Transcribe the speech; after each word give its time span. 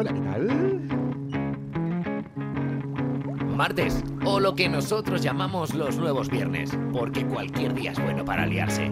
Hola, 0.00 0.14
¿qué 0.14 0.20
tal? 0.20 0.48
Martes, 3.54 4.02
o 4.24 4.40
lo 4.40 4.54
que 4.54 4.66
nosotros 4.66 5.22
llamamos 5.22 5.74
los 5.74 5.98
nuevos 5.98 6.30
viernes, 6.30 6.70
porque 6.90 7.26
cualquier 7.26 7.74
día 7.74 7.92
es 7.92 8.02
bueno 8.02 8.24
para 8.24 8.46
liarse. 8.46 8.90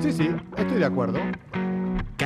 Sí, 0.00 0.10
sí, 0.10 0.28
estoy 0.56 0.80
de 0.80 0.84
acuerdo. 0.84 1.20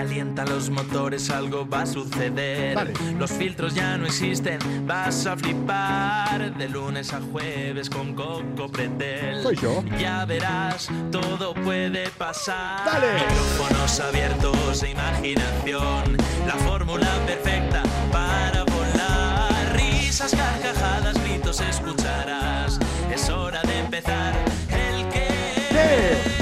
Calienta 0.01 0.47
los 0.47 0.71
motores, 0.71 1.29
algo 1.29 1.69
va 1.69 1.83
a 1.83 1.87
suceder. 1.87 2.75
Vale. 2.75 2.95
Los 3.19 3.31
filtros 3.31 3.75
ya 3.75 3.99
no 3.99 4.07
existen, 4.07 4.59
vas 4.87 5.27
a 5.27 5.37
flipar. 5.37 6.57
De 6.57 6.71
lunes 6.71 7.13
a 7.13 7.21
jueves 7.21 7.91
con 7.91 8.15
Coco 8.15 8.71
Pretel. 8.73 9.43
Soy 9.43 9.57
yo. 9.57 9.85
Ya 9.99 10.25
verás, 10.25 10.89
todo 11.13 11.53
puede 11.53 12.09
pasar. 12.17 12.83
Dale. 12.87 13.13
Micrófonos 13.13 14.01
abiertos 14.01 14.83
e 14.83 14.91
imaginación. 14.93 16.17
La 16.47 16.55
fórmula 16.65 17.11
perfecta 17.27 17.83
para 18.11 18.65
volar. 18.65 19.77
Risas, 19.77 20.35
carcajadas, 20.35 21.23
gritos 21.25 21.61
escucharás. 21.61 22.81
Es 23.13 23.29
hora 23.29 23.61
de 23.65 23.81
empezar. 23.81 24.33
El 24.71 25.07
que. 25.11 25.29
¿Qué? 25.69 26.40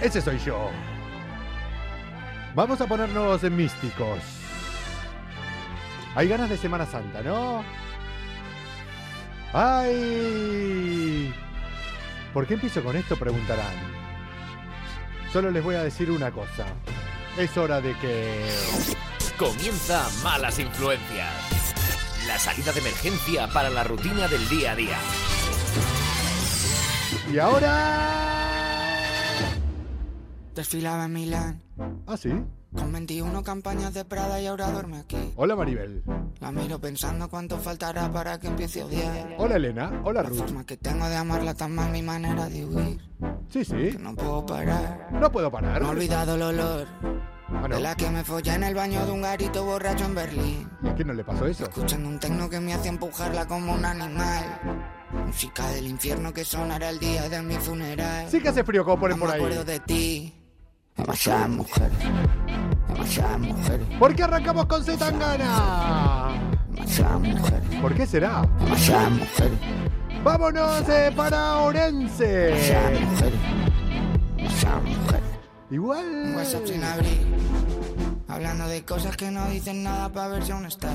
Ese 0.00 0.22
soy 0.22 0.38
yo. 0.38 0.70
Vamos 2.54 2.80
a 2.80 2.86
ponernos 2.86 3.42
místicos. 3.42 4.18
Hay 6.14 6.26
ganas 6.28 6.48
de 6.48 6.56
Semana 6.56 6.86
Santa, 6.86 7.22
¿no? 7.22 7.62
¡Ay! 9.52 11.34
¿Por 12.32 12.46
qué 12.46 12.54
empiezo 12.54 12.82
con 12.82 12.96
esto? 12.96 13.16
Preguntarán. 13.16 13.74
Solo 15.32 15.50
les 15.50 15.62
voy 15.62 15.76
a 15.76 15.84
decir 15.84 16.10
una 16.10 16.30
cosa. 16.30 16.66
Es 17.36 17.56
hora 17.56 17.80
de 17.80 17.94
que... 17.98 18.48
Comienza 19.38 20.08
Malas 20.22 20.58
Influencias. 20.58 21.30
La 22.26 22.38
salida 22.38 22.72
de 22.72 22.80
emergencia 22.80 23.48
para 23.48 23.70
la 23.70 23.84
rutina 23.84 24.28
del 24.28 24.48
día 24.48 24.72
a 24.72 24.76
día. 24.76 24.98
Y 27.32 27.38
ahora... 27.38 28.19
Desfilaba 30.64 31.06
en 31.06 31.12
Milán 31.14 31.62
¿Ah, 32.06 32.18
sí? 32.18 32.28
con 32.76 32.92
21 32.92 33.42
campañas 33.42 33.94
de 33.94 34.04
Prada 34.04 34.38
y 34.42 34.46
ahora 34.46 34.70
duerme 34.70 34.98
aquí. 34.98 35.16
Hola 35.36 35.56
Maribel. 35.56 36.02
La 36.38 36.52
miro 36.52 36.78
pensando 36.78 37.30
cuánto 37.30 37.56
faltará 37.56 38.12
para 38.12 38.38
que 38.38 38.48
empiece 38.48 38.82
a 38.82 38.84
odiar. 38.84 39.36
Hola 39.38 39.56
Elena. 39.56 40.02
Hola 40.04 40.22
La 40.22 40.28
Ruth. 40.28 40.36
forma 40.40 40.66
que 40.66 40.76
tengo 40.76 41.08
de 41.08 41.16
amarla 41.16 41.54
tan 41.54 41.74
mal 41.74 41.90
mi 41.90 42.02
manera 42.02 42.50
de 42.50 42.66
huir. 42.66 43.00
Sí, 43.48 43.64
sí. 43.64 43.72
Que 43.92 43.98
no 43.98 44.14
puedo 44.14 44.44
parar. 44.44 45.08
No 45.12 45.32
puedo 45.32 45.50
parar. 45.50 45.80
No 45.80 45.88
he 45.88 45.90
olvidado 45.92 46.34
el 46.34 46.42
olor 46.42 46.86
Ah, 47.48 47.66
no. 47.66 47.74
de 47.76 47.80
la 47.80 47.94
que 47.96 48.10
me 48.10 48.22
follé 48.22 48.52
en 48.52 48.64
el 48.64 48.74
baño 48.74 49.06
de 49.06 49.12
un 49.12 49.22
garito 49.22 49.64
borracho 49.64 50.04
en 50.04 50.14
Berlín. 50.14 50.68
¿Y 50.82 50.88
a 50.88 50.94
quién 50.94 51.08
no 51.08 51.14
le 51.14 51.24
pasó 51.24 51.46
eso? 51.46 51.64
Escuchando 51.64 52.06
un 52.06 52.18
tecno 52.20 52.50
que 52.50 52.60
me 52.60 52.74
hacía 52.74 52.90
empujarla 52.90 53.48
como 53.48 53.72
un 53.72 53.84
animal. 53.86 54.44
Música 55.26 55.66
del 55.70 55.86
infierno 55.86 56.34
que 56.34 56.44
sonará 56.44 56.90
el 56.90 56.98
día 56.98 57.30
de 57.30 57.40
mi 57.40 57.54
funeral. 57.54 58.28
Sí 58.28 58.40
que 58.42 58.50
hace 58.50 58.62
frío 58.62 58.84
como 58.84 59.00
ponen 59.00 59.18
no 59.18 59.24
por 59.24 59.30
me 59.30 59.36
acuerdo 59.42 59.60
ahí. 59.60 59.66
de 59.66 59.80
ti. 59.80 60.34
Demasiadas 61.00 61.48
mujeres. 61.48 61.98
Demasiadas 62.88 63.38
mujeres. 63.40 63.86
¿Por 63.98 64.14
qué 64.14 64.22
arrancamos 64.22 64.66
con 64.66 64.84
Zetangana? 64.84 66.32
Demasiadas 66.70 67.20
mujeres. 67.20 67.80
¿Por 67.80 67.94
qué 67.94 68.06
será? 68.06 68.48
Demasiadas 68.60 69.10
mujeres. 69.10 69.58
Vámonos 70.22 70.88
eh, 70.88 71.12
para 71.16 71.56
Orense. 71.58 72.26
Demasiadas 72.26 73.00
mujeres. 73.00 73.40
Demasiadas 74.36 74.82
mujeres. 74.84 75.30
Igual. 75.70 76.34
WhatsApp 76.36 76.66
sin 76.66 76.84
abrir. 76.84 77.20
Hablando 78.28 78.68
de 78.68 78.84
cosas 78.84 79.16
que 79.16 79.30
no 79.30 79.48
dicen 79.48 79.82
nada 79.82 80.10
para 80.10 80.28
ver 80.28 80.44
si 80.44 80.52
aún 80.52 80.66
estás. 80.66 80.92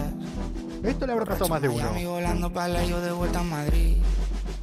Esto 0.84 1.06
le 1.08 1.14
habrá 1.14 1.26
pasado 1.26 1.50
más 1.50 1.62
de 1.62 1.70
uno. 1.70 1.84
Miami 1.84 2.06
volando 2.06 2.54
para 2.54 2.84
yo 2.86 3.02
de 3.02 3.12
vuelta 3.12 3.40
a 3.40 3.44
Madrid. 3.44 3.98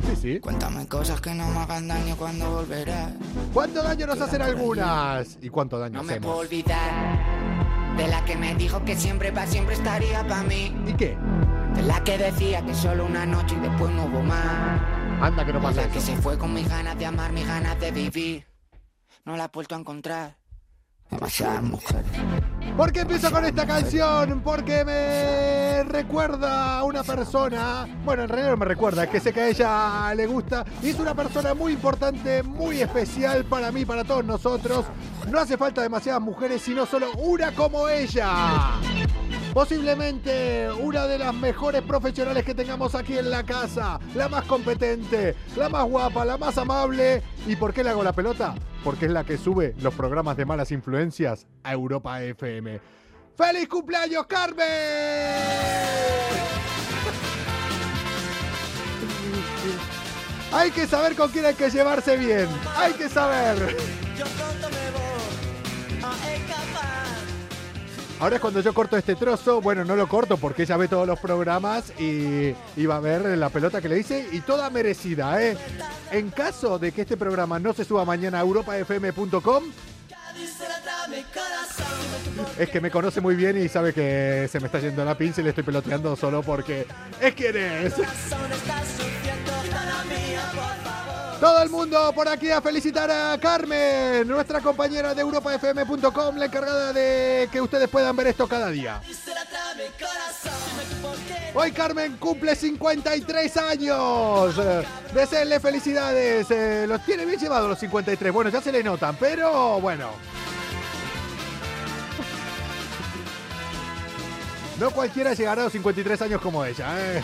Sí, 0.08 0.16
sí. 0.16 0.40
Cuéntame 0.40 0.86
cosas 0.88 1.20
que 1.20 1.32
no 1.34 1.46
me 1.48 1.58
hagan 1.60 1.88
daño 1.88 2.16
cuando 2.16 2.50
volverás. 2.50 3.12
¿Cuánto 3.52 3.82
daño 3.82 4.06
nos 4.06 4.20
hacen 4.20 4.42
algunas? 4.42 5.38
¿Y 5.40 5.48
cuánto 5.48 5.78
daño 5.78 5.98
No 5.98 6.02
me 6.02 6.20
puedo 6.20 6.40
hacemos? 6.42 6.46
olvidar 6.46 7.96
de 7.96 8.08
la 8.08 8.24
que 8.24 8.36
me 8.36 8.54
dijo 8.54 8.84
que 8.84 8.96
siempre 8.96 9.32
para 9.32 9.46
siempre 9.46 9.74
estaría 9.74 10.26
para 10.26 10.42
mí. 10.42 10.74
¿Y 10.86 10.92
qué? 10.94 11.16
De 11.74 11.82
la 11.82 12.02
que 12.04 12.18
decía 12.18 12.64
que 12.64 12.74
solo 12.74 13.06
una 13.06 13.24
noche 13.26 13.54
y 13.56 13.60
después 13.60 13.92
no 13.94 14.04
hubo 14.06 14.22
más. 14.22 14.80
Anda 15.20 15.46
que 15.46 15.52
no 15.52 15.60
De 15.60 15.66
pasa 15.66 15.82
la 15.82 15.88
que 15.92 16.00
se 16.00 16.16
fue 16.16 16.36
con 16.36 16.52
mis 16.52 16.68
ganas 16.68 16.98
de 16.98 17.06
amar, 17.06 17.32
mis 17.32 17.46
ganas 17.46 17.78
de 17.78 17.90
vivir. 17.92 18.46
No 19.24 19.36
la 19.36 19.44
he 19.44 19.48
vuelto 19.52 19.74
a 19.76 19.78
encontrar. 19.78 20.36
Demasiadas 21.12 21.62
mujeres. 21.62 22.10
¿Por 22.76 22.90
qué 22.90 23.00
empiezo 23.00 23.30
con 23.30 23.44
esta 23.44 23.66
canción? 23.66 24.40
Porque 24.40 24.82
me 24.82 25.84
recuerda 25.84 26.78
a 26.78 26.84
una 26.84 27.02
persona. 27.02 27.86
Bueno, 28.02 28.22
en 28.22 28.30
realidad 28.30 28.50
no 28.52 28.56
me 28.56 28.64
recuerda, 28.64 29.06
que 29.06 29.20
sé 29.20 29.30
que 29.32 29.42
a 29.42 29.48
ella 29.48 30.14
le 30.14 30.26
gusta. 30.26 30.64
Y 30.82 30.88
es 30.88 30.98
una 30.98 31.14
persona 31.14 31.52
muy 31.52 31.74
importante, 31.74 32.42
muy 32.42 32.80
especial 32.80 33.44
para 33.44 33.70
mí, 33.70 33.84
para 33.84 34.04
todos 34.04 34.24
nosotros. 34.24 34.86
No 35.28 35.38
hace 35.38 35.58
falta 35.58 35.82
demasiadas 35.82 36.22
mujeres, 36.22 36.62
sino 36.62 36.86
solo 36.86 37.12
una 37.18 37.52
como 37.52 37.88
ella. 37.90 38.80
Posiblemente 39.52 40.70
una 40.72 41.06
de 41.06 41.18
las 41.18 41.34
mejores 41.34 41.82
profesionales 41.82 42.42
que 42.42 42.54
tengamos 42.54 42.94
aquí 42.94 43.18
en 43.18 43.30
la 43.30 43.44
casa. 43.44 44.00
La 44.14 44.28
más 44.28 44.44
competente, 44.44 45.36
la 45.56 45.68
más 45.68 45.84
guapa, 45.84 46.24
la 46.24 46.38
más 46.38 46.56
amable. 46.56 47.22
¿Y 47.46 47.56
por 47.56 47.74
qué 47.74 47.84
le 47.84 47.90
hago 47.90 48.02
la 48.02 48.14
pelota? 48.14 48.54
Porque 48.82 49.06
es 49.06 49.12
la 49.12 49.24
que 49.24 49.36
sube 49.36 49.74
los 49.82 49.92
programas 49.92 50.38
de 50.38 50.46
malas 50.46 50.72
influencias 50.72 51.46
a 51.64 51.72
Europa 51.72 52.22
FM. 52.22 52.80
¡Feliz 53.36 53.68
cumpleaños, 53.68 54.26
Carmen! 54.26 54.66
Hay 60.54 60.70
que 60.70 60.86
saber 60.86 61.14
con 61.14 61.30
quién 61.30 61.44
hay 61.44 61.54
que 61.54 61.70
llevarse 61.70 62.16
bien. 62.16 62.48
Hay 62.76 62.94
que 62.94 63.08
saber. 63.08 63.76
Ahora 68.22 68.36
es 68.36 68.40
cuando 68.40 68.60
yo 68.60 68.72
corto 68.72 68.96
este 68.96 69.16
trozo. 69.16 69.60
Bueno, 69.60 69.84
no 69.84 69.96
lo 69.96 70.06
corto 70.06 70.36
porque 70.36 70.62
ella 70.62 70.76
ve 70.76 70.86
todos 70.86 71.08
los 71.08 71.18
programas 71.18 71.92
y, 71.98 72.54
y 72.76 72.86
va 72.86 72.98
a 72.98 73.00
ver 73.00 73.36
la 73.36 73.48
pelota 73.48 73.80
que 73.80 73.88
le 73.88 73.98
hice 73.98 74.28
y 74.30 74.38
toda 74.42 74.70
merecida, 74.70 75.42
¿eh? 75.42 75.58
En 76.12 76.30
caso 76.30 76.78
de 76.78 76.92
que 76.92 77.00
este 77.00 77.16
programa 77.16 77.58
no 77.58 77.72
se 77.72 77.84
suba 77.84 78.04
mañana 78.04 78.38
a 78.38 78.42
europafm.com, 78.42 79.64
es 82.56 82.70
que 82.70 82.80
me 82.80 82.92
conoce 82.92 83.20
muy 83.20 83.34
bien 83.34 83.60
y 83.60 83.68
sabe 83.68 83.92
que 83.92 84.48
se 84.48 84.60
me 84.60 84.66
está 84.66 84.78
yendo 84.78 85.04
la 85.04 85.18
pinza 85.18 85.40
y 85.40 85.44
le 85.44 85.50
estoy 85.50 85.64
peloteando 85.64 86.14
solo 86.14 86.42
porque 86.42 86.86
es 87.20 87.34
quien 87.34 87.56
es. 87.56 87.94
Todo 91.42 91.60
el 91.60 91.70
mundo 91.70 92.12
por 92.14 92.28
aquí 92.28 92.52
a 92.52 92.60
felicitar 92.60 93.10
a 93.10 93.36
Carmen, 93.36 94.28
nuestra 94.28 94.60
compañera 94.60 95.12
de 95.12 95.22
europafm.com, 95.22 96.36
la 96.36 96.44
encargada 96.44 96.92
de 96.92 97.48
que 97.50 97.60
ustedes 97.60 97.88
puedan 97.88 98.14
ver 98.14 98.28
esto 98.28 98.46
cada 98.46 98.70
día. 98.70 99.00
Hoy 101.52 101.72
Carmen 101.72 102.16
cumple 102.18 102.54
53 102.54 103.56
años. 103.56 104.54
Deseenle 105.12 105.58
felicidades. 105.58 106.46
Eh, 106.48 106.86
los 106.86 107.04
tiene 107.04 107.26
bien 107.26 107.40
llevados 107.40 107.68
los 107.68 107.78
53. 107.80 108.32
Bueno, 108.32 108.48
ya 108.48 108.60
se 108.60 108.70
le 108.70 108.84
notan, 108.84 109.16
pero 109.16 109.80
bueno. 109.80 110.10
No 114.78 114.92
cualquiera 114.92 115.34
llegará 115.34 115.62
a 115.62 115.64
los 115.64 115.72
53 115.72 116.22
años 116.22 116.40
como 116.40 116.64
ella. 116.64 116.86
¿eh? 117.00 117.20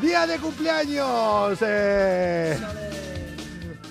Día 0.00 0.26
de 0.26 0.38
cumpleaños. 0.38 1.58
eh. 1.62 2.58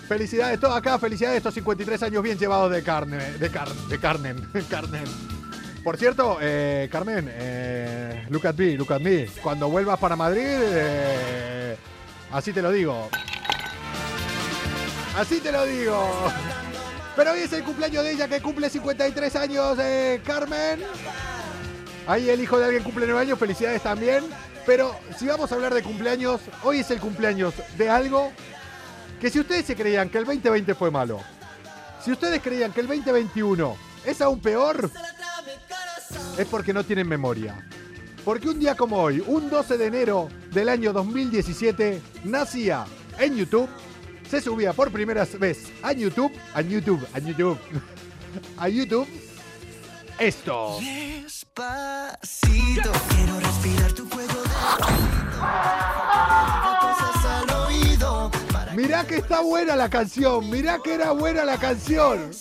Felicidades, 0.07 0.57
todo 0.59 0.73
acá, 0.73 0.97
felicidades 0.97 1.37
estos 1.37 1.53
53 1.53 2.01
años 2.03 2.23
bien 2.23 2.37
llevados 2.37 2.71
de 2.71 2.81
carne, 2.81 3.17
de 3.33 3.49
car, 3.51 3.67
de 3.67 3.99
Carmen, 3.99 4.37
Carmen. 4.69 5.03
Por 5.83 5.97
cierto, 5.97 6.37
eh, 6.41 6.87
Carmen, 6.89 7.29
eh, 7.29 8.25
look 8.29 8.47
at 8.47 8.55
me, 8.55 8.77
look 8.77 8.93
at 8.93 9.01
me. 9.01 9.25
Cuando 9.43 9.69
vuelvas 9.69 9.99
para 9.99 10.15
Madrid, 10.15 10.45
eh, 10.45 11.75
así 12.31 12.53
te 12.53 12.61
lo 12.61 12.71
digo. 12.71 13.09
Así 15.17 15.41
te 15.41 15.51
lo 15.51 15.65
digo. 15.65 16.31
Pero 17.15 17.31
hoy 17.33 17.39
es 17.39 17.51
el 17.51 17.63
cumpleaños 17.63 18.03
de 18.05 18.11
ella 18.11 18.27
que 18.29 18.41
cumple 18.41 18.69
53 18.69 19.35
años, 19.35 19.77
Carmen. 20.23 20.83
Ahí 22.07 22.29
el 22.29 22.39
hijo 22.39 22.57
de 22.57 22.65
alguien 22.65 22.83
cumple 22.83 23.05
nueve 23.07 23.21
años, 23.21 23.37
felicidades 23.37 23.83
también. 23.83 24.23
Pero 24.67 24.95
si 25.17 25.25
vamos 25.25 25.49
a 25.49 25.55
hablar 25.55 25.73
de 25.73 25.81
cumpleaños, 25.81 26.41
hoy 26.61 26.79
es 26.79 26.91
el 26.91 26.99
cumpleaños 26.99 27.53
de 27.77 27.89
algo 27.89 28.33
que 29.21 29.29
si 29.29 29.39
ustedes 29.39 29.65
se 29.65 29.77
creían 29.77 30.09
que 30.09 30.17
el 30.17 30.25
2020 30.25 30.75
fue 30.75 30.91
malo, 30.91 31.21
si 32.03 32.11
ustedes 32.11 32.41
creían 32.41 32.73
que 32.73 32.81
el 32.81 32.87
2021 32.87 33.77
es 34.05 34.19
aún 34.19 34.41
peor, 34.41 34.91
es 36.37 36.45
porque 36.47 36.73
no 36.73 36.83
tienen 36.83 37.07
memoria. 37.07 37.65
Porque 38.25 38.49
un 38.49 38.59
día 38.59 38.75
como 38.75 38.97
hoy, 38.97 39.23
un 39.25 39.49
12 39.49 39.77
de 39.77 39.85
enero 39.85 40.27
del 40.51 40.67
año 40.67 40.91
2017, 40.91 42.01
nacía 42.25 42.85
en 43.19 43.37
YouTube, 43.37 43.69
se 44.29 44.41
subía 44.41 44.73
por 44.73 44.91
primera 44.91 45.25
vez 45.39 45.71
a 45.81 45.93
YouTube, 45.93 46.33
a 46.53 46.59
YouTube, 46.59 47.07
a 47.13 47.19
YouTube, 47.19 47.57
a 48.57 48.67
YouTube, 48.67 49.07
esto. 50.19 50.77
Despacito, 50.81 51.51
quiero 53.09 53.39
respirar 53.39 53.76
Mirá 58.75 59.03
que 59.05 59.17
está 59.17 59.41
buena 59.41 59.75
la 59.75 59.89
canción, 59.89 60.49
mirá 60.49 60.79
que 60.83 60.93
era 60.93 61.11
buena 61.11 61.43
la 61.43 61.57
canción. 61.57 62.31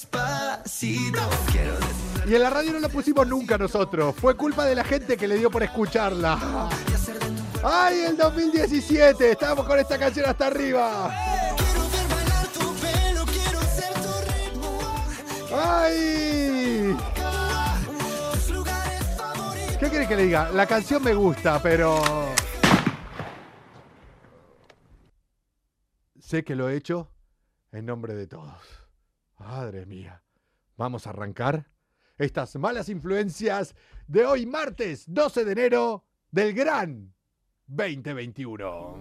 Y 2.26 2.34
en 2.34 2.43
la 2.43 2.50
radio 2.50 2.73
no 2.73 2.78
la 2.81 2.88
pusimos 2.88 3.26
nunca 3.26 3.56
nosotros, 3.56 4.14
fue 4.20 4.37
culpa 4.37 4.64
de 4.64 4.75
la 4.75 4.84
gente 4.84 5.17
que 5.17 5.26
le 5.28 5.38
dio 5.38 5.50
por 5.50 5.62
escucharla. 5.62 6.69
¡Ay, 7.64 8.00
el 8.00 8.17
2017! 8.17 9.32
Estábamos 9.32 9.67
con 9.67 9.78
esta 9.78 9.99
canción 9.99 10.26
hasta 10.28 10.46
arriba. 10.46 11.11
Quiero 15.49 17.16
¿Qué 19.78 19.90
quiere 19.90 20.08
que 20.08 20.17
le 20.17 20.23
diga? 20.23 20.50
La 20.52 20.67
canción 20.67 21.02
me 21.02 21.12
gusta, 21.12 21.61
pero. 21.62 22.02
Sé 26.19 26.43
que 26.44 26.55
lo 26.55 26.70
he 26.70 26.76
hecho 26.76 27.12
en 27.73 27.84
nombre 27.84 28.14
de 28.14 28.26
todos. 28.26 28.58
Madre 29.38 29.84
mía. 29.84 30.23
Vamos 30.78 31.06
a 31.06 31.11
arrancar 31.11 31.70
estas 32.17 32.56
malas 32.56 32.88
influencias 32.88 33.75
de 34.06 34.25
hoy, 34.25 34.46
martes 34.46 35.05
12 35.08 35.44
de 35.44 35.52
enero 35.52 36.06
del 36.31 36.55
gran 36.55 37.16
2021. 37.69 38.97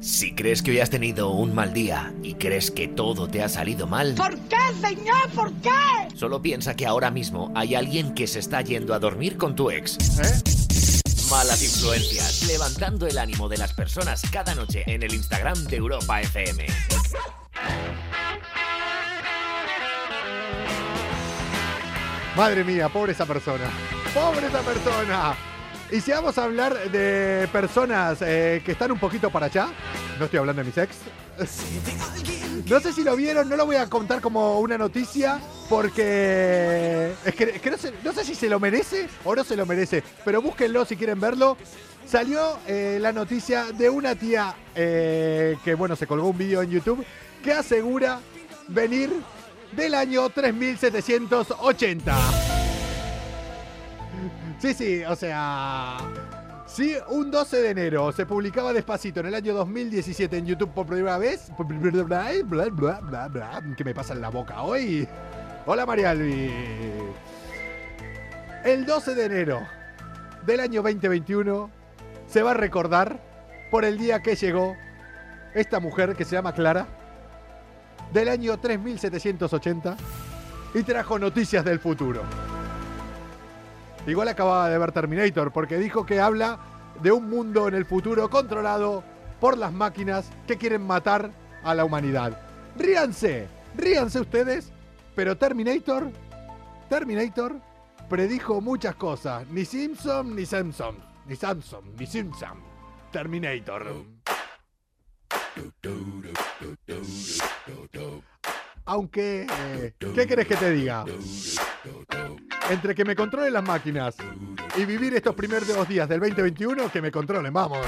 Si 0.00 0.34
crees 0.34 0.62
que 0.62 0.72
hoy 0.72 0.80
has 0.80 0.90
tenido 0.90 1.30
un 1.30 1.54
mal 1.54 1.72
día 1.72 2.12
y 2.22 2.34
crees 2.34 2.70
que 2.70 2.88
todo 2.88 3.28
te 3.28 3.42
ha 3.42 3.48
salido 3.48 3.86
mal, 3.86 4.14
¿Por 4.16 4.36
qué, 4.48 4.56
señor? 4.80 5.30
¿Por 5.34 5.52
qué? 5.54 5.70
solo 6.14 6.42
piensa 6.42 6.74
que 6.76 6.86
ahora 6.86 7.10
mismo 7.10 7.50
hay 7.54 7.74
alguien 7.74 8.14
que 8.14 8.26
se 8.26 8.40
está 8.40 8.60
yendo 8.60 8.94
a 8.94 8.98
dormir 8.98 9.36
con 9.38 9.54
tu 9.54 9.70
ex. 9.70 9.96
¿Eh? 10.18 10.42
Malas 11.30 11.62
influencias, 11.62 12.46
levantando 12.46 13.06
el 13.06 13.16
ánimo 13.16 13.48
de 13.48 13.56
las 13.56 13.72
personas 13.72 14.22
cada 14.30 14.54
noche 14.54 14.84
en 14.86 15.02
el 15.02 15.14
Instagram 15.14 15.64
de 15.64 15.76
Europa 15.76 16.20
FM. 16.20 16.66
Madre 22.36 22.64
mía, 22.64 22.88
pobre 22.88 23.12
esa 23.12 23.24
persona. 23.24 23.64
Pobre 24.14 24.46
esa 24.46 24.60
persona. 24.60 25.34
Y 25.92 26.00
si 26.00 26.10
vamos 26.10 26.38
a 26.38 26.44
hablar 26.44 26.90
de 26.90 27.46
personas 27.52 28.22
eh, 28.22 28.62
que 28.64 28.72
están 28.72 28.90
un 28.92 28.98
poquito 28.98 29.28
para 29.28 29.46
allá, 29.46 29.68
no 30.18 30.24
estoy 30.24 30.38
hablando 30.38 30.62
de 30.62 30.66
mis 30.66 30.78
ex. 30.78 30.96
No 32.66 32.80
sé 32.80 32.94
si 32.94 33.04
lo 33.04 33.14
vieron, 33.14 33.46
no 33.46 33.56
lo 33.56 33.66
voy 33.66 33.76
a 33.76 33.90
contar 33.90 34.22
como 34.22 34.58
una 34.60 34.78
noticia 34.78 35.38
porque 35.68 37.12
es 37.26 37.34
que, 37.34 37.70
no, 37.70 37.76
sé, 37.76 37.92
no 38.02 38.12
sé 38.14 38.24
si 38.24 38.34
se 38.34 38.48
lo 38.48 38.58
merece 38.58 39.06
o 39.22 39.34
no 39.34 39.44
se 39.44 39.54
lo 39.54 39.66
merece, 39.66 40.02
pero 40.24 40.40
búsquenlo 40.40 40.86
si 40.86 40.96
quieren 40.96 41.20
verlo. 41.20 41.58
Salió 42.06 42.58
eh, 42.66 42.96
la 42.98 43.12
noticia 43.12 43.66
de 43.72 43.90
una 43.90 44.14
tía 44.14 44.54
eh, 44.74 45.58
que, 45.62 45.74
bueno, 45.74 45.94
se 45.94 46.06
colgó 46.06 46.28
un 46.28 46.38
vídeo 46.38 46.62
en 46.62 46.70
YouTube 46.70 47.04
que 47.44 47.52
asegura 47.52 48.18
venir 48.68 49.12
del 49.72 49.94
año 49.94 50.30
3780. 50.30 52.41
Sí, 54.62 54.74
sí, 54.74 55.02
o 55.02 55.16
sea. 55.16 55.96
Si 56.66 56.94
un 57.08 57.32
12 57.32 57.62
de 57.62 57.70
enero 57.70 58.12
se 58.12 58.24
publicaba 58.26 58.72
despacito 58.72 59.18
en 59.18 59.26
el 59.26 59.34
año 59.34 59.54
2017 59.54 60.38
en 60.38 60.46
YouTube 60.46 60.72
por 60.72 60.86
primera 60.86 61.18
vez. 61.18 61.50
¿Qué 63.76 63.84
me 63.84 63.92
pasa 63.92 64.14
en 64.14 64.20
la 64.20 64.28
boca 64.28 64.62
hoy? 64.62 65.08
Hola 65.66 65.84
María 65.84 66.10
Albi. 66.10 66.52
El 68.64 68.86
12 68.86 69.16
de 69.16 69.24
enero 69.24 69.66
del 70.46 70.60
año 70.60 70.80
2021 70.80 71.68
se 72.28 72.42
va 72.44 72.52
a 72.52 72.54
recordar 72.54 73.18
por 73.68 73.84
el 73.84 73.98
día 73.98 74.22
que 74.22 74.36
llegó 74.36 74.76
esta 75.54 75.80
mujer 75.80 76.14
que 76.14 76.24
se 76.24 76.36
llama 76.36 76.54
Clara 76.54 76.86
del 78.12 78.28
año 78.28 78.60
3780 78.60 79.96
y 80.72 80.82
trajo 80.84 81.18
noticias 81.18 81.64
del 81.64 81.80
futuro. 81.80 82.22
Igual 84.06 84.28
acababa 84.28 84.68
de 84.68 84.78
ver 84.78 84.92
Terminator 84.92 85.52
porque 85.52 85.78
dijo 85.78 86.04
que 86.04 86.20
habla 86.20 86.58
de 87.00 87.12
un 87.12 87.28
mundo 87.28 87.68
en 87.68 87.74
el 87.74 87.84
futuro 87.84 88.28
controlado 88.28 89.04
por 89.40 89.56
las 89.56 89.72
máquinas 89.72 90.30
que 90.46 90.56
quieren 90.56 90.82
matar 90.82 91.30
a 91.62 91.74
la 91.74 91.84
humanidad. 91.84 92.38
Ríanse, 92.76 93.48
ríanse 93.76 94.20
ustedes, 94.20 94.72
pero 95.14 95.36
Terminator, 95.36 96.10
Terminator 96.88 97.56
predijo 98.08 98.60
muchas 98.60 98.94
cosas. 98.96 99.46
Ni 99.48 99.64
Simpson, 99.64 100.34
ni 100.34 100.46
Samson, 100.46 100.96
ni 101.26 101.36
Samson, 101.36 101.96
ni 101.96 102.06
Simpson. 102.06 102.58
Terminator. 103.10 103.86
Aunque, 108.84 109.46
eh, 109.48 109.94
¿qué 110.14 110.26
querés 110.26 110.46
que 110.46 110.56
te 110.56 110.70
diga? 110.70 111.04
Entre 112.70 112.94
que 112.94 113.04
me 113.04 113.14
controlen 113.14 113.52
las 113.52 113.62
máquinas 113.62 114.16
y 114.76 114.84
vivir 114.84 115.14
estos 115.14 115.34
primeros 115.34 115.68
dos 115.68 115.88
días 115.88 116.08
del 116.08 116.20
2021, 116.20 116.90
que 116.90 117.02
me 117.02 117.10
controlen, 117.10 117.52
vamos. 117.52 117.78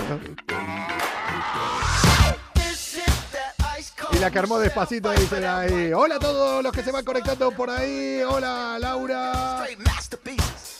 Y 4.12 4.18
la 4.18 4.30
que 4.30 4.38
armó 4.38 4.58
despacito 4.58 5.10
dice 5.10 5.46
ahí, 5.46 5.92
hola 5.92 6.16
a 6.16 6.18
todos 6.20 6.62
los 6.62 6.72
que 6.72 6.82
se 6.82 6.92
van 6.92 7.04
conectando 7.04 7.50
por 7.50 7.70
ahí, 7.70 8.22
hola 8.22 8.76
Laura. 8.78 9.66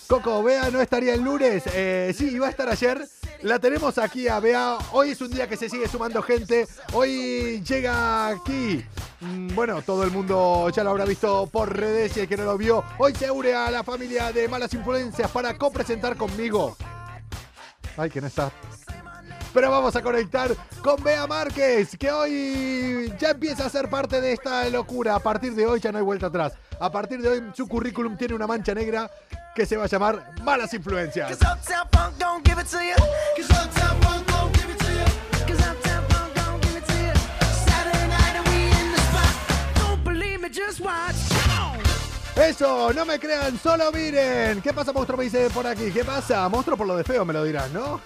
Coco, 0.06 0.42
Bea 0.42 0.70
no 0.70 0.80
estaría 0.80 1.14
el 1.14 1.22
lunes. 1.22 1.62
Eh, 1.72 2.14
sí, 2.16 2.30
iba 2.32 2.46
a 2.46 2.50
estar 2.50 2.68
ayer. 2.68 3.06
La 3.42 3.58
tenemos 3.58 3.98
aquí 3.98 4.28
a 4.28 4.38
Bea. 4.40 4.76
Hoy 4.92 5.10
es 5.10 5.20
un 5.20 5.30
día 5.30 5.48
que 5.48 5.56
se 5.56 5.68
sigue 5.68 5.88
sumando 5.88 6.22
gente. 6.22 6.66
Hoy 6.92 7.62
llega 7.66 8.28
aquí. 8.28 8.84
mm, 9.20 9.54
Bueno, 9.54 9.82
todo 9.82 10.04
el 10.04 10.10
mundo 10.10 10.68
ya 10.70 10.84
lo 10.84 10.90
habrá 10.90 11.04
visto 11.04 11.46
por 11.46 11.74
redes 11.74 12.16
y 12.16 12.20
el 12.20 12.28
que 12.28 12.36
no 12.36 12.44
lo 12.44 12.56
vio. 12.58 12.84
Hoy 12.98 13.14
se 13.14 13.30
une 13.30 13.54
a 13.54 13.70
la 13.70 13.82
familia 13.82 14.30
de 14.32 14.46
Malas 14.48 14.72
Influencias 14.74 15.30
para 15.30 15.56
copresentar 15.56 16.16
conmigo. 16.16 16.76
Ay, 17.96 18.10
que 18.10 18.20
no 18.20 18.26
está. 18.26 18.50
Pero 19.54 19.70
vamos 19.70 19.94
a 19.94 20.02
conectar 20.02 20.50
con 20.82 21.02
Bea 21.02 21.28
Márquez, 21.28 21.96
que 21.96 22.10
hoy 22.10 23.14
ya 23.20 23.30
empieza 23.30 23.64
a 23.64 23.70
ser 23.70 23.88
parte 23.88 24.20
de 24.20 24.32
esta 24.32 24.68
locura. 24.68 25.14
A 25.14 25.20
partir 25.20 25.54
de 25.54 25.64
hoy 25.64 25.78
ya 25.78 25.92
no 25.92 25.98
hay 25.98 26.04
vuelta 26.04 26.26
atrás. 26.26 26.54
A 26.80 26.90
partir 26.90 27.22
de 27.22 27.28
hoy 27.28 27.42
su 27.54 27.68
currículum 27.68 28.16
tiene 28.16 28.34
una 28.34 28.48
mancha 28.48 28.74
negra 28.74 29.08
que 29.54 29.64
se 29.64 29.76
va 29.76 29.84
a 29.84 29.86
llamar 29.86 30.34
Malas 30.42 30.74
Influencias. 30.74 31.38
Just 40.54 40.78
watch. 40.80 41.23
Eso, 42.36 42.92
no 42.92 43.04
me 43.04 43.18
crean, 43.20 43.58
solo 43.58 43.92
miren. 43.92 44.60
¿Qué 44.60 44.72
pasa, 44.72 44.92
monstruo? 44.92 45.18
Me 45.18 45.24
dice 45.24 45.48
por 45.50 45.66
aquí. 45.66 45.90
¿Qué 45.92 46.04
pasa? 46.04 46.48
Monstruo 46.48 46.76
por 46.76 46.86
lo 46.86 46.96
de 46.96 47.04
feo, 47.04 47.24
me 47.24 47.32
lo 47.32 47.44
dirás, 47.44 47.70
¿no? 47.70 48.00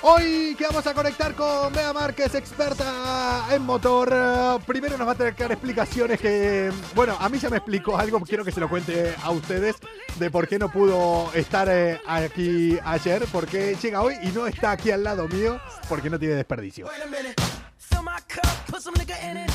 Hoy 0.00 0.54
que 0.56 0.64
vamos 0.64 0.86
a 0.86 0.94
conectar 0.94 1.34
con 1.34 1.72
Bea 1.72 1.92
Márquez, 1.92 2.34
experta 2.34 3.46
en 3.50 3.62
motor. 3.62 4.60
Primero 4.64 4.96
nos 4.96 5.06
va 5.06 5.12
a 5.12 5.14
tener 5.16 5.34
que 5.34 5.42
dar 5.42 5.52
explicaciones 5.52 6.18
que, 6.20 6.72
bueno, 6.94 7.16
a 7.18 7.28
mí 7.28 7.38
ya 7.38 7.50
me 7.50 7.58
explicó 7.58 7.98
algo, 7.98 8.20
quiero 8.20 8.44
que 8.44 8.52
se 8.52 8.60
lo 8.60 8.68
cuente 8.68 9.14
a 9.22 9.30
ustedes 9.30 9.76
de 10.18 10.30
por 10.30 10.48
qué 10.48 10.58
no 10.58 10.70
pudo 10.70 11.30
estar 11.34 11.68
eh, 11.68 12.00
aquí 12.06 12.78
ayer, 12.84 13.24
por 13.26 13.46
qué 13.46 13.76
llega 13.80 14.00
hoy 14.00 14.14
y 14.22 14.28
no 14.28 14.46
está 14.46 14.70
aquí 14.70 14.92
al 14.92 15.02
lado 15.02 15.28
mío, 15.28 15.60
porque 15.88 16.08
no 16.08 16.18
tiene 16.18 16.36
desperdicio. 16.36 16.86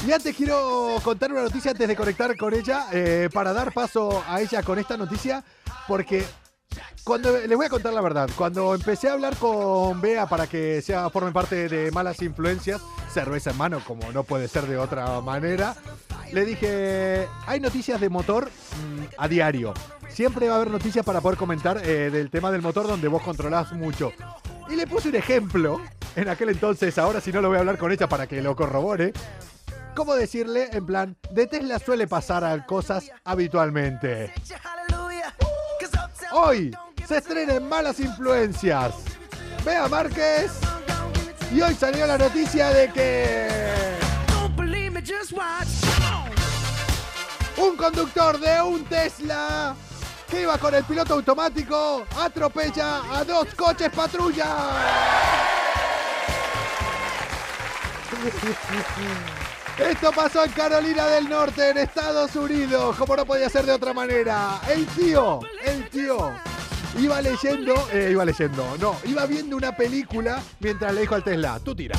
Y 0.05 0.11
antes 0.11 0.35
quiero 0.35 0.97
contar 1.03 1.31
una 1.31 1.43
noticia 1.43 1.71
antes 1.71 1.87
de 1.87 1.95
conectar 1.95 2.35
con 2.35 2.53
ella, 2.53 2.87
eh, 2.91 3.29
para 3.33 3.53
dar 3.53 3.71
paso 3.71 4.21
a 4.27 4.41
ella 4.41 4.61
con 4.61 4.77
esta 4.77 4.97
noticia, 4.97 5.43
porque 5.87 6.25
cuando 7.03 7.37
les 7.37 7.55
voy 7.55 7.65
a 7.65 7.69
contar 7.69 7.93
la 7.93 8.01
verdad, 8.01 8.29
cuando 8.35 8.75
empecé 8.75 9.09
a 9.09 9.13
hablar 9.13 9.37
con 9.37 10.01
Bea 10.01 10.25
para 10.25 10.47
que 10.47 10.81
sea 10.81 11.09
forme 11.09 11.31
parte 11.31 11.69
de 11.69 11.91
malas 11.91 12.21
influencias, 12.21 12.81
cerveza 13.13 13.51
en 13.51 13.57
mano, 13.57 13.81
como 13.85 14.11
no 14.11 14.23
puede 14.23 14.47
ser 14.47 14.67
de 14.67 14.77
otra 14.77 15.21
manera, 15.21 15.75
le 16.31 16.45
dije, 16.45 17.27
hay 17.45 17.59
noticias 17.59 18.01
de 18.01 18.09
motor 18.09 18.49
mm, 18.49 19.03
a 19.17 19.27
diario. 19.27 19.73
siempre 20.09 20.47
va 20.47 20.55
a 20.55 20.57
haber 20.57 20.71
noticias 20.71 21.05
para 21.05 21.21
poder 21.21 21.37
comentar 21.37 21.77
eh, 21.83 22.09
del 22.09 22.29
tema 22.29 22.51
del 22.51 22.61
motor 22.61 22.87
donde 22.87 23.07
vos 23.07 23.21
controlás 23.21 23.71
mucho. 23.73 24.11
Y 24.69 24.75
le 24.75 24.87
puse 24.87 25.09
un 25.09 25.15
ejemplo 25.15 25.81
en 26.15 26.29
aquel 26.29 26.49
entonces, 26.49 26.97
ahora 26.97 27.21
si 27.21 27.31
no 27.31 27.41
lo 27.41 27.49
voy 27.49 27.57
a 27.57 27.59
hablar 27.61 27.77
con 27.77 27.91
ella 27.91 28.07
para 28.07 28.27
que 28.27 28.41
lo 28.41 28.55
corrobore. 28.55 29.13
¿Cómo 29.95 30.15
decirle, 30.15 30.69
en 30.71 30.85
plan, 30.85 31.15
de 31.31 31.47
Tesla 31.47 31.77
suele 31.79 32.07
pasar 32.07 32.43
a 32.43 32.65
cosas 32.65 33.11
habitualmente? 33.23 34.33
Hoy 36.31 36.75
se 37.07 37.17
estrena 37.17 37.55
en 37.55 37.69
Malas 37.69 37.99
Influencias. 37.99 38.95
Vea 39.63 39.87
Márquez. 39.87 40.51
Y 41.51 41.61
hoy 41.61 41.75
salió 41.75 42.07
la 42.07 42.17
noticia 42.17 42.69
de 42.69 42.91
que 42.91 43.63
un 47.57 47.77
conductor 47.77 48.39
de 48.39 48.61
un 48.61 48.83
Tesla 48.85 49.75
iba 50.41 50.57
con 50.57 50.73
el 50.73 50.83
piloto 50.83 51.13
automático 51.15 52.05
atropella 52.17 53.01
a 53.11 53.23
dos 53.23 53.53
coches 53.55 53.89
patrulla. 53.89 54.47
Esto 59.77 60.11
pasó 60.11 60.45
en 60.45 60.51
Carolina 60.51 61.07
del 61.07 61.27
Norte, 61.27 61.69
en 61.69 61.77
Estados 61.79 62.35
Unidos, 62.35 62.95
como 62.95 63.15
no 63.15 63.25
podía 63.25 63.49
ser 63.49 63.65
de 63.65 63.71
otra 63.71 63.93
manera. 63.93 64.61
El 64.69 64.85
tío, 64.87 65.39
el 65.65 65.89
tío, 65.89 66.31
iba 66.99 67.21
leyendo, 67.21 67.73
eh, 67.91 68.09
iba 68.11 68.23
leyendo, 68.23 68.77
no, 68.79 68.95
iba 69.05 69.25
viendo 69.25 69.57
una 69.57 69.75
película 69.75 70.41
mientras 70.59 70.93
le 70.93 71.01
dijo 71.01 71.15
al 71.15 71.23
Tesla, 71.23 71.59
tú 71.59 71.75
tira. 71.75 71.97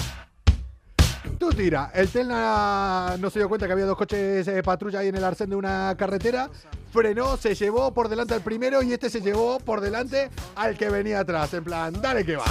Tú 1.38 1.50
tira. 1.50 1.90
El 1.94 2.08
Tesla 2.08 3.16
no 3.18 3.30
se 3.30 3.38
dio 3.38 3.48
cuenta 3.48 3.66
que 3.66 3.72
había 3.72 3.86
dos 3.86 3.96
coches 3.96 4.46
de 4.46 4.62
patrulla 4.62 5.00
ahí 5.00 5.08
en 5.08 5.16
el 5.16 5.24
arcén 5.24 5.50
de 5.50 5.56
una 5.56 5.94
carretera. 5.98 6.50
Frenó, 6.92 7.36
se 7.36 7.54
llevó 7.54 7.92
por 7.92 8.08
delante 8.08 8.34
al 8.34 8.40
primero 8.40 8.82
y 8.82 8.92
este 8.92 9.10
se 9.10 9.20
llevó 9.20 9.58
por 9.58 9.80
delante 9.80 10.30
al 10.54 10.76
que 10.76 10.88
venía 10.90 11.20
atrás. 11.20 11.52
En 11.54 11.64
plan, 11.64 11.92
dale 12.00 12.24
que 12.24 12.36
va. 12.36 12.44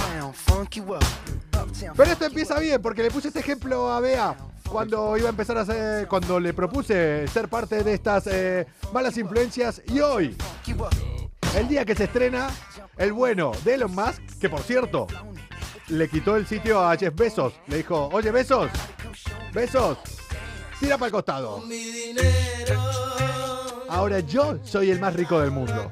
Pero 1.96 2.10
esto 2.10 2.26
empieza 2.26 2.58
bien 2.58 2.80
porque 2.82 3.02
le 3.02 3.10
puse 3.10 3.28
este 3.28 3.40
ejemplo 3.40 3.90
a 3.90 4.00
Bea 4.00 4.36
cuando 4.68 5.16
iba 5.16 5.28
a 5.28 5.30
empezar 5.30 5.56
a 5.58 5.64
ser, 5.64 6.08
cuando 6.08 6.40
le 6.40 6.52
propuse 6.52 7.26
ser 7.28 7.48
parte 7.48 7.84
de 7.84 7.94
estas 7.94 8.26
eh, 8.26 8.66
malas 8.92 9.16
influencias 9.16 9.80
y 9.86 10.00
hoy, 10.00 10.36
el 11.56 11.68
día 11.68 11.84
que 11.84 11.94
se 11.94 12.04
estrena, 12.04 12.48
el 12.96 13.12
bueno 13.12 13.52
de 13.64 13.74
Elon 13.74 13.94
Musk, 13.94 14.20
que 14.40 14.48
por 14.48 14.60
cierto, 14.60 15.06
le 15.88 16.08
quitó 16.08 16.36
el 16.36 16.46
sitio 16.46 16.80
a 16.80 16.96
Jeff 16.96 17.14
Bezos. 17.14 17.54
Le 17.66 17.78
dijo, 17.78 18.08
oye 18.12 18.30
Bezos, 18.30 18.70
Bezos, 19.52 19.98
tira 20.80 20.96
para 20.96 21.06
el 21.06 21.12
costado. 21.12 21.62
Ahora 23.88 24.20
yo 24.20 24.58
soy 24.64 24.90
el 24.90 25.00
más 25.00 25.14
rico 25.14 25.40
del 25.40 25.50
mundo. 25.50 25.88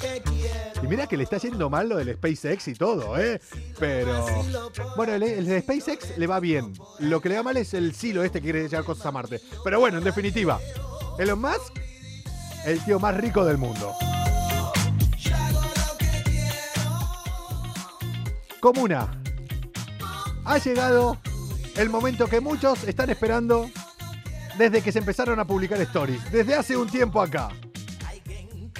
Y 0.82 0.86
mira 0.86 1.06
que 1.06 1.16
le 1.16 1.22
está 1.22 1.38
yendo 1.38 1.70
mal 1.70 1.88
lo 1.88 1.96
del 1.96 2.14
SpaceX 2.14 2.68
y 2.68 2.74
todo, 2.74 3.16
¿eh? 3.16 3.40
Pero. 3.78 4.26
Bueno, 4.96 5.14
el, 5.14 5.22
el 5.22 5.62
SpaceX 5.62 6.18
le 6.18 6.26
va 6.26 6.40
bien. 6.40 6.72
Lo 6.98 7.20
que 7.20 7.28
le 7.28 7.36
va 7.36 7.44
mal 7.44 7.56
es 7.56 7.72
el 7.74 7.94
silo 7.94 8.24
este 8.24 8.40
que 8.40 8.50
quiere 8.50 8.68
llevar 8.68 8.84
cosas 8.84 9.06
a 9.06 9.12
Marte. 9.12 9.40
Pero 9.62 9.78
bueno, 9.78 9.98
en 9.98 10.04
definitiva, 10.04 10.58
Elon 11.18 11.40
Musk, 11.40 11.78
el 12.64 12.84
tío 12.84 12.98
más 12.98 13.16
rico 13.16 13.44
del 13.44 13.58
mundo. 13.58 13.92
Comuna. 18.58 19.21
Ha 20.52 20.58
llegado 20.58 21.16
el 21.76 21.88
momento 21.88 22.26
que 22.26 22.38
muchos 22.38 22.84
están 22.84 23.08
esperando 23.08 23.70
desde 24.58 24.82
que 24.82 24.92
se 24.92 24.98
empezaron 24.98 25.40
a 25.40 25.46
publicar 25.46 25.80
stories. 25.80 26.30
Desde 26.30 26.54
hace 26.54 26.76
un 26.76 26.90
tiempo 26.90 27.22
acá. 27.22 27.48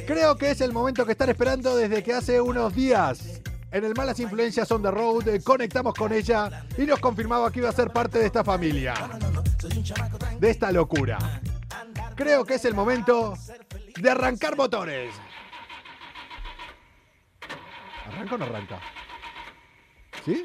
Creo 0.06 0.36
que 0.36 0.50
es 0.50 0.60
el 0.60 0.74
momento 0.74 1.06
que 1.06 1.12
están 1.12 1.30
esperando 1.30 1.74
desde 1.74 2.02
que 2.02 2.12
hace 2.12 2.42
unos 2.42 2.74
días 2.74 3.40
en 3.70 3.84
el 3.84 3.94
Malas 3.94 4.20
Influencias 4.20 4.70
on 4.70 4.82
the 4.82 4.90
Road 4.90 5.28
eh, 5.28 5.42
conectamos 5.42 5.94
con 5.94 6.12
ella 6.12 6.66
y 6.76 6.82
nos 6.82 7.00
confirmaba 7.00 7.50
que 7.50 7.60
iba 7.60 7.70
a 7.70 7.72
ser 7.72 7.88
parte 7.88 8.18
de 8.18 8.26
esta 8.26 8.44
familia. 8.44 8.92
De 10.38 10.50
esta 10.50 10.70
locura. 10.72 11.40
Creo 12.14 12.44
que 12.44 12.56
es 12.56 12.66
el 12.66 12.74
momento 12.74 13.32
de 13.96 14.10
arrancar 14.10 14.58
motores. 14.58 15.14
¿Arranca 18.08 18.34
o 18.34 18.38
no 18.38 18.44
arranca? 18.44 18.78
¿Sí? 20.22 20.44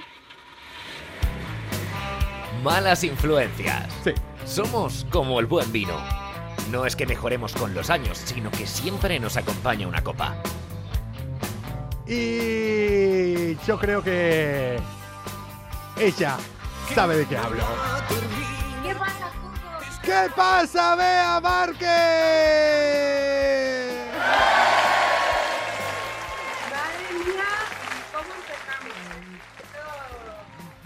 Malas 2.63 3.03
influencias. 3.03 3.87
Sí. 4.03 4.13
Somos 4.45 5.05
como 5.09 5.39
el 5.39 5.45
buen 5.45 5.71
vino. 5.71 5.93
No 6.71 6.85
es 6.85 6.95
que 6.95 7.05
mejoremos 7.05 7.53
con 7.53 7.73
los 7.73 7.89
años, 7.89 8.17
sino 8.17 8.51
que 8.51 8.65
siempre 8.67 9.19
nos 9.19 9.37
acompaña 9.37 9.87
una 9.87 10.03
copa. 10.03 10.35
Y 12.05 13.55
yo 13.65 13.77
creo 13.79 14.01
que 14.01 14.79
ella 15.99 16.37
sabe 16.93 17.17
de 17.17 17.25
qué 17.25 17.37
hablo. 17.37 17.63
¿Qué 18.83 18.95
pasa, 18.95 19.29
Cuco? 19.41 20.01
¿Qué 20.01 20.29
pasa, 20.35 20.95
Bea 20.95 21.39
Márquez? 21.41 21.87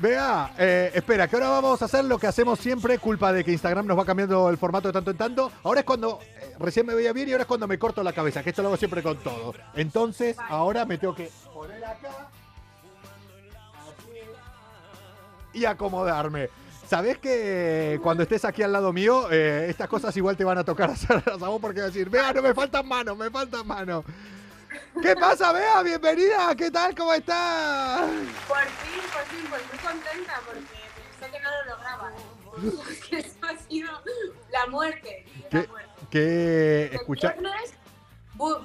Vea, 0.02 0.52
eh, 0.58 0.92
espera, 0.96 1.28
que 1.28 1.36
ahora 1.36 1.50
vamos 1.50 1.80
a 1.80 1.86
hacer 1.86 2.04
lo 2.06 2.18
que 2.18 2.26
hacemos 2.26 2.60
siempre, 2.60 2.98
culpa 2.98 3.32
de 3.32 3.44
que 3.44 3.52
Instagram 3.52 3.86
nos 3.86 4.00
va 4.00 4.04
cambiando 4.04 4.50
el 4.50 4.58
formato 4.58 4.88
de 4.88 4.94
tanto 4.94 5.12
en 5.12 5.18
tanto. 5.18 5.52
Ahora 5.62 5.82
es 5.82 5.86
cuando 5.86 6.20
eh, 6.24 6.56
recién 6.58 6.88
me 6.88 6.96
veía 6.96 7.14
bien 7.14 7.30
y 7.30 7.34
ahora 7.34 7.44
es 7.44 7.48
cuando 7.48 7.68
me 7.68 7.78
corto 7.78 8.02
la 8.02 8.12
cabeza, 8.12 8.42
que 8.42 8.50
esto 8.50 8.64
lo 8.64 8.70
hago 8.70 8.78
siempre 8.78 9.04
con 9.04 9.18
todo. 9.18 9.54
Entonces, 9.76 10.36
ahora 10.50 10.86
me 10.86 10.98
tengo 10.98 11.14
que 11.14 11.30
poner 11.54 11.86
acá 11.86 12.30
y 15.54 15.66
acomodarme. 15.66 16.50
¿Sabés 16.88 17.20
que 17.20 18.00
cuando 18.02 18.24
estés 18.24 18.44
aquí 18.44 18.64
al 18.64 18.72
lado 18.72 18.92
mío, 18.92 19.32
eh, 19.32 19.68
estas 19.70 19.88
cosas 19.88 20.18
igual 20.18 20.36
te 20.36 20.44
van 20.44 20.58
a 20.58 20.64
tocar 20.64 20.90
hacerlas 20.90 21.40
a 21.42 21.48
vos 21.48 21.62
porque 21.62 21.80
vas 21.80 21.90
a 21.90 21.92
decir, 21.92 22.10
Vea, 22.10 22.34
no 22.34 22.42
me 22.42 22.56
faltan 22.56 22.88
manos, 22.88 23.16
me 23.16 23.30
faltan 23.30 23.68
manos. 23.68 24.04
¿Qué 25.02 25.16
pasa, 25.16 25.52
Bea? 25.52 25.82
Bienvenida, 25.84 26.56
¿qué 26.56 26.70
tal? 26.70 26.94
¿Cómo 26.96 27.14
estás? 27.14 28.02
Por 28.48 28.58
fin, 28.60 29.02
por 29.12 29.24
fin, 29.26 29.46
pues 29.50 29.62
muy 29.70 29.78
contenta 29.80 30.42
porque 30.46 30.62
pensé 31.20 31.32
que 31.32 31.40
no 31.44 31.50
lo 31.50 31.76
lograba. 31.76 32.12
Que 33.10 33.18
eso 33.20 33.38
ha 33.44 33.58
sido 33.68 33.90
la 34.52 34.66
muerte. 34.68 35.26
La 35.44 35.50
¿Qué, 35.62 35.68
muerte. 35.68 35.90
qué 36.12 36.90
escucha? 36.94 37.30
El 37.32 37.40
viernes, 37.42 37.74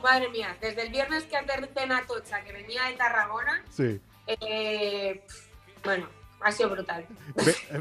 madre 0.02 0.28
mía, 0.30 0.56
desde 0.60 0.82
el 0.82 0.90
viernes 0.90 1.24
que 1.24 1.36
aterricé 1.36 1.82
en 1.82 1.92
Atocha, 1.92 2.42
que 2.42 2.52
venía 2.52 2.84
de 2.84 2.94
Tarragona, 2.94 3.64
Sí. 3.70 4.00
eh, 4.26 5.24
bueno, 5.84 6.08
ha 6.48 6.52
sido 6.52 6.70
brutal. 6.70 7.04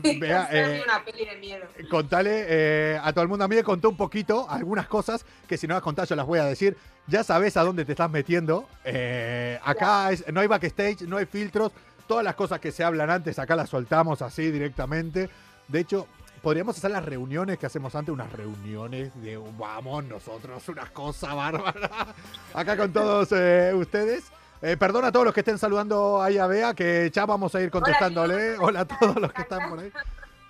Ve- 0.01 0.17
vea, 0.19 0.41
Ha 0.43 0.47
sido 0.49 0.61
eh, 0.65 0.83
una 0.85 1.03
peli 1.05 1.25
de 1.25 1.35
miedo. 1.37 1.65
contale 1.89 2.45
eh, 2.47 2.99
a 3.01 3.11
todo 3.13 3.23
el 3.23 3.27
mundo. 3.29 3.45
A 3.45 3.47
mí 3.47 3.55
me 3.55 3.63
contó 3.63 3.89
un 3.89 3.97
poquito 3.97 4.49
algunas 4.49 4.87
cosas 4.87 5.25
que 5.47 5.57
si 5.57 5.67
no 5.67 5.73
las 5.75 5.83
contás 5.83 6.09
yo 6.09 6.15
las 6.15 6.25
voy 6.25 6.39
a 6.39 6.45
decir. 6.45 6.77
Ya 7.07 7.23
sabes 7.23 7.55
a 7.57 7.63
dónde 7.63 7.85
te 7.85 7.91
estás 7.91 8.09
metiendo. 8.09 8.67
Eh, 8.83 9.59
acá 9.63 10.11
es- 10.11 10.25
no 10.33 10.39
hay 10.41 10.47
backstage, 10.47 11.01
no 11.03 11.17
hay 11.17 11.25
filtros. 11.25 11.71
Todas 12.07 12.23
las 12.23 12.35
cosas 12.35 12.59
que 12.59 12.71
se 12.71 12.83
hablan 12.83 13.09
antes 13.09 13.39
acá 13.39 13.55
las 13.55 13.69
soltamos 13.69 14.21
así 14.21 14.51
directamente. 14.51 15.29
De 15.67 15.79
hecho, 15.79 16.07
podríamos 16.43 16.77
hacer 16.77 16.91
las 16.91 17.03
reuniones 17.03 17.57
que 17.57 17.65
hacemos 17.65 17.95
antes, 17.95 18.13
unas 18.13 18.31
reuniones 18.31 19.09
de 19.23 19.37
vamos 19.57 20.03
nosotros, 20.05 20.67
unas 20.69 20.91
cosas 20.91 21.33
bárbaras. 21.35 21.89
Acá 22.53 22.77
con 22.77 22.93
todos 22.93 23.31
ustedes. 23.73 24.25
Eh, 24.61 24.77
perdón 24.77 25.05
a 25.05 25.11
todos 25.11 25.25
los 25.25 25.33
que 25.33 25.41
estén 25.41 25.57
saludando 25.57 26.21
ahí 26.21 26.37
a 26.37 26.47
Bea, 26.47 26.73
que 26.73 27.11
ya 27.13 27.25
vamos 27.25 27.53
a 27.55 27.61
ir 27.61 27.69
contestándole. 27.69 28.57
Hola 28.57 28.81
a 28.81 28.85
todos 28.85 29.17
los 29.17 29.31
que 29.33 29.41
están 29.41 29.69
por 29.69 29.79
ahí. 29.79 29.91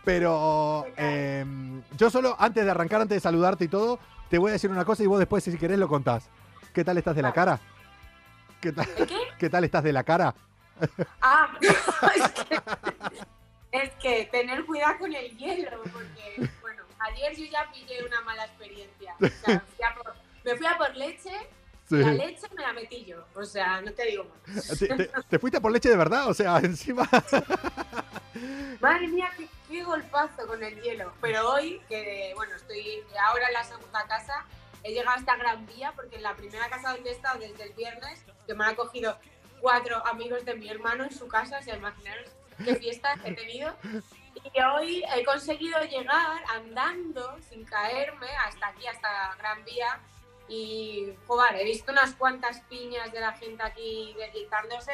Pero 0.04 0.86
eh, 0.96 1.44
yo 1.98 2.10
solo, 2.10 2.36
antes 2.38 2.64
de 2.64 2.72
arrancar, 2.72 3.02
antes 3.02 3.16
de 3.16 3.20
saludarte 3.20 3.66
y 3.66 3.68
todo, 3.68 4.00
te 4.30 4.38
voy 4.38 4.50
a 4.50 4.54
decir 4.54 4.70
una 4.70 4.86
cosa 4.86 5.04
y 5.04 5.08
vos 5.08 5.20
después, 5.20 5.44
si 5.44 5.58
querés, 5.58 5.80
lo 5.80 5.88
contás. 5.88 6.30
¿Qué 6.74 6.84
tal 6.84 6.98
estás 6.98 7.16
de 7.16 7.24
la 7.24 7.34
cara? 7.34 7.60
¿Qué 8.62 8.72
tal, 8.72 8.86
¿De 8.96 9.08
qué? 9.08 9.18
¿qué 9.40 9.50
tal 9.50 9.64
estás 9.64 9.84
de 9.84 9.94
la 9.94 10.04
cara? 10.04 10.36
Ah, 11.22 11.50
es 11.62 12.32
que, 12.32 12.62
es 13.72 13.90
que 13.96 14.26
tener 14.32 14.66
cuidado 14.66 15.00
con 15.00 15.14
el 15.14 15.36
hielo, 15.38 15.82
porque, 15.84 16.50
bueno, 16.62 16.84
ayer 17.00 17.36
yo 17.36 17.46
ya 17.46 17.70
pillé 17.72 18.06
una 18.06 18.22
mala 18.22 18.46
experiencia. 18.46 19.16
O 19.20 19.46
sea, 19.46 19.64
me 20.44 20.56
fui 20.56 20.68
a 20.68 20.78
por 20.78 20.96
leche, 20.96 21.32
Sí. 21.88 21.98
la 21.98 22.12
leche 22.14 22.48
me 22.56 22.62
la 22.64 22.74
metí 22.74 23.06
yo. 23.06 23.24
O 23.36 23.44
sea, 23.46 23.80
no 23.82 23.92
te 23.94 24.06
digo 24.06 24.26
más. 24.48 24.68
¿Te, 24.80 24.88
te- 24.88 25.12
te 25.30 25.40
fuiste 25.40 25.62
por 25.62 25.72
leche 25.72 25.90
de 25.90 25.98
verdad? 25.98 26.28
O 26.28 26.34
sea, 26.34 26.58
encima... 26.64 27.08
Madre 28.82 29.08
mía, 29.08 29.30
qué, 29.38 29.48
qué 29.70 29.84
golpazo 29.84 30.46
con 30.48 30.62
el 30.64 30.82
hielo. 30.82 31.14
Pero 31.22 31.50
hoy, 31.54 31.82
que 31.88 32.32
bueno, 32.36 32.56
estoy 32.56 33.04
ahora 33.28 33.48
en 33.48 33.54
la 33.54 33.64
segunda 33.64 34.06
casa, 34.08 34.46
he 34.84 34.92
llegado 34.94 35.18
hasta 35.18 35.36
Gran 35.38 35.66
Vía, 35.68 35.94
porque 35.96 36.18
en 36.18 36.24
la 36.24 36.36
primera 36.36 36.68
casa 36.70 36.92
donde 36.92 37.10
he 37.10 37.14
estado 37.14 37.40
desde 37.40 37.64
el 37.64 37.74
viernes, 37.74 38.24
que 38.46 38.54
me 38.54 38.64
han 38.66 38.72
acogido 38.72 39.18
cuatro 39.62 40.06
amigos 40.08 40.44
de 40.46 40.56
mi 40.56 40.70
hermano 40.70 41.06
en 41.06 41.12
su 41.12 41.28
casa, 41.28 41.60
o 41.60 41.64
sea, 41.64 41.76
imaginaros 41.76 42.30
qué 42.64 42.76
fiesta 42.76 43.16
he 43.24 43.34
tenido. 43.34 43.74
Y 44.54 44.62
hoy 44.62 45.04
he 45.16 45.24
conseguido 45.24 45.80
llegar 45.86 46.44
andando, 46.54 47.38
sin 47.50 47.64
caerme, 47.66 48.28
hasta 48.46 48.68
aquí, 48.68 48.86
hasta 48.86 49.34
Gran 49.40 49.64
Vía, 49.64 50.00
Y, 50.48 51.10
joder, 51.28 51.56
he 51.56 51.64
visto 51.64 51.92
unas 51.92 52.14
cuantas 52.16 52.62
piñas 52.70 53.12
de 53.12 53.20
la 53.20 53.34
gente 53.34 53.64
aquí 53.64 54.16
deslizándose. 54.18 54.92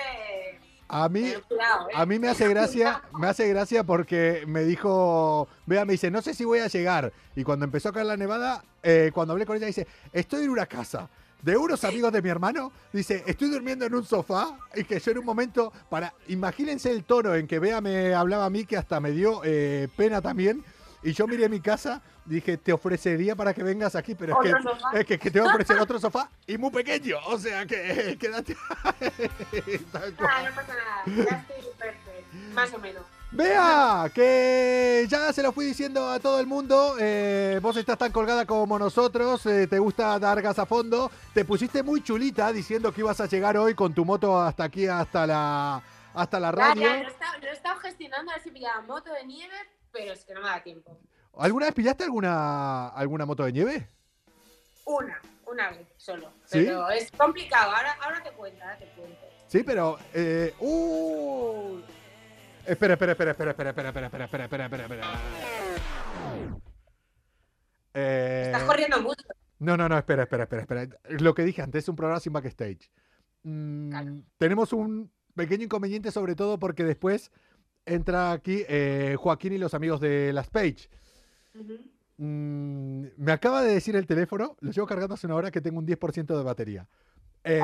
A 0.87 1.07
mí, 1.07 1.33
cuidado, 1.47 1.89
¿eh? 1.89 1.93
a 1.95 2.05
mí 2.05 2.19
me 2.19 2.27
hace 2.27 2.49
gracia, 2.49 3.01
me 3.17 3.27
hace 3.27 3.47
gracia 3.47 3.85
porque 3.85 4.43
me 4.45 4.63
dijo, 4.63 5.47
vea, 5.65 5.85
me 5.85 5.93
dice, 5.93 6.11
no 6.11 6.21
sé 6.21 6.33
si 6.33 6.43
voy 6.43 6.59
a 6.59 6.67
llegar. 6.67 7.13
Y 7.35 7.43
cuando 7.43 7.63
empezó 7.63 7.89
a 7.89 7.93
caer 7.93 8.07
la 8.07 8.17
nevada, 8.17 8.63
eh, 8.83 9.09
cuando 9.13 9.31
hablé 9.31 9.45
con 9.45 9.55
ella, 9.55 9.67
dice, 9.67 9.87
estoy 10.11 10.43
en 10.43 10.49
una 10.49 10.65
casa 10.65 11.09
de 11.41 11.57
unos 11.57 11.83
amigos 11.83 12.11
de 12.11 12.21
mi 12.21 12.29
hermano, 12.29 12.71
dice, 12.93 13.23
estoy 13.25 13.49
durmiendo 13.49 13.85
en 13.85 13.95
un 13.95 14.05
sofá 14.05 14.57
y 14.75 14.83
que 14.83 14.99
yo 14.99 15.11
en 15.11 15.19
un 15.19 15.25
momento, 15.25 15.71
para, 15.89 16.13
imagínense 16.27 16.91
el 16.91 17.03
tono 17.03 17.35
en 17.35 17.47
que 17.47 17.59
Bea 17.59 17.81
me 17.81 18.13
hablaba 18.13 18.45
a 18.45 18.49
mí, 18.49 18.65
que 18.65 18.77
hasta 18.77 18.99
me 18.99 19.11
dio 19.11 19.41
eh, 19.43 19.87
pena 19.95 20.21
también. 20.21 20.63
Y 21.03 21.13
yo 21.13 21.25
miré 21.27 21.49
mi 21.49 21.59
casa, 21.59 22.01
dije, 22.25 22.57
te 22.57 22.71
ofrecería 22.71 23.35
para 23.35 23.53
que 23.53 23.63
vengas 23.63 23.95
aquí, 23.95 24.13
pero 24.13 24.39
es 24.43 24.51
que, 24.51 24.99
es 24.99 25.05
que, 25.05 25.17
que 25.19 25.31
te 25.31 25.39
voy 25.39 25.49
a 25.49 25.51
ofrecer 25.53 25.77
otro 25.79 25.99
sofá 25.99 26.29
y 26.45 26.57
muy 26.57 26.69
pequeño. 26.69 27.17
O 27.27 27.37
sea 27.39 27.65
que 27.65 28.17
quédate. 28.19 28.55
Tal 29.91 30.13
cual. 30.15 30.29
Ah, 30.31 30.43
no 30.49 30.55
pasa 30.55 30.73
nada, 30.73 31.03
ya 31.05 31.37
estoy 31.37 31.71
perfecto, 31.77 32.37
más 32.53 32.73
o 32.73 32.77
menos. 32.79 33.03
Vea, 33.33 34.11
que 34.13 35.05
ya 35.09 35.31
se 35.31 35.41
lo 35.41 35.53
fui 35.53 35.65
diciendo 35.65 36.09
a 36.09 36.19
todo 36.19 36.39
el 36.41 36.47
mundo. 36.47 36.97
eh, 36.99 37.59
vos 37.61 37.77
estás 37.77 37.97
tan 37.97 38.11
colgada 38.11 38.45
como 38.45 38.77
nosotros. 38.77 39.45
eh, 39.45 39.67
te 39.67 39.79
gusta 39.79 40.19
dar 40.19 40.41
gas 40.41 40.59
a 40.59 40.65
fondo. 40.65 41.09
Te 41.33 41.45
pusiste 41.45 41.81
muy 41.81 42.03
chulita 42.03 42.51
diciendo 42.51 42.91
que 42.93 42.99
ibas 43.01 43.21
a 43.21 43.27
llegar 43.27 43.55
hoy 43.57 43.73
con 43.73 43.93
tu 43.93 44.03
moto 44.03 44.39
hasta 44.41 44.65
aquí, 44.65 44.85
hasta 44.85 45.25
la, 45.25 45.81
hasta 46.13 46.39
la 46.41 46.51
Ya, 46.51 46.55
radio. 46.57 46.81
ya, 46.81 46.87
lo, 46.97 47.07
he 47.07 47.07
estado, 47.11 47.39
lo 47.39 47.47
he 47.47 47.51
estado 47.53 47.79
gestionando 47.79 48.31
a 48.31 48.35
ver 48.35 48.43
si 48.43 48.51
pillaba 48.51 48.81
moto 48.81 49.13
de 49.13 49.25
nieve, 49.25 49.55
pero 49.91 50.13
es 50.13 50.23
que 50.25 50.33
no 50.33 50.41
me 50.41 50.47
da 50.47 50.61
tiempo. 50.63 50.97
¿Alguna 51.37 51.67
vez 51.67 51.75
pillaste 51.75 52.03
alguna, 52.03 52.89
alguna 52.89 53.25
moto 53.25 53.43
de 53.45 53.51
nieve? 53.53 53.87
Una, 54.85 55.21
una 55.45 55.69
vez 55.71 55.87
solo. 55.97 56.31
¿Sí? 56.45 56.63
Pero 56.65 56.89
es 56.89 57.11
complicado, 57.11 57.71
ahora, 57.71 57.93
ahora 58.03 58.23
te 58.23 58.31
cuento, 58.31 58.61
ahora 58.63 58.77
te 58.77 58.85
cuento. 58.87 59.17
Sí, 59.47 59.63
pero. 59.63 59.97
Eh, 60.13 60.53
¡Uh! 60.59 61.79
Espera, 62.65 62.93
espera, 62.93 63.11
espera, 63.13 63.31
espera, 63.31 63.51
espera, 63.51 63.69
espera, 63.69 63.89
espera, 63.89 64.05
espera, 64.07 64.25
espera, 64.25 64.45
espera, 64.45 64.65
espera, 64.65 64.83
espera. 64.83 65.19
Eh, 67.93 68.43
Estás 68.45 68.63
corriendo 68.63 69.01
mucho. 69.01 69.23
No, 69.59 69.77
no, 69.77 69.87
no, 69.89 69.97
espera, 69.97 70.23
espera, 70.23 70.43
espera, 70.43 70.61
espera. 70.61 70.87
Lo 71.19 71.33
que 71.33 71.43
dije 71.43 71.61
antes 71.61 71.83
es 71.83 71.89
un 71.89 71.95
programa 71.95 72.19
sin 72.19 72.33
backstage. 72.33 72.89
Mm, 73.43 73.89
Claro. 73.89 74.21
Tenemos 74.37 74.73
un 74.73 75.11
pequeño 75.35 75.65
inconveniente, 75.65 76.11
sobre 76.11 76.35
todo 76.35 76.59
porque 76.59 76.83
después 76.83 77.31
entra 77.85 78.31
aquí 78.31 78.63
eh, 78.67 79.15
Joaquín 79.17 79.53
y 79.53 79.57
los 79.57 79.73
amigos 79.73 79.99
de 79.99 80.33
Las 80.33 80.49
Page. 80.49 80.89
Mm, 82.17 83.05
me 83.17 83.31
acaba 83.31 83.61
de 83.61 83.73
decir 83.73 83.95
el 83.95 84.05
teléfono, 84.05 84.55
lo 84.59 84.71
llevo 84.71 84.87
cargando 84.87 85.15
hace 85.15 85.27
una 85.27 85.35
hora 85.35 85.51
que 85.51 85.61
tengo 85.61 85.79
un 85.79 85.87
10% 85.87 86.37
de 86.37 86.43
batería. 86.43 86.87
Eh, 87.43 87.59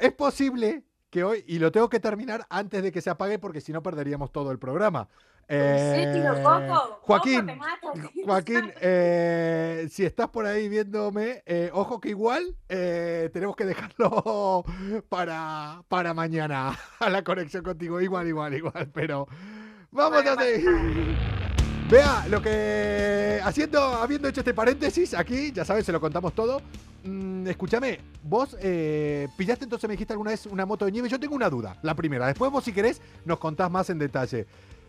es 0.00 0.12
posible 0.12 0.82
que 1.10 1.24
hoy, 1.24 1.44
y 1.46 1.58
lo 1.58 1.70
tengo 1.70 1.90
que 1.90 2.00
terminar 2.00 2.46
antes 2.48 2.82
de 2.82 2.90
que 2.90 3.02
se 3.02 3.10
apague 3.10 3.38
porque 3.38 3.60
si 3.60 3.72
no 3.72 3.82
perderíamos 3.82 4.32
todo 4.32 4.50
el 4.50 4.58
programa. 4.58 5.08
¿En 5.48 5.78
serio, 5.78 6.34
Eh, 6.34 6.42
Coco? 6.42 6.98
Joaquín, 7.02 7.40
Coco, 7.40 7.46
te 7.46 7.56
mato. 7.56 7.92
Joaquín, 8.24 8.72
eh, 8.80 9.88
si 9.90 10.04
estás 10.04 10.28
por 10.28 10.46
ahí 10.46 10.68
viéndome, 10.68 11.42
eh, 11.46 11.70
ojo 11.72 12.00
que 12.00 12.08
igual 12.10 12.56
eh, 12.68 13.28
tenemos 13.32 13.54
que 13.56 13.64
dejarlo 13.66 14.64
para, 15.08 15.82
para 15.88 16.14
mañana 16.14 16.78
a 17.00 17.10
la 17.10 17.22
conexión 17.22 17.62
contigo. 17.62 18.00
Igual, 18.00 18.28
igual, 18.28 18.54
igual, 18.54 18.88
pero 18.92 19.28
vamos 19.90 20.24
a. 20.24 20.36
Vea, 21.90 22.24
lo 22.30 22.40
que 22.40 23.38
haciendo, 23.44 23.78
habiendo 23.82 24.26
hecho 24.26 24.40
este 24.40 24.54
paréntesis 24.54 25.12
aquí, 25.12 25.52
ya 25.52 25.62
sabes, 25.62 25.84
se 25.84 25.92
lo 25.92 26.00
contamos 26.00 26.32
todo. 26.34 26.62
Mm, 27.04 27.46
escúchame, 27.48 27.98
vos 28.22 28.56
eh, 28.62 29.28
pillaste 29.36 29.64
entonces, 29.64 29.88
me 29.88 29.92
dijiste 29.94 30.14
alguna 30.14 30.30
vez 30.30 30.46
una 30.46 30.64
moto 30.64 30.86
de 30.86 30.92
nieve. 30.92 31.10
Yo 31.10 31.20
tengo 31.20 31.34
una 31.34 31.50
duda, 31.50 31.76
la 31.82 31.94
primera. 31.94 32.26
Después 32.28 32.50
vos, 32.50 32.64
si 32.64 32.72
querés, 32.72 33.02
nos 33.26 33.38
contás 33.38 33.70
más 33.70 33.90
en 33.90 33.98
detalle. 33.98 34.46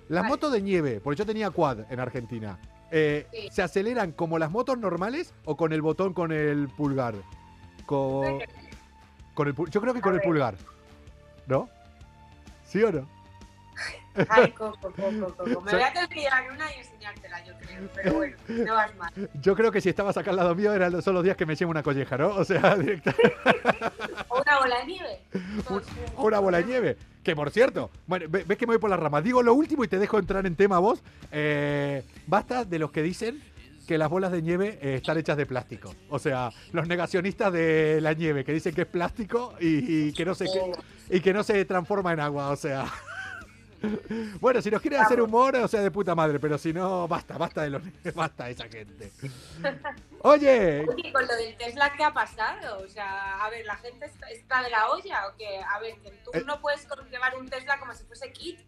Las 0.10 0.24
Vale. 0.24 0.30
motos 0.34 0.52
de 0.52 0.62
nieve, 0.62 1.00
porque 1.04 1.20
yo 1.20 1.26
tenía 1.26 1.50
quad 1.50 1.92
en 1.92 2.00
Argentina, 2.00 2.60
eh, 2.92 3.28
Sí. 3.32 3.50
¿se 3.52 3.62
aceleran 3.64 4.12
como 4.12 4.38
las 4.38 4.52
motos 4.52 4.78
normales 4.78 5.34
o 5.46 5.58
con 5.58 5.74
el 5.74 5.82
botón 5.82 6.14
con 6.14 6.32
el 6.32 6.68
pulgar? 6.70 7.16
Con, 7.86 8.40
con 9.34 9.48
el, 9.48 9.56
yo 9.70 9.82
creo 9.82 9.94
que 9.94 10.02
con 10.02 10.14
el 10.14 10.22
pulgar. 10.22 10.56
¿No? 11.48 11.70
¿Sí 12.66 12.82
o 12.84 12.92
no? 12.92 13.08
Ay, 14.30 14.52
Coco, 14.52 14.78
Coco, 14.92 15.34
Coco. 15.36 15.62
Me 15.62 15.72
voy 15.72 15.82
a 15.82 15.92
tener 15.92 16.08
que 16.10 16.20
llevar 16.22 16.52
una 16.52 16.72
y 16.72 16.80
enseñártela, 16.80 17.44
yo 17.44 17.54
creo. 17.60 17.90
Pero 17.96 18.14
bueno, 18.18 18.38
no 18.48 18.74
vas 18.76 18.96
mal. 18.96 19.30
Yo 19.42 19.56
creo 19.56 19.72
que 19.72 19.82
si 19.82 19.90
estabas 19.90 20.16
acá 20.18 20.30
al 20.30 20.36
lado 20.38 20.54
mío 20.54 20.72
eran 20.74 21.02
son 21.02 21.16
los 21.16 21.24
días 21.24 21.36
que 21.36 21.46
me 21.48 21.56
llevo 21.56 21.72
una 21.72 21.82
colleja, 21.82 22.18
¿no? 22.18 22.30
O 22.30 22.44
sea, 22.44 22.76
directamente. 22.78 23.34
O 24.30 24.42
una 24.42 24.60
bola 24.60 24.80
de 24.80 24.86
nieve. 24.86 25.20
O 26.18 26.24
una 26.28 26.40
bola 26.40 26.58
de 26.60 26.66
nieve. 26.66 26.98
Que 27.24 27.36
por 27.36 27.52
cierto, 27.52 27.90
bueno, 28.06 28.26
ve- 28.30 28.44
ves 28.46 28.58
que 28.58 28.68
me 28.68 28.74
voy 28.74 28.82
por 28.82 28.90
las 28.90 29.00
ramas. 29.00 29.24
Digo 29.24 29.42
lo 29.42 29.54
último 29.54 29.84
y 29.84 29.88
te 29.88 29.98
dejo 29.98 30.20
entrar 30.20 30.46
en 30.46 30.56
tema 30.56 30.80
vos. 30.80 31.02
Eh, 31.32 32.04
basta 32.28 32.66
de 32.66 32.80
los 32.80 32.92
que 32.92 33.02
dicen 33.02 33.42
que 33.88 33.98
las 33.98 34.10
bolas 34.10 34.32
de 34.32 34.42
nieve 34.42 34.78
eh, 34.82 34.96
están 34.96 35.18
hechas 35.18 35.38
de 35.38 35.46
plástico. 35.46 35.94
O 36.10 36.20
sea, 36.20 36.52
los 36.72 36.88
negacionistas 36.88 37.52
de 37.54 38.00
la 38.02 38.14
nieve 38.14 38.44
que 38.44 38.54
dicen 38.54 38.74
que 38.74 38.82
es 38.82 38.88
plástico 38.88 39.54
y, 39.60 40.12
que 40.14 40.26
no 40.26 40.36
se 40.36 40.46
y 41.10 41.20
que 41.22 41.34
no 41.34 41.44
se 41.44 41.64
transforma 41.66 42.14
en 42.14 42.20
agua. 42.20 42.50
O 42.50 42.56
sea. 42.56 42.86
Bueno, 44.40 44.62
si 44.62 44.72
nos 44.72 44.82
quieren 44.82 45.02
hacer 45.02 45.22
humor, 45.22 45.56
o 45.56 45.68
sea, 45.68 45.82
de 45.82 45.92
puta 45.92 46.16
madre, 46.16 46.40
pero 46.40 46.58
si 46.58 46.74
no, 46.74 47.08
basta, 47.08 47.38
basta 47.38 47.64
de 47.64 47.70
los 47.70 47.82
basta 48.16 48.46
de 48.46 48.52
esa 48.52 48.68
gente. 48.68 49.12
Oye, 50.22 50.86
Oye, 50.88 51.12
con 51.12 51.28
lo 51.28 51.36
del 51.36 51.56
Tesla, 51.58 51.92
¿qué 51.96 52.04
ha 52.04 52.14
pasado? 52.14 52.80
O 52.84 52.88
sea, 52.88 53.44
a 53.44 53.50
ver, 53.50 53.66
¿la 53.66 53.76
gente 53.76 54.06
está, 54.06 54.30
está 54.30 54.64
de 54.64 54.70
la 54.70 54.90
olla 54.90 55.28
o 55.28 55.36
qué? 55.38 55.60
A 55.62 55.80
ver, 55.80 55.96
tú 56.24 56.32
Eh. 56.34 56.44
no 56.46 56.62
puedes 56.62 56.88
llevar 57.12 57.36
un 57.38 57.50
Tesla 57.50 57.80
como 57.80 57.94
si 57.94 58.04
fuese 58.06 58.32
kit. 58.32 58.60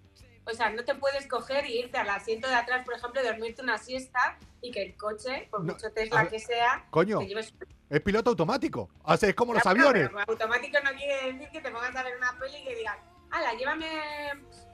O 0.47 0.51
sea, 0.53 0.69
no 0.69 0.83
te 0.83 0.93
puedes 0.93 1.25
coger 1.27 1.65
y 1.65 1.79
irte 1.79 1.97
al 1.97 2.09
asiento 2.09 2.47
de 2.47 2.53
atrás, 2.53 2.85
por 2.85 2.93
ejemplo, 2.93 3.19
y 3.19 3.25
dormirte 3.25 3.63
una 3.63 3.79
siesta 3.79 4.37
y 4.61 4.69
que 4.71 4.83
el 4.83 4.95
coche, 4.95 5.47
por 5.49 5.63
No, 5.63 5.73
mucho 5.73 5.91
Tesla 5.91 6.21
ver, 6.21 6.31
que 6.31 6.39
sea, 6.39 6.85
coño, 6.91 7.17
te 7.17 7.25
lleves... 7.27 7.51
es 7.89 8.01
piloto 8.01 8.29
automático. 8.29 8.89
O 9.03 9.17
sea, 9.17 9.29
es 9.29 9.33
como 9.35 9.55
los 9.55 9.65
aviones. 9.65 10.07
automático 10.27 10.77
no 10.83 10.91
quiere 10.91 11.33
decir 11.33 11.49
que 11.49 11.61
te 11.61 11.71
pongas 11.71 11.95
a 11.95 12.03
ver 12.03 12.15
una 12.17 12.37
peli 12.37 12.57
y 12.57 12.63
que 12.63 12.75
digas, 12.75 12.97
ala, 13.35 13.53
llévame 13.53 13.87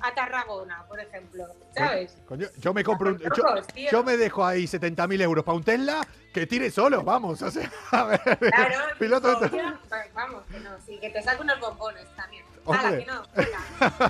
a 0.02 0.14
Tarragona, 0.14 0.84
por 0.88 1.00
ejemplo, 1.00 1.46
¿sabes? 1.76 2.18
Coño, 2.28 2.48
yo 2.58 2.74
me 2.74 2.84
compro 2.84 3.12
un. 3.12 3.20
Yo, 3.20 3.90
yo 3.92 4.04
me 4.04 4.18
dejo 4.18 4.46
ahí 4.46 4.64
70.000 4.64 5.22
euros 5.22 5.44
para 5.44 5.58
un 5.58 5.64
Tesla 5.64 6.02
que 6.34 6.48
tire 6.48 6.72
solo, 6.72 7.04
vamos. 7.04 7.42
O 7.42 7.52
sea, 7.52 7.70
a 7.92 8.04
ver. 8.06 8.20
Claro, 8.40 8.76
piloto 8.98 9.40
pues 9.40 10.14
vamos, 10.14 10.44
que 10.50 10.60
no, 10.60 10.70
sí, 10.86 10.98
que 11.00 11.10
te 11.10 11.22
saque 11.22 11.42
unos 11.42 11.60
bombones 11.60 12.06
también. 12.16 12.46
Ala, 12.66 12.98
que 12.98 13.06
no. 13.06 13.24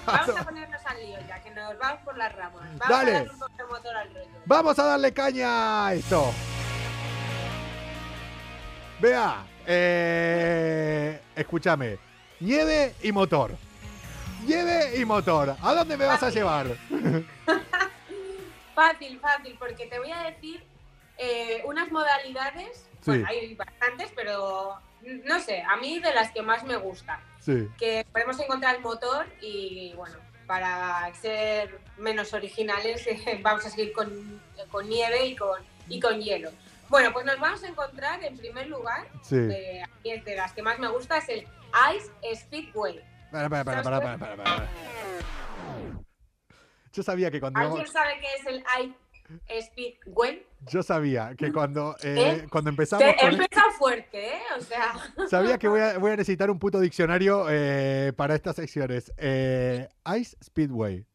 Vamos 0.06 0.38
a 0.38 0.44
ponernos 0.44 0.86
al 0.86 0.98
lío 0.98 1.18
ya, 1.28 1.42
que 1.42 1.52
nos 1.52 1.78
vamos 1.78 2.02
por 2.04 2.18
las 2.18 2.36
ramas. 2.36 2.62
Vamos 2.78 2.90
Dale. 2.90 3.12
a 3.12 3.14
darle 3.14 3.32
un 3.32 3.40
poco 3.40 3.54
de 3.58 3.64
motor 3.66 3.96
al 3.96 4.14
rollo. 4.14 4.28
Vamos 4.46 4.80
a 4.80 4.84
darle 4.84 5.14
caña 5.14 5.88
a 5.88 5.94
esto. 5.94 6.34
Vea, 9.00 9.46
eh, 9.66 11.22
escúchame. 11.36 11.98
Nieve 12.40 12.96
y 13.02 13.12
motor. 13.12 13.56
Nieve 14.46 14.98
y 14.98 15.06
motor. 15.06 15.56
¿A 15.62 15.74
dónde 15.74 15.98
me 15.98 16.06
vas 16.06 16.24
a 16.24 16.30
llevar? 16.30 16.68
Fácil, 18.76 19.20
fácil, 19.20 19.56
porque 19.60 19.86
te 19.88 20.00
voy 20.00 20.12
a 20.12 20.24
decir 20.24 20.64
eh, 21.18 21.62
unas 21.66 21.92
modalidades, 21.92 22.88
Sí. 23.02 23.12
bueno, 23.12 23.28
hay 23.28 23.54
bastantes, 23.56 24.12
pero 24.16 24.76
no 25.26 25.40
sé, 25.40 25.62
a 25.64 25.76
mí 25.78 26.00
de 26.00 26.14
las 26.14 26.32
que 26.32 26.42
más 26.42 26.64
me 26.64 26.78
gustan. 26.78 27.20
Sí. 27.40 27.68
que 27.80 28.06
podemos 28.12 28.40
encontrar 28.40 28.76
el 28.76 28.82
motor 28.82 29.26
y 29.42 29.94
bueno, 29.96 30.16
para 30.46 31.12
ser 31.16 31.80
menos 31.98 32.34
originales 32.34 33.04
vamos 33.42 33.66
a 33.66 33.70
seguir 33.72 33.92
con, 33.94 34.40
con 34.70 34.88
nieve 34.88 35.26
y 35.26 35.36
con, 35.36 35.60
y 35.90 36.00
con 36.00 36.20
hielo. 36.22 36.52
Bueno, 36.88 37.12
pues 37.14 37.26
nos 37.26 37.40
vamos 37.40 37.64
a 37.64 37.68
encontrar 37.68 38.24
en 38.24 38.38
primer 38.38 38.68
lugar, 38.68 39.08
Sí. 39.24 39.36
de, 39.38 39.84
de 40.04 40.36
las 40.36 40.54
que 40.54 40.62
más 40.62 40.78
me 40.80 40.88
gusta, 40.88 41.18
es 41.18 41.30
el 41.30 41.48
Ice 41.96 42.12
Speedway. 42.36 43.02
Para, 43.32 43.50
para, 43.50 43.64
para, 43.64 43.84
para, 43.84 44.02
para, 44.02 44.18
para, 44.18 44.36
para. 44.44 44.70
Yo 46.94 47.04
sabía 47.04 47.32
que 47.32 47.40
cuando 47.40 47.60
¿Alguien 47.60 47.88
sabe 47.88 48.20
qué 48.20 48.28
es 48.40 48.46
el 48.48 48.64
Ice 48.84 49.72
Speedway? 49.72 50.46
yo 50.70 50.84
sabía 50.84 51.34
que 51.38 51.52
cuando 51.54 51.96
eh, 52.04 52.42
¿Eh? 52.44 52.48
cuando 52.52 52.70
empezamos 52.70 53.06
He 53.08 53.16
con 53.16 53.32
empezado 53.32 53.72
fuerte, 53.72 54.36
¿eh? 54.36 54.42
O 54.58 54.62
sea, 54.62 54.94
sabía 55.30 55.58
que 55.58 55.70
voy 55.70 55.80
a, 55.80 55.98
voy 55.98 56.12
a 56.12 56.18
necesitar 56.18 56.52
un 56.52 56.60
puto 56.60 56.82
diccionario 56.82 57.46
eh, 57.50 58.12
para 58.18 58.36
estas 58.36 58.58
secciones. 58.58 59.14
Eh, 59.18 59.88
Ice 60.20 60.36
Speedway. 60.44 61.06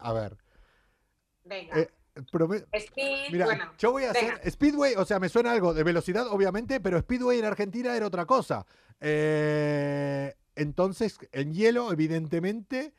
A 0.00 0.12
ver. 0.12 0.36
venga. 1.44 1.88
Prome- 2.30 2.66
Speed, 2.74 3.30
Mira, 3.32 3.46
bueno, 3.46 3.72
yo 3.78 3.90
voy 3.90 4.04
a 4.04 4.10
hacer. 4.10 4.38
Speedway, 4.50 4.94
o 4.96 5.04
sea, 5.04 5.18
me 5.18 5.28
suena 5.30 5.50
algo 5.52 5.72
de 5.72 5.82
velocidad, 5.82 6.26
obviamente, 6.28 6.78
pero 6.78 7.00
Speedway 7.00 7.38
en 7.38 7.46
Argentina 7.46 7.96
era 7.96 8.06
otra 8.06 8.26
cosa. 8.26 8.66
Eh, 9.00 10.34
entonces, 10.56 11.18
en 11.32 11.52
hielo, 11.54 11.92
evidentemente, 11.92 12.92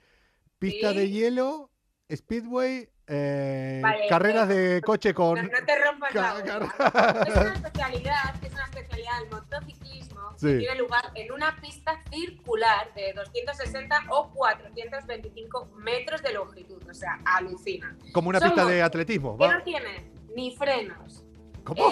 pista 0.59 0.91
Sí. 0.91 0.97
de 0.97 1.09
hielo, 1.09 1.69
Speedway, 2.13 2.89
eh, 3.07 3.79
Vale, 3.83 4.07
carreras 4.07 4.47
de 4.47 4.81
coche 4.85 5.13
con... 5.13 5.35
no, 5.35 5.43
no 5.43 5.65
te 5.65 5.83
rompas 5.83 6.13
la 6.15 6.33
boca. 6.35 7.23
Es 7.27 7.35
una 7.35 7.53
especialidad, 7.55 8.35
es 8.43 8.53
una 8.53 8.65
especialidad 8.65 9.19
del 9.19 9.29
motociclismo 9.29 10.19
Sí. 10.37 10.47
que 10.47 10.57
tiene 10.59 10.75
lugar 10.75 11.11
en 11.15 11.31
una 11.31 11.55
pista 11.61 12.01
circular 12.11 12.93
de 12.95 13.13
260 13.13 14.03
o 14.09 14.31
425 14.31 15.65
metros 15.77 16.21
de 16.23 16.33
longitud. 16.33 16.81
O 16.89 16.93
sea, 16.93 17.19
alucina. 17.25 17.95
Como 18.13 18.29
una 18.29 18.39
pista 18.39 18.65
de 18.65 18.81
atletismo. 18.81 19.37
Que 19.37 19.45
va. 19.45 19.57
no 19.57 19.63
tiene 19.63 20.11
ni 20.35 20.55
frenos, 20.55 21.23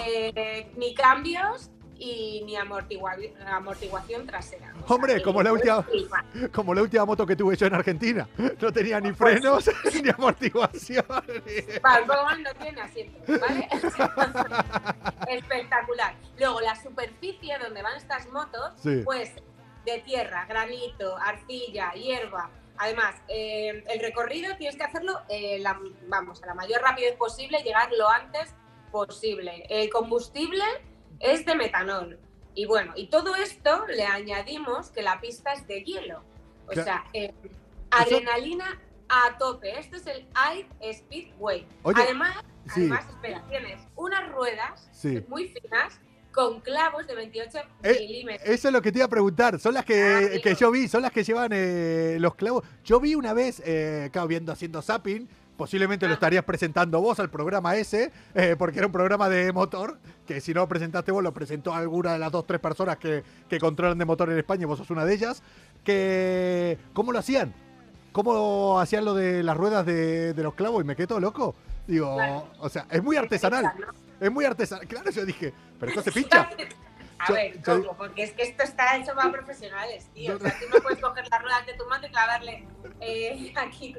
eh, 0.06 0.70
ni 0.76 0.94
cambios 0.94 1.70
y 2.04 2.42
ni 2.44 2.56
amortigua- 2.56 3.16
amortiguación 3.46 4.26
trasera. 4.26 4.74
O 4.88 4.94
Hombre, 4.94 5.22
como 5.22 5.40
la 5.42 5.52
última-. 5.52 5.86
Como 6.52 6.74
la 6.74 6.82
última 6.82 7.04
moto 7.04 7.24
que 7.24 7.36
tuve 7.36 7.56
yo 7.56 7.66
en 7.66 7.74
Argentina. 7.74 8.28
No 8.60 8.72
tenía 8.72 8.98
ni 9.00 9.12
frenos 9.12 9.70
ni 10.02 10.08
amortiguación. 10.10 11.04
Más 11.82 12.00
no 12.40 12.54
tiene 12.60 12.80
asiento, 12.80 13.20
¿vale? 13.40 13.68
Espectacular. 15.28 16.14
Luego, 16.38 16.60
la 16.60 16.74
superficie 16.82 17.56
donde 17.58 17.82
van 17.82 17.96
estas 17.96 18.28
motos, 18.30 18.72
Sí. 18.82 19.02
pues 19.04 19.30
de 19.84 19.98
tierra, 20.00 20.44
granito, 20.48 21.16
arcilla, 21.16 21.92
hierba. 21.92 22.50
Además, 22.78 23.14
eh, 23.28 23.84
el 23.88 24.00
recorrido 24.00 24.56
tienes 24.56 24.76
que 24.76 24.82
hacerlo, 24.82 25.20
eh, 25.28 25.58
la- 25.60 25.78
vamos, 26.08 26.42
a 26.42 26.46
la 26.46 26.54
mayor 26.54 26.80
rapidez 26.82 27.14
posible, 27.16 27.62
llegar 27.62 27.90
lo 27.96 28.08
antes 28.08 28.54
posible. 28.90 29.64
El 29.68 29.88
combustible 29.90 30.64
es 31.22 31.46
de 31.46 31.54
metanol. 31.54 32.18
Y 32.54 32.66
bueno, 32.66 32.92
y 32.96 33.06
todo 33.08 33.34
esto 33.36 33.86
le 33.86 34.04
añadimos 34.04 34.90
que 34.90 35.00
la 35.00 35.20
pista 35.22 35.52
es 35.54 35.66
de 35.66 35.82
hielo. 35.82 36.22
O 36.68 36.74
sea, 36.74 37.04
eh, 37.14 37.32
adrenalina 37.90 38.80
a 39.08 39.36
tope. 39.38 39.78
Esto 39.78 39.96
es 39.96 40.06
el 40.06 40.26
Ice 40.56 40.98
Speedway. 40.98 41.66
Oye, 41.82 42.02
además, 42.02 42.36
sí. 42.66 42.80
además, 42.82 43.06
espera, 43.08 43.42
tienes 43.48 43.80
unas 43.96 44.30
ruedas 44.32 44.88
Sí. 44.92 45.22
muy 45.28 45.48
finas 45.48 45.98
con 46.32 46.60
clavos 46.60 47.06
de 47.06 47.14
28 47.14 47.58
Eh, 47.82 47.96
milímetros. 48.00 48.48
Eso 48.48 48.68
es 48.68 48.72
lo 48.74 48.80
que 48.80 48.90
te 48.90 48.98
iba 48.98 49.04
a 49.06 49.08
preguntar. 49.10 49.58
Son 49.60 49.74
las 49.74 49.82
Ah, 49.82 49.86
que, 49.86 50.02
amigo. 50.28 50.42
que 50.42 50.54
yo 50.54 50.70
vi, 50.70 50.88
son 50.88 51.02
las 51.02 51.12
que 51.12 51.24
llevan 51.24 51.50
eh, 51.52 52.16
los 52.20 52.34
clavos. 52.34 52.64
Yo 52.84 53.00
vi 53.00 53.14
una 53.14 53.34
vez, 53.34 53.62
eh, 53.66 54.08
claro, 54.12 54.28
viendo 54.28 54.50
haciendo 54.52 54.80
zapping. 54.80 55.28
Posiblemente 55.62 56.08
lo 56.08 56.14
estarías 56.14 56.42
presentando 56.42 57.00
vos 57.00 57.20
al 57.20 57.30
programa 57.30 57.76
ese, 57.76 58.10
eh, 58.34 58.56
porque 58.58 58.78
era 58.78 58.86
un 58.88 58.92
programa 58.92 59.28
de 59.28 59.52
motor, 59.52 59.96
que 60.26 60.40
si 60.40 60.52
no 60.52 60.62
lo 60.62 60.68
presentaste 60.68 61.12
vos, 61.12 61.22
lo 61.22 61.32
presentó 61.32 61.72
alguna 61.72 62.14
de 62.14 62.18
las 62.18 62.32
dos, 62.32 62.48
tres 62.48 62.58
personas 62.58 62.96
que, 62.96 63.22
que 63.48 63.60
controlan 63.60 63.96
de 63.96 64.04
motor 64.04 64.28
en 64.32 64.38
España, 64.38 64.62
y 64.62 64.64
vos 64.64 64.76
sos 64.76 64.90
una 64.90 65.04
de 65.04 65.14
ellas. 65.14 65.40
Que, 65.84 66.78
¿Cómo 66.92 67.12
lo 67.12 67.20
hacían? 67.20 67.54
¿Cómo 68.10 68.80
hacían 68.80 69.04
lo 69.04 69.14
de 69.14 69.44
las 69.44 69.56
ruedas 69.56 69.86
de, 69.86 70.34
de 70.34 70.42
los 70.42 70.54
clavos? 70.54 70.82
Y 70.82 70.84
me 70.84 70.96
quedé 70.96 71.06
todo 71.06 71.20
loco. 71.20 71.54
Digo, 71.86 72.16
o 72.58 72.68
sea, 72.68 72.86
es 72.90 73.00
muy 73.00 73.14
artesanal. 73.14 73.72
Es 74.18 74.32
muy 74.32 74.44
artesanal. 74.44 74.88
Claro, 74.88 75.12
yo 75.12 75.24
dije, 75.24 75.54
pero 75.78 75.90
esto 75.92 76.02
se 76.02 76.10
pincha. 76.10 76.50
A 77.24 77.28
Yo- 77.28 77.34
ver, 77.34 77.54
yo- 77.62 77.62
¿cómo? 77.82 77.96
Porque 77.96 78.24
es 78.24 78.32
que 78.32 78.42
esto 78.42 78.64
está 78.64 78.96
hecho 78.96 79.14
para 79.14 79.30
profesionales, 79.30 80.08
tío. 80.12 80.30
Yo- 80.32 80.36
O 80.36 80.40
sea, 80.40 80.58
tú 80.58 80.66
no 80.74 80.80
puedes 80.82 80.98
coger 81.00 81.28
las 81.28 81.40
ruedas 81.42 81.66
de 81.66 81.74
tu 81.74 81.84
moto 81.88 82.06
y 82.06 82.10
clavarle 82.10 82.66
eh, 83.00 83.52
aquí 83.56 83.94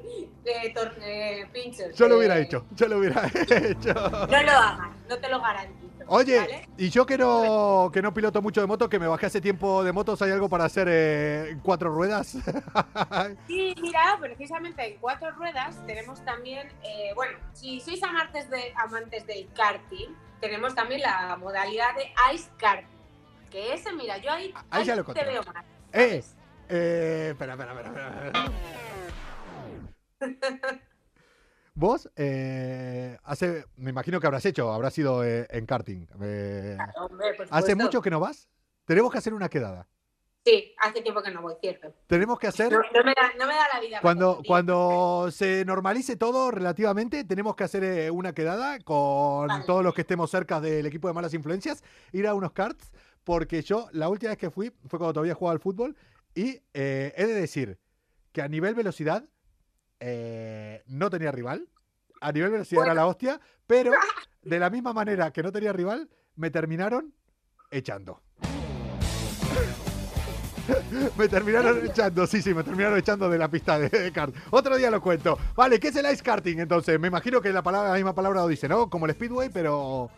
eh, 0.45 0.73
eh, 1.01 1.47
pinchos. 1.53 1.95
Yo 1.95 2.07
lo 2.07 2.15
eh, 2.15 2.17
hubiera 2.17 2.37
hecho, 2.39 2.65
yo 2.71 2.87
lo 2.87 2.97
hubiera 2.97 3.25
hecho. 3.33 3.93
No 3.93 4.43
lo 4.43 4.51
hagas, 4.51 4.89
no 5.07 5.17
te 5.17 5.29
lo 5.29 5.39
garantizo. 5.41 5.83
Oye, 6.07 6.37
¿vale? 6.37 6.67
y 6.77 6.89
yo 6.89 7.05
que 7.05 7.17
no, 7.17 7.89
que 7.93 8.01
no 8.01 8.13
piloto 8.13 8.41
mucho 8.41 8.59
de 8.59 8.67
moto, 8.67 8.89
que 8.89 8.99
me 8.99 9.07
bajé 9.07 9.27
hace 9.27 9.39
tiempo 9.39 9.85
de 9.85 9.93
motos, 9.93 10.21
¿hay 10.21 10.31
algo 10.31 10.49
para 10.49 10.65
hacer 10.65 10.87
eh, 10.91 11.57
cuatro 11.63 11.89
ruedas? 11.91 12.35
Sí, 13.47 13.73
mira, 13.81 14.17
precisamente 14.19 14.85
en 14.85 14.97
cuatro 14.99 15.31
ruedas 15.31 15.77
tenemos 15.85 16.23
también, 16.25 16.67
eh, 16.83 17.11
bueno, 17.15 17.37
si 17.53 17.79
sois 17.79 18.01
amantes, 18.03 18.49
de, 18.49 18.73
amantes 18.75 19.25
del 19.25 19.47
karting, 19.53 20.09
tenemos 20.41 20.75
también 20.75 21.01
la 21.01 21.37
modalidad 21.37 21.95
de 21.95 22.11
ice 22.33 22.49
karting. 22.57 22.92
Que 23.53 23.73
ese, 23.75 23.93
mira, 23.93 24.17
yo 24.17 24.31
ahí, 24.31 24.51
Ahí 24.71 24.83
ya 24.83 24.95
lo 24.95 25.03
te 25.05 25.23
veo 25.23 25.43
más. 25.43 25.63
eh, 25.91 26.23
eh, 26.69 27.27
espera, 27.33 27.53
espera, 27.53 27.73
espera, 27.73 28.25
espera. 28.25 28.51
Vos, 31.75 32.09
eh, 32.15 33.15
hace, 33.23 33.65
me 33.77 33.91
imagino 33.91 34.19
que 34.19 34.25
habrás 34.25 34.45
hecho, 34.47 34.71
habrás 34.73 34.97
ido 34.97 35.23
eh, 35.23 35.45
en 35.51 35.67
karting. 35.67 36.07
eh, 36.23 36.77
Hombre, 36.95 37.35
¿Hace 37.51 37.75
mucho 37.75 38.01
que 38.01 38.09
no 38.09 38.19
vas? 38.19 38.49
Tenemos 38.85 39.11
que 39.11 39.19
hacer 39.19 39.35
una 39.35 39.49
quedada. 39.49 39.87
Sí, 40.45 40.73
hace 40.79 41.01
tiempo 41.01 41.21
que 41.23 41.31
no 41.31 41.41
voy, 41.41 41.53
cierto. 41.61 41.93
Tenemos 42.07 42.37
que 42.37 42.47
hacer 42.47 42.71
No, 42.71 42.79
no 42.79 43.03
me, 43.05 43.13
da, 43.15 43.31
no 43.39 43.47
me 43.47 43.53
da 43.53 43.67
la 43.73 43.79
vida. 43.79 43.99
Cuando, 44.01 44.41
cuando 44.45 45.29
se 45.31 45.63
normalice 45.63 46.17
todo 46.17 46.49
relativamente, 46.51 47.23
tenemos 47.23 47.55
que 47.55 47.63
hacer 47.63 48.11
una 48.11 48.33
quedada 48.33 48.79
con 48.79 49.47
Vale. 49.47 49.63
todos 49.65 49.83
los 49.83 49.93
que 49.93 50.01
estemos 50.01 50.29
cerca 50.29 50.59
del 50.59 50.85
equipo 50.87 51.07
de 51.07 51.13
malas 51.13 51.33
influencias, 51.33 51.81
ir 52.11 52.27
a 52.27 52.33
unos 52.33 52.51
karts, 52.51 52.91
porque 53.23 53.61
yo 53.61 53.87
la 53.91 54.09
última 54.09 54.31
vez 54.31 54.37
que 54.37 54.51
fui 54.51 54.71
fue 54.87 54.99
cuando 54.99 55.13
todavía 55.13 55.35
jugaba 55.35 55.53
al 55.53 55.59
fútbol 55.59 55.95
y 56.35 56.61
eh, 56.73 57.13
he 57.15 57.25
de 57.25 57.33
decir 57.33 57.79
que 58.31 58.41
a 58.41 58.47
nivel 58.47 58.75
velocidad 58.75 59.25
eh, 59.99 60.83
no 60.87 61.09
tenía 61.09 61.31
rival, 61.31 61.69
a 62.19 62.31
nivel 62.31 62.51
velocidad 62.51 62.85
era 62.85 62.93
la 62.93 63.07
hostia, 63.07 63.39
pero 63.67 63.91
de 64.41 64.59
la 64.59 64.69
misma 64.69 64.93
manera 64.93 65.31
que 65.31 65.43
no 65.43 65.51
tenía 65.51 65.71
rival, 65.71 66.09
me 66.35 66.49
terminaron 66.49 67.13
echando. 67.71 68.21
Me 71.17 71.27
terminaron 71.27 71.85
echando, 71.85 72.25
sí, 72.25 72.41
sí, 72.41 72.53
me 72.53 72.63
terminaron 72.63 72.97
echando 72.97 73.29
de 73.29 73.37
la 73.37 73.49
pista 73.49 73.77
de, 73.77 73.89
de 73.89 74.13
kart. 74.13 74.33
Otro 74.49 74.77
día 74.77 74.89
lo 74.89 75.01
cuento. 75.01 75.37
Vale, 75.57 75.77
¿qué 75.77 75.89
es 75.89 75.95
el 75.97 76.09
ice 76.09 76.23
karting 76.23 76.57
entonces? 76.59 76.97
Me 77.01 77.09
imagino 77.09 77.41
que 77.41 77.51
la, 77.51 77.61
palabra, 77.61 77.89
la 77.89 77.95
misma 77.95 78.15
palabra 78.15 78.41
lo 78.41 78.47
dice, 78.47 78.69
¿no? 78.69 78.89
Como 78.89 79.05
el 79.05 79.11
speedway, 79.11 79.49
pero... 79.49 80.09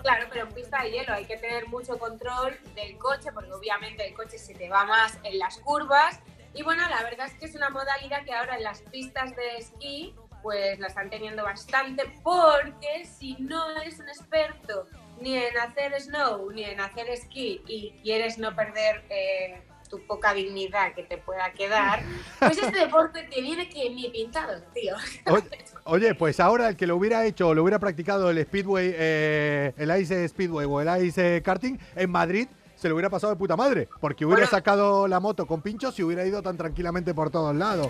Claro, 0.00 0.26
pero 0.30 0.46
en 0.46 0.52
pista 0.52 0.82
de 0.82 0.90
hielo 0.90 1.12
hay 1.12 1.24
que 1.24 1.36
tener 1.36 1.68
mucho 1.68 1.98
control 1.98 2.58
del 2.74 2.96
coche, 2.98 3.30
porque 3.32 3.52
obviamente 3.52 4.06
el 4.06 4.14
coche 4.14 4.38
se 4.38 4.54
te 4.54 4.68
va 4.68 4.84
más 4.84 5.18
en 5.24 5.38
las 5.38 5.58
curvas. 5.58 6.20
Y 6.54 6.62
bueno, 6.62 6.88
la 6.88 7.02
verdad 7.02 7.26
es 7.26 7.34
que 7.34 7.46
es 7.46 7.54
una 7.54 7.70
modalidad 7.70 8.24
que 8.24 8.32
ahora 8.32 8.56
en 8.56 8.62
las 8.62 8.82
pistas 8.82 9.34
de 9.36 9.56
esquí, 9.56 10.14
pues 10.42 10.78
la 10.78 10.88
están 10.88 11.08
teniendo 11.08 11.44
bastante, 11.44 12.04
porque 12.22 13.06
si 13.06 13.34
no 13.34 13.70
eres 13.76 13.98
un 14.00 14.08
experto 14.08 14.86
ni 15.20 15.36
en 15.36 15.56
hacer 15.56 15.98
snow 16.00 16.50
ni 16.50 16.64
en 16.64 16.80
hacer 16.80 17.08
esquí 17.08 17.62
y 17.66 17.92
quieres 18.02 18.38
no 18.38 18.54
perder 18.54 19.04
eh, 19.08 19.62
tu 19.92 20.06
poca 20.06 20.32
dignidad 20.32 20.94
que 20.94 21.02
te 21.02 21.18
pueda 21.18 21.52
quedar, 21.52 22.02
pues 22.38 22.56
este 22.56 22.78
deporte 22.78 23.24
te 23.24 23.42
viene 23.42 23.68
que 23.68 23.90
ni 23.90 24.08
pintado, 24.08 24.62
tío. 24.72 24.96
Oye, 25.26 25.44
oye, 25.84 26.14
pues 26.14 26.40
ahora 26.40 26.68
el 26.70 26.76
que 26.78 26.86
lo 26.86 26.96
hubiera 26.96 27.26
hecho, 27.26 27.52
lo 27.52 27.62
hubiera 27.62 27.78
practicado 27.78 28.30
el 28.30 28.42
speedway, 28.42 28.90
eh, 28.96 29.74
el 29.76 30.00
ice 30.00 30.26
speedway 30.28 30.64
o 30.66 30.80
el 30.80 31.04
ice 31.04 31.42
karting 31.42 31.76
en 31.94 32.10
Madrid, 32.10 32.48
se 32.74 32.88
lo 32.88 32.94
hubiera 32.94 33.10
pasado 33.10 33.34
de 33.34 33.38
puta 33.38 33.54
madre, 33.54 33.86
porque 34.00 34.24
hubiera 34.24 34.40
Bueno. 34.46 34.50
sacado 34.50 35.06
la 35.08 35.20
moto 35.20 35.46
con 35.46 35.60
pinchos 35.60 35.98
y 35.98 36.02
hubiera 36.04 36.24
ido 36.24 36.40
tan 36.42 36.56
tranquilamente 36.56 37.12
por 37.12 37.30
todos 37.30 37.54
lados. 37.54 37.88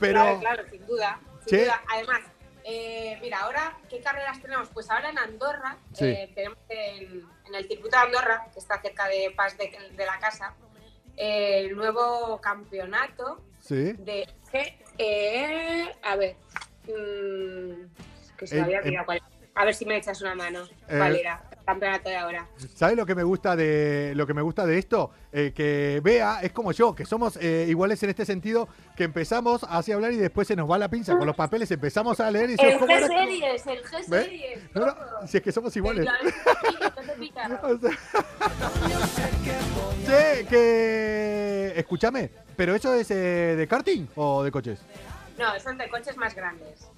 Pero... 0.00 0.22
Claro, 0.22 0.40
claro, 0.40 0.62
sin 0.70 0.86
duda. 0.86 1.20
Sin 1.46 1.58
Sí. 1.58 1.64
duda. 1.66 1.82
Además, 1.92 2.20
eh, 2.64 3.18
mira, 3.20 3.40
ahora, 3.40 3.76
¿qué 3.90 4.00
carreras 4.00 4.40
tenemos? 4.40 4.68
Pues 4.70 4.90
ahora 4.90 5.10
en 5.10 5.18
Andorra, 5.18 5.76
Sí. 5.92 6.06
eh, 6.06 6.32
tenemos 6.34 6.56
en, 6.70 7.22
en 7.46 7.54
el 7.54 7.68
circuito 7.68 7.94
de 7.98 8.02
Andorra, 8.02 8.46
que 8.50 8.58
está 8.58 8.80
cerca 8.80 9.06
de 9.08 9.30
Paz 9.36 9.58
de, 9.58 9.70
de 9.94 10.06
la 10.06 10.18
Casa, 10.18 10.54
el 11.16 11.76
nuevo 11.76 12.40
campeonato 12.40 13.42
Sí. 13.60 13.92
de. 13.98 14.28
que, 14.50 14.78
eh, 14.98 15.92
a 16.02 16.16
ver. 16.16 16.36
mm, 16.86 17.86
que 18.36 18.46
se 18.46 18.54
me 18.56 18.60
El- 18.60 18.64
había 18.66 18.80
olvidado 18.80 19.06
cuál. 19.06 19.22
A 19.54 19.64
ver 19.64 19.74
si 19.74 19.86
me 19.86 19.96
echas 19.96 20.20
una 20.20 20.34
mano. 20.34 20.64
Eh, 20.88 20.96
¿Cuál 20.98 21.16
era? 21.16 21.42
Campeonato 21.64 22.10
de 22.10 22.16
ahora. 22.16 22.46
¿Sabes 22.74 22.96
lo 22.96 23.06
que 23.06 23.14
me 23.14 23.22
gusta 23.22 23.56
de 23.56 24.12
lo 24.14 24.26
que 24.26 24.34
me 24.34 24.42
gusta 24.42 24.66
de 24.66 24.76
esto? 24.78 25.10
Eh, 25.32 25.52
que 25.54 26.00
vea, 26.04 26.40
es 26.42 26.52
como 26.52 26.72
yo, 26.72 26.94
que 26.94 27.06
somos 27.06 27.38
eh, 27.40 27.64
iguales 27.68 28.02
en 28.02 28.10
este 28.10 28.26
sentido, 28.26 28.68
que 28.96 29.04
empezamos 29.04 29.64
así 29.68 29.90
a 29.90 29.94
hablar 29.94 30.12
y 30.12 30.16
después 30.16 30.46
se 30.46 30.56
nos 30.56 30.70
va 30.70 30.76
la 30.76 30.90
pinza 30.90 31.16
con 31.16 31.26
los 31.26 31.34
papeles, 31.34 31.70
empezamos 31.70 32.20
a 32.20 32.30
leer 32.30 32.50
y 32.50 32.56
El. 32.58 32.78
G-Series, 32.78 33.66
el. 33.66 33.82
G-Series. 33.82 34.74
No, 34.74 34.86
no, 34.86 34.94
todo. 34.94 35.26
si 35.26 35.38
es 35.38 35.42
que 35.42 35.52
somos 35.52 35.74
iguales. 35.74 36.06
Che, 40.06 40.46
que. 40.46 41.72
Escúchame, 41.76 42.30
¿pero 42.56 42.74
eso 42.74 42.92
es 42.94 43.10
eh, 43.10 43.54
de 43.56 43.66
karting 43.66 44.06
o 44.16 44.42
de 44.42 44.50
coches? 44.50 44.80
No, 45.38 45.58
son 45.60 45.78
de 45.78 45.88
coches 45.88 46.16
más 46.16 46.34
grandes. 46.34 46.88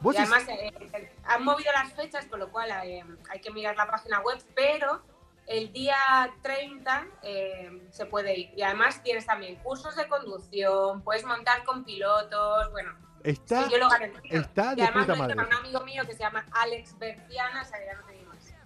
¿Vos 0.00 0.14
y 0.14 0.18
además 0.18 0.46
eh, 0.48 0.72
eh, 0.92 1.12
han 1.24 1.44
movido 1.44 1.72
las 1.72 1.92
fechas, 1.92 2.26
con 2.26 2.40
lo 2.40 2.50
cual 2.50 2.70
eh, 2.84 3.04
hay 3.30 3.40
que 3.40 3.50
mirar 3.50 3.76
la 3.76 3.86
página 3.86 4.20
web, 4.20 4.38
pero 4.54 5.02
el 5.46 5.72
día 5.72 5.96
30 6.42 7.06
eh, 7.22 7.88
se 7.90 8.06
puede 8.06 8.38
ir. 8.38 8.50
Y 8.56 8.62
además 8.62 9.02
tienes 9.02 9.26
también 9.26 9.56
cursos 9.56 9.96
de 9.96 10.08
conducción, 10.08 11.02
puedes 11.02 11.24
montar 11.24 11.64
con 11.64 11.84
pilotos, 11.84 12.70
bueno, 12.72 12.94
está, 13.22 13.64
sí, 13.64 13.70
yo 13.72 13.78
lo 13.78 13.88
garantizo. 13.88 14.34
está 14.36 14.72
y 14.72 14.76
de 14.76 14.82
además 14.82 15.06
puta 15.06 15.06
lo 15.06 15.14
hice 15.14 15.22
madre. 15.22 15.36
con 15.36 15.46
un 15.46 15.54
amigo 15.54 15.80
mío 15.84 16.02
que 16.04 16.12
se 16.12 16.18
llama 16.18 16.46
Alex 16.52 16.98
Berciana, 16.98 17.62
o 17.62 17.64
sea 17.64 17.78
que 17.78 17.86
ya 17.86 17.94
no 17.94 18.04
te 18.04 18.12
digo 18.12 18.14
más. 18.14 18.15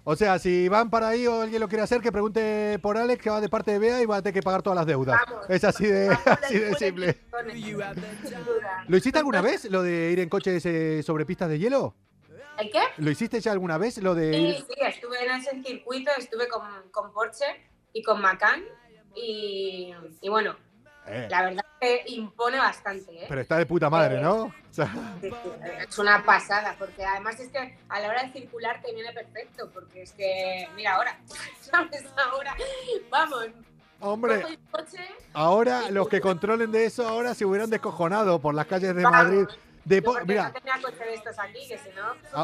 O 0.03 0.15
sea, 0.15 0.39
si 0.39 0.67
van 0.67 0.89
para 0.89 1.09
ahí 1.09 1.27
o 1.27 1.41
alguien 1.41 1.61
lo 1.61 1.67
quiere 1.67 1.83
hacer, 1.83 2.01
que 2.01 2.11
pregunte 2.11 2.79
por 2.81 2.97
Alex, 2.97 3.21
que 3.21 3.29
va 3.29 3.39
de 3.39 3.49
parte 3.49 3.71
de 3.71 3.79
Bea 3.79 4.01
y 4.01 4.07
va 4.07 4.17
a 4.17 4.21
tener 4.21 4.33
que 4.33 4.41
pagar 4.41 4.63
todas 4.63 4.75
las 4.75 4.87
deudas. 4.87 5.19
Vamos. 5.27 5.49
Es 5.49 5.63
así 5.63 5.85
de, 5.85 6.07
Vamos, 6.07 6.27
así 6.43 6.53
de 6.55 6.59
después 6.59 6.79
simple. 6.79 7.17
¿Lo 8.87 8.97
hiciste 8.97 9.19
alguna 9.19 9.41
vez, 9.41 9.65
lo 9.65 9.83
de 9.83 10.11
ir 10.11 10.19
en 10.19 10.29
coches 10.29 10.65
eh, 10.65 11.03
sobre 11.03 11.25
pistas 11.25 11.49
de 11.49 11.59
hielo? 11.59 11.95
¿El 12.57 12.71
qué? 12.71 12.79
¿Lo 12.97 13.11
hiciste 13.11 13.39
ya 13.39 13.51
alguna 13.51 13.77
vez, 13.77 13.97
lo 13.99 14.15
de 14.15 14.37
ir? 14.37 14.55
Sí, 14.55 14.65
sí, 14.67 14.81
estuve 14.81 15.23
en 15.23 15.31
ese 15.31 15.61
circuito, 15.63 16.11
estuve 16.17 16.47
con, 16.47 16.63
con 16.91 17.13
Porsche 17.13 17.45
y 17.93 18.01
con 18.01 18.21
Macán. 18.21 18.63
Y, 19.15 19.93
y 20.21 20.29
bueno, 20.29 20.55
Eh, 21.11 21.27
la 21.29 21.41
verdad 21.43 21.65
que 21.79 22.03
impone 22.07 22.57
bastante, 22.57 23.11
¿eh? 23.11 23.25
pero 23.27 23.41
está 23.41 23.57
de 23.57 23.65
puta 23.65 23.89
madre, 23.89 24.21
¿no? 24.21 24.43
O 24.43 24.53
sea, 24.69 24.87
Sí, 25.19 25.29
sí, 25.29 25.49
Es 25.87 25.97
una 25.99 26.23
pasada, 26.23 26.75
porque 26.79 27.03
además 27.03 27.39
es 27.39 27.49
que 27.49 27.77
a 27.89 27.99
la 27.99 28.07
hora 28.07 28.23
de 28.23 28.31
circular 28.31 28.81
te 28.81 28.93
viene 28.93 29.11
perfecto, 29.11 29.69
porque 29.73 30.03
es 30.03 30.13
que, 30.13 30.67
mira 30.75 30.95
ahora, 30.95 31.19
¿sabes? 31.61 32.05
Ahora, 32.15 32.55
vamos, 33.09 33.47
hombre, 33.99 34.57
coche, 34.71 34.99
ahora 35.33 35.91
los 35.91 36.07
que 36.07 36.21
controlen 36.21 36.71
de 36.71 36.85
eso 36.85 37.07
ahora 37.07 37.35
se 37.35 37.45
hubieran 37.45 37.69
descojonado 37.69 38.39
por 38.39 38.55
las 38.55 38.67
calles 38.67 38.95
de 38.95 39.03
Vamos. 39.03 39.23
Madrid. 39.23 39.47
De 39.83 40.01
mira, 40.27 40.53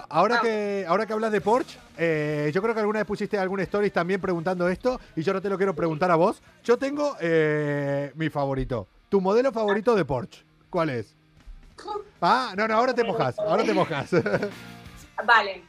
Ahora 0.10 0.40
que, 0.42 0.86
ahora 0.88 1.06
que 1.06 1.14
hablas 1.14 1.32
de 1.32 1.40
Porsche, 1.40 1.78
eh, 1.98 2.52
yo 2.54 2.62
creo 2.62 2.74
que 2.74 2.80
alguna 2.80 3.00
vez 3.00 3.08
pusiste 3.08 3.38
algún 3.38 3.60
stories 3.60 3.94
también 3.94 4.20
preguntando 4.20 4.68
esto 4.68 5.00
y 5.16 5.22
yo 5.22 5.34
no 5.34 5.42
te 5.42 5.50
lo 5.50 5.58
quiero 5.58 5.76
preguntar 5.76 6.10
a 6.10 6.16
vos. 6.16 6.42
Yo 6.64 6.78
tengo 6.78 7.16
eh, 7.20 8.12
mi 8.16 8.30
favorito. 8.30 8.88
¿Tu 9.10 9.22
modelo 9.22 9.52
favorito 9.52 9.96
de 9.96 10.04
Porsche? 10.04 10.44
¿Cuál 10.70 10.90
es? 10.90 11.16
Ah, 12.22 12.54
no, 12.58 12.68
no, 12.68 12.74
ahora 12.74 12.94
te 12.94 13.04
mojas, 13.04 13.38
ahora 13.38 13.64
te 13.64 13.74
mojas. 13.74 14.10
Vale, 15.26 15.64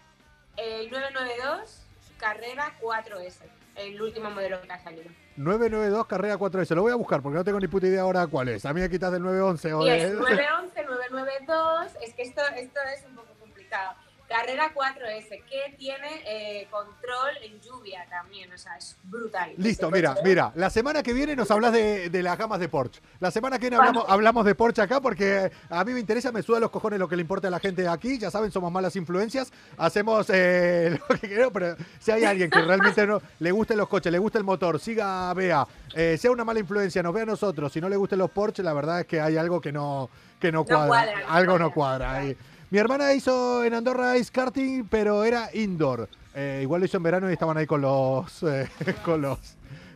el 0.56 0.90
992 0.90 1.82
Carrera 2.18 2.74
4S, 2.80 3.42
el 3.76 4.00
último 4.00 4.30
modelo 4.30 4.60
que 4.62 4.72
ha 4.72 4.82
salido. 4.82 5.10
992 5.38 6.06
carrera 6.06 6.36
4S, 6.36 6.74
lo 6.74 6.82
voy 6.82 6.92
a 6.92 6.96
buscar 6.96 7.22
porque 7.22 7.38
no 7.38 7.44
tengo 7.44 7.60
ni 7.60 7.68
puta 7.68 7.86
idea 7.86 8.02
ahora 8.02 8.26
cuál 8.26 8.48
es. 8.48 8.66
A 8.66 8.72
mí 8.72 8.80
me 8.80 8.90
quitas 8.90 9.12
del 9.12 9.22
911 9.22 9.74
o 9.74 9.84
de... 9.84 9.96
es 9.96 10.12
911, 10.14 10.84
992, 10.84 11.92
es 12.02 12.14
que 12.14 12.22
esto, 12.22 12.42
esto 12.56 12.80
es 12.92 13.04
un 13.06 13.14
poco 13.14 13.32
complicado. 13.38 13.94
Carrera 14.28 14.72
4S, 14.74 15.42
que 15.44 15.74
tiene 15.78 16.22
eh, 16.26 16.68
control 16.70 17.30
en 17.42 17.60
lluvia 17.60 18.06
también, 18.10 18.52
o 18.52 18.58
sea, 18.58 18.76
es 18.76 18.96
brutal. 19.04 19.52
Listo, 19.56 19.90
mira, 19.90 20.10
coche. 20.10 20.22
mira, 20.28 20.52
la 20.54 20.68
semana 20.68 21.02
que 21.02 21.14
viene 21.14 21.34
nos 21.34 21.50
hablas 21.50 21.72
de, 21.72 22.10
de 22.10 22.22
las 22.22 22.36
gamas 22.36 22.60
de 22.60 22.68
Porsche. 22.68 23.00
La 23.20 23.30
semana 23.30 23.58
que 23.58 23.62
viene 23.62 23.76
hablamos, 23.76 24.04
hablamos 24.06 24.44
de 24.44 24.54
Porsche 24.54 24.82
acá 24.82 25.00
porque 25.00 25.50
a 25.70 25.82
mí 25.84 25.92
me 25.92 26.00
interesa, 26.00 26.30
me 26.30 26.42
suda 26.42 26.60
los 26.60 26.70
cojones 26.70 26.98
lo 26.98 27.08
que 27.08 27.16
le 27.16 27.22
importa 27.22 27.48
a 27.48 27.50
la 27.50 27.58
gente 27.58 27.88
aquí. 27.88 28.18
Ya 28.18 28.30
saben, 28.30 28.50
somos 28.50 28.70
malas 28.70 28.96
influencias. 28.96 29.50
Hacemos 29.78 30.26
eh, 30.28 30.98
lo 31.08 31.16
que 31.18 31.28
queremos, 31.28 31.52
pero 31.52 31.76
si 31.98 32.10
hay 32.10 32.24
alguien 32.24 32.50
que 32.50 32.60
realmente 32.60 33.06
no 33.06 33.22
le 33.38 33.50
gusten 33.50 33.78
los 33.78 33.88
coches, 33.88 34.12
le 34.12 34.18
gusta 34.18 34.38
el 34.38 34.44
motor, 34.44 34.78
siga 34.78 35.30
a 35.30 35.34
Bea, 35.34 35.66
eh, 35.94 36.18
sea 36.18 36.30
una 36.30 36.44
mala 36.44 36.60
influencia, 36.60 37.02
nos 37.02 37.14
vea 37.14 37.22
a 37.22 37.26
nosotros, 37.26 37.72
si 37.72 37.80
no 37.80 37.88
le 37.88 37.96
gusten 37.96 38.18
los 38.18 38.30
Porsche, 38.30 38.62
la 38.62 38.74
verdad 38.74 39.00
es 39.00 39.06
que 39.06 39.20
hay 39.20 39.38
algo 39.38 39.60
que 39.60 39.72
no, 39.72 40.10
que 40.38 40.52
no 40.52 40.64
cuadra. 40.64 40.86
cuadra, 40.86 41.18
algo 41.28 41.58
no 41.58 41.72
cuadra. 41.72 42.06
cuadra 42.08 42.20
ahí. 42.20 42.36
Mi 42.70 42.78
hermana 42.78 43.14
hizo 43.14 43.64
en 43.64 43.72
Andorra 43.72 44.18
ice 44.18 44.30
karting, 44.30 44.86
pero 44.88 45.24
era 45.24 45.48
indoor. 45.54 46.08
Eh, 46.34 46.60
igual 46.62 46.80
lo 46.80 46.84
hizo 46.84 46.98
en 46.98 47.02
verano 47.02 47.30
y 47.30 47.32
estaban 47.32 47.56
ahí 47.56 47.66
con 47.66 47.80
los 47.80 48.42
eh, 48.42 48.68
con 49.04 49.22
los 49.22 49.38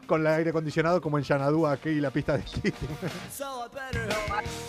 con 0.06 0.22
el 0.22 0.26
aire 0.26 0.50
acondicionado 0.50 1.00
como 1.00 1.18
en 1.18 1.24
Xanadu 1.24 1.66
aquí 1.66 1.90
y 1.90 2.00
la 2.00 2.10
pista 2.10 2.36
de 2.38 2.44
esquí. 2.44 2.72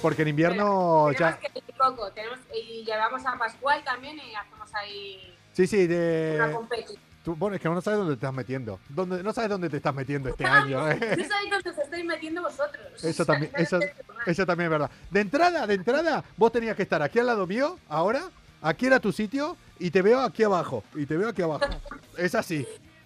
Porque 0.01 0.23
en 0.23 0.27
invierno 0.27 1.11
ya 1.13 1.37
que 1.39 1.47
ir 1.55 1.63
poco, 1.77 2.11
tenemos, 2.11 2.39
y 2.53 2.83
llevamos 2.83 3.25
a 3.25 3.37
Pascual 3.37 3.83
también 3.85 4.17
y 4.17 4.35
hacemos 4.35 4.69
ahí 4.75 5.33
Sí, 5.53 5.67
sí, 5.67 5.85
una 5.85 6.47
de 6.47 6.53
competición. 6.53 7.12
Tú, 7.23 7.35
bueno, 7.35 7.55
es 7.55 7.61
que 7.61 7.69
no 7.69 7.81
sabes 7.81 7.99
dónde 7.99 8.13
te 8.13 8.17
estás 8.17 8.33
metiendo. 8.33 8.79
Dónde, 8.89 9.23
no 9.23 9.33
sabes 9.33 9.49
dónde 9.49 9.69
te 9.69 9.77
estás 9.77 9.95
metiendo 9.95 10.29
este 10.29 10.45
año. 10.45 10.89
¿eh? 10.89 10.97
No 10.99 11.23
sabéis 11.25 11.49
dónde 11.51 11.69
os 11.69 11.77
estáis 11.77 12.05
metiendo 12.05 12.41
vosotros. 12.41 13.03
Eso 13.03 13.25
también, 13.25 13.51
eso, 13.55 13.79
tomar. 13.79 14.29
eso 14.29 14.45
también 14.45 14.65
es 14.65 14.71
verdad. 14.71 14.91
De 15.09 15.21
entrada, 15.21 15.65
de 15.67 15.73
entrada, 15.73 16.23
vos 16.37 16.51
tenías 16.51 16.75
que 16.75 16.83
estar 16.83 17.01
aquí 17.01 17.19
al 17.19 17.27
lado 17.27 17.47
mío, 17.47 17.77
ahora, 17.89 18.23
aquí 18.61 18.85
era 18.85 18.99
tu 18.99 19.11
sitio, 19.11 19.57
y 19.79 19.91
te 19.91 20.01
veo 20.01 20.19
aquí 20.21 20.43
abajo, 20.43 20.83
y 20.95 21.05
te 21.05 21.17
veo 21.17 21.29
aquí 21.29 21.41
abajo. 21.41 21.65
Es 22.17 22.35
así, 22.35 22.63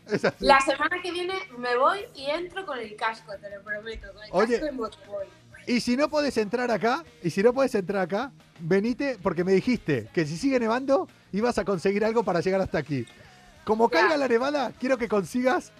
es 0.07 0.25
así. 0.25 0.45
La 0.45 0.59
semana 0.59 1.01
que 1.01 1.13
viene 1.13 1.33
me 1.57 1.77
voy 1.77 1.99
y 2.13 2.25
entro 2.25 2.65
con 2.65 2.77
el 2.77 2.93
casco, 2.97 3.31
te 3.39 3.49
lo 3.55 3.63
prometo. 3.63 4.11
Con 4.13 4.23
el 4.23 4.29
Oye. 4.33 4.53
casco 4.55 4.67
en 4.67 4.75
moto 4.75 4.97
voy. 5.07 5.25
Y 5.65 5.79
si 5.81 5.95
no 5.95 6.09
podés 6.09 6.37
entrar 6.37 6.69
acá, 6.71 7.03
y 7.23 7.29
si 7.29 7.41
no 7.43 7.53
podés 7.53 7.75
entrar 7.75 8.01
acá, 8.03 8.31
venite, 8.59 9.17
porque 9.21 9.43
me 9.43 9.53
dijiste 9.53 10.09
que 10.13 10.25
si 10.25 10.37
sigue 10.37 10.59
nevando, 10.59 11.07
ibas 11.31 11.57
a 11.57 11.65
conseguir 11.65 12.03
algo 12.05 12.23
para 12.23 12.39
llegar 12.41 12.61
hasta 12.61 12.77
aquí. 12.77 13.05
Como 13.67 13.89
caiga 13.89 14.15
la 14.15 14.29
nevada, 14.29 14.71
quiero 14.79 14.97
que 14.97 15.09
consigas 15.09 15.73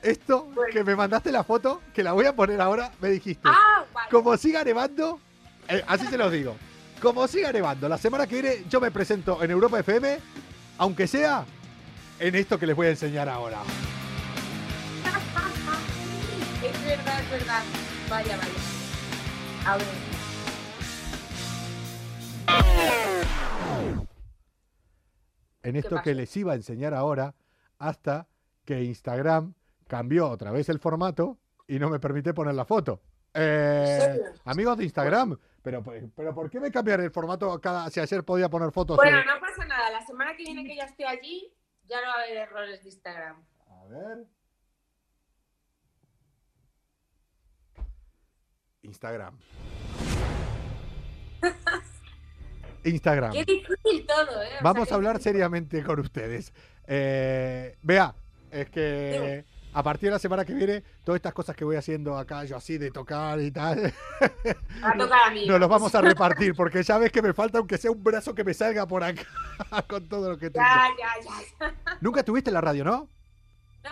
esto, 0.00 0.44
Bueno. 0.54 0.72
que 0.72 0.82
me 0.82 0.96
mandaste 0.96 1.30
la 1.30 1.44
foto, 1.44 1.82
que 1.92 2.02
la 2.02 2.12
voy 2.12 2.24
a 2.24 2.34
poner 2.34 2.58
ahora, 2.62 2.90
me 3.02 3.10
dijiste. 3.10 3.46
Ah, 3.46 3.84
vale. 3.92 4.08
Como 4.10 4.34
siga 4.38 4.64
nevando, 4.64 5.20
eh, 5.68 5.84
así 5.86 6.06
se 6.06 6.16
los 6.16 6.32
digo. 6.32 6.56
Como 7.02 7.28
siga 7.28 7.52
nevando, 7.52 7.86
la 7.86 7.98
semana 7.98 8.26
que 8.26 8.40
viene 8.40 8.64
yo 8.70 8.80
me 8.80 8.90
presento 8.90 9.42
en 9.42 9.50
Europa 9.50 9.78
FM, 9.78 10.18
aunque 10.78 11.06
sea 11.06 11.44
en 12.18 12.34
esto 12.34 12.58
que 12.58 12.66
les 12.66 12.74
voy 12.74 12.86
a 12.86 12.90
enseñar 12.90 13.28
ahora. 13.28 13.58
Es 16.64 16.82
verdad, 16.86 17.20
es 17.20 17.30
verdad. 17.30 17.62
Vaya, 18.08 18.36
vaya. 18.38 19.70
A 19.70 19.76
ver. 19.76 20.13
En 25.64 25.76
esto 25.76 26.00
que 26.02 26.14
les 26.14 26.36
iba 26.36 26.52
a 26.52 26.56
enseñar 26.56 26.92
ahora, 26.92 27.34
hasta 27.78 28.28
que 28.64 28.84
Instagram 28.84 29.54
cambió 29.88 30.28
otra 30.28 30.50
vez 30.52 30.68
el 30.68 30.78
formato 30.78 31.38
y 31.66 31.78
no 31.78 31.88
me 31.88 31.98
permite 31.98 32.34
poner 32.34 32.54
la 32.54 32.66
foto. 32.66 33.00
Eh, 33.32 34.22
amigos 34.44 34.76
de 34.78 34.84
Instagram, 34.84 35.36
pero, 35.62 35.82
pero 36.14 36.34
¿por 36.34 36.50
qué 36.50 36.60
me 36.60 36.70
cambian 36.70 37.00
el 37.00 37.10
formato 37.10 37.60
cada 37.60 37.90
si 37.90 37.98
ayer 37.98 38.22
podía 38.24 38.48
poner 38.48 38.70
fotos? 38.70 38.96
Bueno, 38.96 39.24
no 39.24 39.40
pasa 39.40 39.64
nada. 39.64 39.90
La 39.90 40.04
semana 40.06 40.36
que 40.36 40.44
viene 40.44 40.64
que 40.64 40.76
ya 40.76 40.84
esté 40.84 41.06
allí, 41.06 41.52
ya 41.84 42.00
no 42.02 42.08
va 42.08 42.12
a 42.12 42.22
haber 42.24 42.36
errores 42.36 42.82
de 42.82 42.88
Instagram. 42.90 43.42
A 43.66 43.84
ver. 43.86 44.26
Instagram. 48.82 49.38
Instagram. 52.84 53.32
Qué 53.32 53.44
difícil 53.44 54.06
todo, 54.06 54.42
¿eh? 54.42 54.48
O 54.60 54.64
Vamos 54.64 54.88
sea, 54.88 54.94
a 54.94 54.98
hablar 54.98 55.20
seriamente 55.20 55.82
con 55.82 56.00
ustedes. 56.00 56.52
Eh, 56.86 57.76
vea, 57.82 58.14
es 58.50 58.68
que 58.70 59.44
a 59.74 59.82
partir 59.82 60.08
de 60.08 60.12
la 60.12 60.18
semana 60.20 60.44
que 60.44 60.54
viene, 60.54 60.82
todas 61.02 61.16
estas 61.16 61.34
cosas 61.34 61.56
que 61.56 61.64
voy 61.64 61.74
haciendo 61.74 62.16
acá, 62.16 62.44
yo 62.44 62.56
así 62.56 62.78
de 62.78 62.92
tocar 62.92 63.40
y 63.40 63.50
tal, 63.50 63.92
a 64.82 64.92
tocar 64.98 65.18
a 65.26 65.30
mí. 65.32 65.46
nos 65.46 65.58
los 65.58 65.68
vamos 65.68 65.92
a 65.94 66.00
repartir, 66.00 66.54
porque 66.54 66.82
ya 66.84 66.96
ves 66.96 67.10
que 67.10 67.20
me 67.20 67.32
falta 67.32 67.58
aunque 67.58 67.76
sea 67.76 67.90
un 67.90 68.02
brazo 68.02 68.34
que 68.34 68.44
me 68.44 68.54
salga 68.54 68.86
por 68.86 69.02
acá 69.02 69.24
con 69.88 70.08
todo 70.08 70.30
lo 70.30 70.38
que 70.38 70.50
tengo. 70.50 70.64
Ya, 70.64 70.88
ya, 70.96 71.74
ya. 71.82 71.96
Nunca 72.00 72.22
tuviste 72.22 72.52
la 72.52 72.60
radio, 72.60 72.84
¿no? 72.84 73.08
No. 73.82 73.90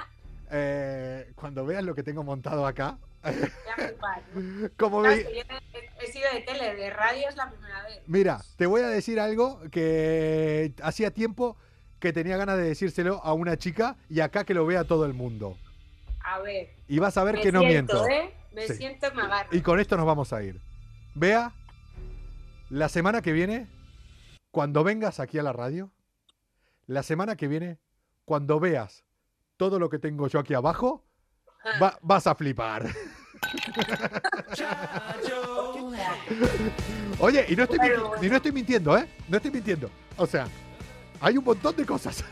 Eh, 0.52 1.32
cuando 1.34 1.66
veas 1.66 1.82
lo 1.82 1.96
que 1.96 2.04
tengo 2.04 2.22
montado 2.22 2.64
acá, 2.64 2.96
¿no? 3.24 4.68
como 4.76 5.02
Sabes 5.02 5.24
me... 5.26 5.34
yo 5.34 5.40
he, 5.40 6.04
he 6.04 6.12
sido 6.12 6.32
de 6.32 6.40
tele, 6.40 6.74
de 6.74 6.90
radio 6.90 7.28
es 7.28 7.36
la 7.36 7.50
primera 7.50 7.82
vez. 7.84 8.00
Mira, 8.06 8.40
te 8.56 8.66
voy 8.66 8.82
a 8.82 8.88
decir 8.88 9.20
algo 9.20 9.60
que 9.70 10.74
hacía 10.82 11.10
tiempo 11.12 11.56
que 12.00 12.12
tenía 12.12 12.36
ganas 12.36 12.56
de 12.56 12.64
decírselo 12.64 13.20
a 13.24 13.32
una 13.32 13.56
chica 13.56 13.96
y 14.08 14.20
acá 14.20 14.44
que 14.44 14.54
lo 14.54 14.66
vea 14.66 14.84
todo 14.84 15.06
el 15.06 15.14
mundo. 15.14 15.56
A 16.24 16.40
ver. 16.40 16.70
Y 16.88 16.98
vas 16.98 17.16
a 17.16 17.24
ver 17.24 17.36
me 17.36 17.40
que 17.42 17.52
no 17.52 17.60
miento. 17.60 18.06
¿eh? 18.08 18.34
Me 18.52 18.66
Sí. 18.66 18.74
siento, 18.74 19.12
me 19.14 19.22
agarro. 19.22 19.48
Y 19.56 19.60
con 19.62 19.78
esto 19.80 19.96
nos 19.96 20.06
vamos 20.06 20.32
a 20.32 20.42
ir. 20.42 20.60
Vea, 21.14 21.52
la 22.70 22.88
semana 22.88 23.22
que 23.22 23.32
viene, 23.32 23.68
cuando 24.50 24.82
vengas 24.84 25.20
aquí 25.20 25.38
a 25.38 25.42
la 25.42 25.52
radio, 25.52 25.90
la 26.86 27.02
semana 27.02 27.36
que 27.36 27.48
viene, 27.48 27.78
cuando 28.24 28.60
veas 28.60 29.04
todo 29.56 29.78
lo 29.78 29.88
que 29.90 29.98
tengo 29.98 30.26
yo 30.28 30.38
aquí 30.40 30.54
abajo, 30.54 31.04
Ah. 31.64 31.78
va- 31.80 31.98
vas 32.02 32.26
a 32.26 32.34
flipar. 32.34 32.84
Oye, 37.18 37.44
y 37.48 37.56
no, 37.56 37.62
estoy 37.64 37.78
Bueno, 37.78 37.94
minti- 37.96 38.08
bueno. 38.08 38.24
y 38.24 38.28
no 38.28 38.36
estoy 38.36 38.52
mintiendo, 38.52 38.96
¿eh? 38.98 39.06
No 39.28 39.36
estoy 39.36 39.50
mintiendo. 39.50 39.90
O 40.16 40.26
sea, 40.26 40.46
hay 41.20 41.36
un 41.36 41.44
montón 41.44 41.76
de 41.76 41.86
cosas. 41.86 42.24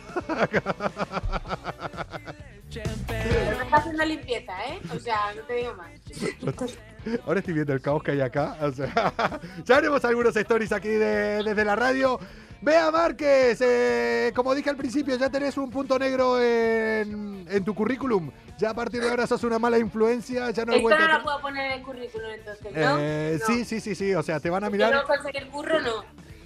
Pero 3.06 3.62
está 3.62 3.76
haciendo 3.76 4.04
limpieza, 4.04 4.52
¿eh? 4.68 4.80
O 4.94 4.98
sea, 4.98 5.32
no 5.34 5.42
te 5.42 5.54
digo 5.54 5.74
más. 5.74 5.90
Ahora 7.26 7.40
estoy 7.40 7.54
viendo 7.54 7.72
el 7.72 7.80
caos 7.80 8.02
que 8.02 8.10
hay 8.12 8.20
acá. 8.20 8.56
O 8.60 8.70
sea, 8.72 8.92
ya 9.64 9.76
haremos 9.76 10.04
algunos 10.04 10.36
stories 10.36 10.72
aquí 10.72 10.88
de- 10.88 11.42
desde 11.42 11.64
la 11.64 11.76
radio. 11.76 12.18
Vea 12.62 12.90
Márquez, 12.90 13.58
eh, 13.62 14.32
como 14.36 14.54
dije 14.54 14.68
al 14.68 14.76
principio, 14.76 15.16
ya 15.16 15.30
tenés 15.30 15.56
un 15.56 15.70
punto 15.70 15.98
negro 15.98 16.38
en, 16.40 17.46
en 17.48 17.64
tu 17.64 17.74
currículum. 17.74 18.30
Ya 18.58 18.70
a 18.70 18.74
partir 18.74 19.00
de 19.00 19.08
ahora 19.08 19.26
sos 19.26 19.42
una 19.44 19.58
mala 19.58 19.78
influencia, 19.78 20.50
ya 20.50 20.66
no 20.66 20.74
Esto 20.74 20.90
no 20.98 21.08
lo 21.08 21.22
puedo 21.22 21.40
poner 21.40 21.66
en 21.72 21.78
el 21.78 21.82
currículum 21.82 22.30
entonces, 22.30 22.64
¿no? 22.74 22.98
Eh, 22.98 23.38
No. 23.40 23.46
Sí, 23.46 23.64
sí, 23.64 23.80
sí, 23.80 23.94
sí. 23.94 24.14
O 24.14 24.22
sea, 24.22 24.40
te 24.40 24.50
van 24.50 24.64
a 24.64 24.68
mirar. 24.70 24.92
no 24.94 25.04
conseguí 25.06 25.38
el 25.38 25.48
curro, 25.48 25.80
no. 25.80 26.04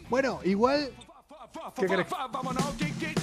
Bueno, 0.09 0.39
igual. 0.45 0.91
¿qué 1.77 1.87
querés? 1.87 2.07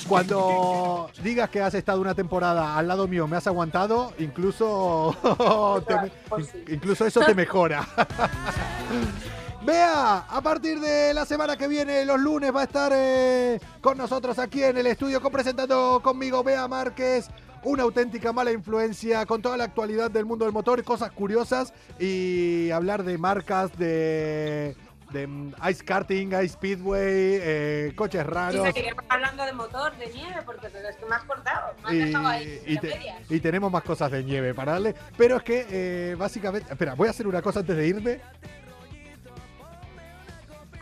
Cuando 0.07 1.09
digas 1.23 1.49
que 1.49 1.61
has 1.61 1.73
estado 1.73 2.01
una 2.01 2.13
temporada 2.15 2.77
al 2.77 2.87
lado 2.89 3.07
mío, 3.07 3.25
me 3.27 3.37
has 3.37 3.47
aguantado, 3.47 4.13
incluso, 4.19 5.15
te- 5.87 6.73
incluso 6.73 7.05
eso 7.05 7.21
te 7.21 7.33
mejora. 7.35 7.87
Vea, 9.65 10.17
a 10.27 10.41
partir 10.41 10.79
de 10.79 11.13
la 11.13 11.23
semana 11.25 11.55
que 11.55 11.67
viene, 11.67 12.03
los 12.03 12.19
lunes, 12.19 12.53
va 12.55 12.61
a 12.61 12.63
estar 12.63 12.91
eh, 12.95 13.59
con 13.79 13.95
nosotros 13.97 14.39
aquí 14.39 14.63
en 14.63 14.75
el 14.77 14.87
estudio, 14.87 15.21
presentando 15.21 15.99
conmigo 16.03 16.43
Bea 16.43 16.67
Márquez. 16.67 17.29
una 17.63 17.83
auténtica 17.83 18.33
mala 18.33 18.51
influencia 18.51 19.23
con 19.27 19.39
toda 19.43 19.57
la 19.57 19.65
actualidad 19.65 20.09
del 20.09 20.25
mundo 20.25 20.45
del 20.45 20.53
motor, 20.53 20.83
cosas 20.83 21.11
curiosas 21.11 21.73
y 21.99 22.71
hablar 22.71 23.03
de 23.03 23.19
marcas 23.19 23.77
de, 23.77 24.75
de 25.11 25.27
mm, 25.27 25.53
ice 25.69 25.85
karting, 25.85 26.29
ice 26.29 26.49
speedway, 26.55 27.03
eh, 27.05 27.93
coches 27.95 28.21
Y 28.21 28.27
raros. 28.27 28.65
seguiremos 28.65 29.05
hablando 29.09 29.45
de 29.45 29.53
motor, 29.53 29.95
de 29.95 30.07
nieve, 30.07 30.41
porque 30.43 30.65
es 30.67 30.95
que 30.95 31.05
me 31.05 31.15
has 31.15 31.23
cortado. 31.25 31.73
Me 31.83 31.87
has 31.87 31.93
Y, 31.93 31.99
dejado 31.99 32.27
ahí 32.27 32.61
y 32.65 32.77
a 32.77 32.81
te- 32.81 32.87
medias. 32.87 33.17
y 33.29 33.39
tenemos 33.39 33.71
más 33.71 33.83
cosas 33.83 34.09
de 34.09 34.23
nieve 34.23 34.55
para 34.55 34.71
darle. 34.71 34.95
Pero 35.15 35.37
es 35.37 35.43
que 35.43 35.67
eh, 35.69 36.15
básicamente. 36.17 36.71
Espera, 36.73 36.95
voy 36.95 37.09
a 37.09 37.11
hacer 37.11 37.27
una 37.27 37.43
cosa 37.43 37.59
antes 37.59 37.77
de 37.77 37.87
irme. 37.87 38.19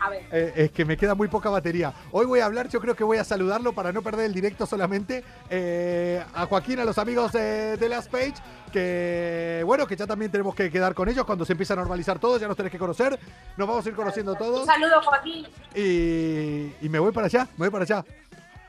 A 0.02 0.08
ver, 0.10 0.22
Eh, 0.32 0.52
es 0.56 0.70
que 0.70 0.84
me 0.84 0.96
queda 0.96 1.14
muy 1.14 1.28
poca 1.28 1.50
batería. 1.50 1.92
Hoy 2.10 2.24
voy 2.26 2.40
a 2.40 2.46
hablar, 2.46 2.68
yo 2.68 2.80
creo 2.80 2.96
que 2.96 3.04
voy 3.04 3.18
a 3.18 3.24
saludarlo 3.24 3.72
para 3.74 3.92
no 3.92 4.00
perder 4.02 4.26
el 4.26 4.32
directo 4.34 4.64
solamente. 4.66 5.22
eh, 5.50 6.24
a 6.34 6.46
Joaquín, 6.46 6.80
a 6.80 6.84
los 6.84 6.96
amigos 6.98 7.32
de, 7.32 7.76
de 7.76 7.88
Last 7.88 8.10
Page, 8.10 8.34
que 8.72 9.62
bueno, 9.66 9.86
que 9.86 9.96
ya 9.96 10.06
también 10.06 10.30
tenemos 10.30 10.54
que 10.54 10.70
quedar 10.70 10.94
con 10.94 11.08
ellos 11.08 11.24
cuando 11.24 11.44
se 11.44 11.52
empieza 11.52 11.74
a 11.74 11.76
normalizar 11.76 12.18
todo, 12.18 12.38
ya 12.38 12.48
nos 12.48 12.56
tenés 12.56 12.72
que 12.72 12.78
conocer. 12.78 13.18
Nos 13.56 13.68
vamos 13.68 13.84
a 13.84 13.88
ir 13.88 13.94
conociendo 13.94 14.32
un 14.32 14.38
todos. 14.38 14.64
saludo, 14.66 15.02
Joaquín. 15.02 15.46
Y, 15.74 16.72
y 16.80 16.88
me 16.88 16.98
voy 16.98 17.12
para 17.12 17.26
allá, 17.26 17.44
me 17.58 17.68
voy 17.68 17.70
para 17.70 17.84
allá. 17.84 18.04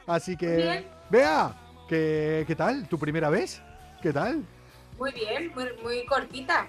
Así 0.08 0.36
que. 0.36 0.56
Bien. 0.58 0.86
Vea, 1.10 1.54
¿qué, 1.88 2.44
¿qué 2.48 2.56
tal? 2.56 2.88
¿Tu 2.88 2.98
primera 3.00 3.30
vez? 3.30 3.62
¿Qué 4.02 4.12
tal? 4.12 4.44
Muy 4.98 5.12
bien, 5.14 5.52
muy, 5.56 5.66
muy 5.84 6.06
cortita. 6.06 6.68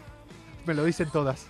Me 0.67 0.75
lo 0.75 0.85
dicen 0.85 1.11
todas. 1.11 1.47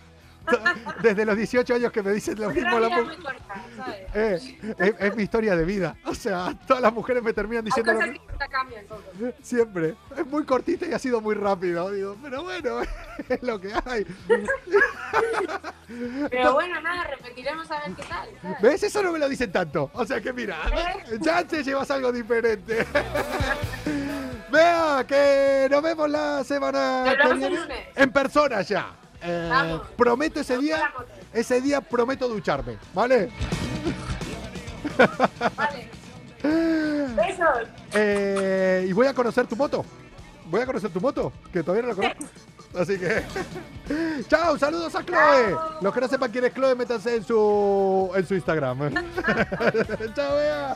Desde 1.02 1.24
los 1.24 1.36
18 1.36 1.74
años 1.74 1.92
que 1.92 2.02
me 2.02 2.12
dicen 2.12 2.40
lo 2.40 2.50
mismo. 2.50 2.78
La 2.78 2.88
muy 2.88 3.16
corta, 3.16 3.64
¿sabes? 3.76 4.02
Eh, 4.14 4.74
es, 4.78 4.94
es 4.98 5.16
mi 5.16 5.22
historia 5.22 5.56
de 5.56 5.64
vida. 5.64 5.96
O 6.04 6.14
sea, 6.14 6.54
todas 6.66 6.82
las 6.82 6.92
mujeres 6.92 7.22
me 7.22 7.32
terminan 7.32 7.64
diciendo 7.64 7.92
lo 7.92 8.00
mismo. 8.00 8.24
Siempre. 9.42 9.94
Es 10.16 10.26
muy 10.26 10.44
cortita 10.44 10.86
y 10.86 10.92
ha 10.92 10.98
sido 10.98 11.20
muy 11.20 11.34
rápido. 11.34 11.90
Digo, 11.90 12.16
pero 12.22 12.42
bueno, 12.42 12.82
es 13.28 13.42
lo 13.42 13.60
que 13.60 13.72
hay. 13.84 14.06
Pero 16.30 16.52
bueno, 16.54 16.80
nada, 16.80 17.04
repetiremos 17.04 17.70
a 17.70 17.80
ver 17.80 17.96
qué 17.96 18.02
tal. 18.02 18.28
¿sabes? 18.40 18.62
¿Ves? 18.62 18.82
Eso 18.82 19.02
no 19.02 19.12
me 19.12 19.18
lo 19.18 19.28
dicen 19.28 19.50
tanto. 19.52 19.90
O 19.94 20.04
sea 20.04 20.20
que 20.20 20.32
mira, 20.32 20.58
ya 21.20 21.44
te 21.44 21.62
llevas 21.62 21.90
algo 21.90 22.12
diferente. 22.12 22.86
Vea, 24.52 25.04
que 25.08 25.66
nos 25.70 25.82
vemos 25.82 26.10
la 26.10 26.44
semana 26.44 27.04
Nos 27.06 27.16
vemos 27.16 27.42
el 27.42 27.54
lunes. 27.54 27.78
En 27.96 28.12
persona 28.12 28.60
ya. 28.60 28.94
Eh, 29.24 29.46
Vamos. 29.50 29.82
prometo 29.96 30.40
ese 30.40 30.58
día, 30.58 30.92
ese 31.32 31.60
día 31.60 31.80
prometo 31.80 32.28
ducharme, 32.28 32.76
¿vale? 32.92 33.30
Vale. 35.56 35.88
Besos. 36.42 37.68
Eh, 37.92 38.86
y 38.88 38.92
voy 38.92 39.06
a 39.06 39.14
conocer 39.14 39.46
tu 39.46 39.56
moto. 39.56 39.84
Voy 40.46 40.60
a 40.60 40.66
conocer 40.66 40.90
tu 40.90 41.00
moto, 41.00 41.32
que 41.52 41.62
todavía 41.62 41.82
no 41.82 41.88
la 41.88 41.94
conozco. 41.94 42.24
Así 42.78 42.98
que. 42.98 43.22
Chao, 44.28 44.58
saludos 44.58 44.94
a 44.94 45.04
Chloe. 45.04 45.50
Chao. 45.52 45.78
Los 45.80 45.94
que 45.94 46.00
no 46.00 46.08
sepan 46.08 46.30
quién 46.30 46.44
es 46.46 46.54
Chloe, 46.54 46.74
métanse 46.74 47.16
en 47.16 47.24
su, 47.24 48.10
en 48.14 48.26
su 48.26 48.34
Instagram. 48.34 48.92
Chao, 50.14 50.36
Bea. 50.36 50.74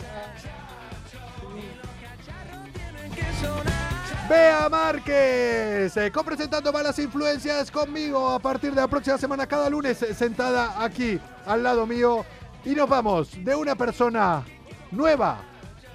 Bea 4.28 4.68
Márquez, 4.68 5.96
eh, 5.96 6.10
copresentando 6.10 6.72
Malas 6.72 6.98
Influencias 6.98 7.70
conmigo 7.70 8.30
a 8.30 8.40
partir 8.40 8.70
de 8.70 8.80
la 8.80 8.88
próxima 8.88 9.18
semana, 9.18 9.46
cada 9.46 9.70
lunes, 9.70 10.02
eh, 10.02 10.14
sentada 10.14 10.82
aquí 10.82 11.20
al 11.46 11.62
lado 11.62 11.86
mío. 11.86 12.24
Y 12.64 12.74
nos 12.74 12.88
vamos 12.88 13.30
de 13.44 13.54
una 13.54 13.76
persona 13.76 14.42
nueva, 14.90 15.42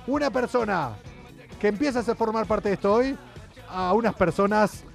una 0.08 0.30
persona 0.30 0.92
que 1.60 1.68
empieza 1.68 2.00
a 2.00 2.16
formar 2.16 2.46
parte 2.46 2.70
de 2.70 2.76
esto 2.76 2.94
hoy, 2.94 3.18
a 3.68 3.92
unas 3.92 4.14
personas 4.14 4.86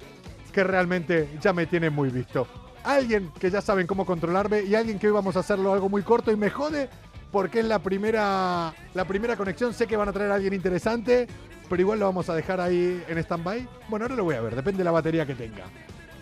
que 0.51 0.63
realmente 0.63 1.37
ya 1.39 1.53
me 1.53 1.67
tienen 1.67 1.93
muy 1.93 2.09
visto. 2.09 2.47
Alguien 2.83 3.31
que 3.39 3.51
ya 3.51 3.61
saben 3.61 3.85
cómo 3.85 4.05
controlarme 4.05 4.63
y 4.63 4.73
alguien 4.73 4.97
que 4.97 5.07
hoy 5.07 5.13
vamos 5.13 5.35
a 5.35 5.41
hacerlo 5.41 5.73
algo 5.73 5.89
muy 5.89 6.01
corto 6.01 6.31
y 6.31 6.35
me 6.35 6.49
jode 6.49 6.89
porque 7.31 7.59
es 7.59 7.65
la 7.65 7.79
primera, 7.79 8.73
la 8.93 9.05
primera 9.05 9.35
conexión. 9.35 9.73
Sé 9.73 9.85
que 9.85 9.97
van 9.97 10.09
a 10.09 10.13
traer 10.13 10.31
a 10.31 10.35
alguien 10.35 10.53
interesante, 10.53 11.27
pero 11.69 11.81
igual 11.81 11.99
lo 11.99 12.05
vamos 12.05 12.29
a 12.29 12.35
dejar 12.35 12.59
ahí 12.59 13.03
en 13.07 13.17
stand-by. 13.17 13.67
Bueno, 13.87 14.05
ahora 14.05 14.15
lo 14.15 14.23
voy 14.23 14.35
a 14.35 14.41
ver, 14.41 14.55
depende 14.55 14.79
de 14.79 14.83
la 14.85 14.91
batería 14.91 15.25
que 15.25 15.35
tenga. 15.35 15.65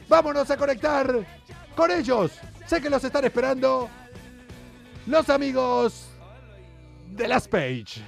Vámonos 0.07 0.49
a 0.49 0.57
conectar 0.57 1.13
con 1.75 1.91
ellos. 1.91 2.31
Sé 2.65 2.81
que 2.81 2.89
los 2.89 3.03
están 3.03 3.25
esperando 3.25 3.89
los 5.07 5.29
amigos 5.29 6.09
de 7.11 7.27
Last 7.27 7.49
Page. 7.49 8.01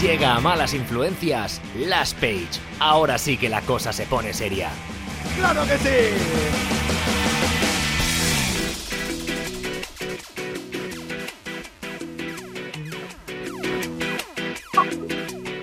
Llega 0.00 0.36
a 0.36 0.40
malas 0.40 0.74
influencias 0.74 1.60
Last 1.76 2.16
Page. 2.20 2.60
Ahora 2.78 3.18
sí 3.18 3.36
que 3.36 3.48
la 3.48 3.62
cosa 3.62 3.92
se 3.92 4.06
pone 4.06 4.32
seria. 4.32 4.70
¡Claro 5.36 5.62
que 5.64 5.76
sí! 5.78 6.97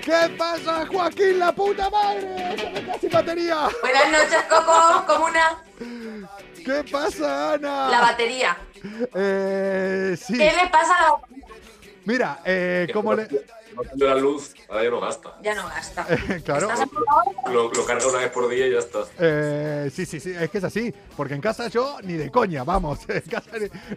¿Qué 0.06 0.36
pasa, 0.38 0.86
Joaquín, 0.86 1.40
la 1.40 1.50
puta 1.50 1.90
madre? 1.90 2.56
¡Se 2.56 2.70
me 2.70 2.80
queda 2.80 2.98
sin 3.00 3.10
batería! 3.10 3.68
Buenas 3.82 4.12
noches, 4.12 4.44
Coco, 4.48 5.04
comuna. 5.04 5.64
¿Qué 6.64 6.84
pasa, 6.92 7.54
Ana? 7.54 7.90
La 7.90 8.00
batería. 8.02 8.56
Eh, 9.12 10.16
sí. 10.16 10.38
¿Qué 10.38 10.44
le 10.44 10.68
pasa 10.70 10.96
a 10.96 11.02
la 11.02 11.10
batería? 11.10 11.46
Mira, 12.04 12.38
eh, 12.44 12.86
¿cómo 12.92 13.14
le...? 13.14 13.26
No 13.96 14.06
la 14.06 14.14
luz, 14.16 14.54
ahora 14.68 14.84
ya 14.84 14.90
no 14.90 15.00
gasta. 15.00 15.38
Ya 15.42 15.54
no 15.54 15.68
gasta. 15.68 16.06
claro. 16.44 16.68
Lo, 17.52 17.70
lo 17.70 17.84
carga 17.84 18.06
una 18.06 18.18
vez 18.18 18.30
por 18.30 18.48
día 18.48 18.66
y 18.66 18.72
ya 18.72 18.78
está. 18.78 19.00
Eh, 19.18 19.90
sí, 19.92 20.06
sí, 20.06 20.20
sí, 20.20 20.32
es 20.38 20.50
que 20.50 20.58
es 20.58 20.64
así. 20.64 20.94
Porque 21.16 21.34
en 21.34 21.40
casa 21.40 21.68
yo 21.68 21.98
ni 22.02 22.14
de 22.14 22.30
coña, 22.30 22.64
vamos. 22.64 23.00
En 23.08 23.22
casa 23.22 23.50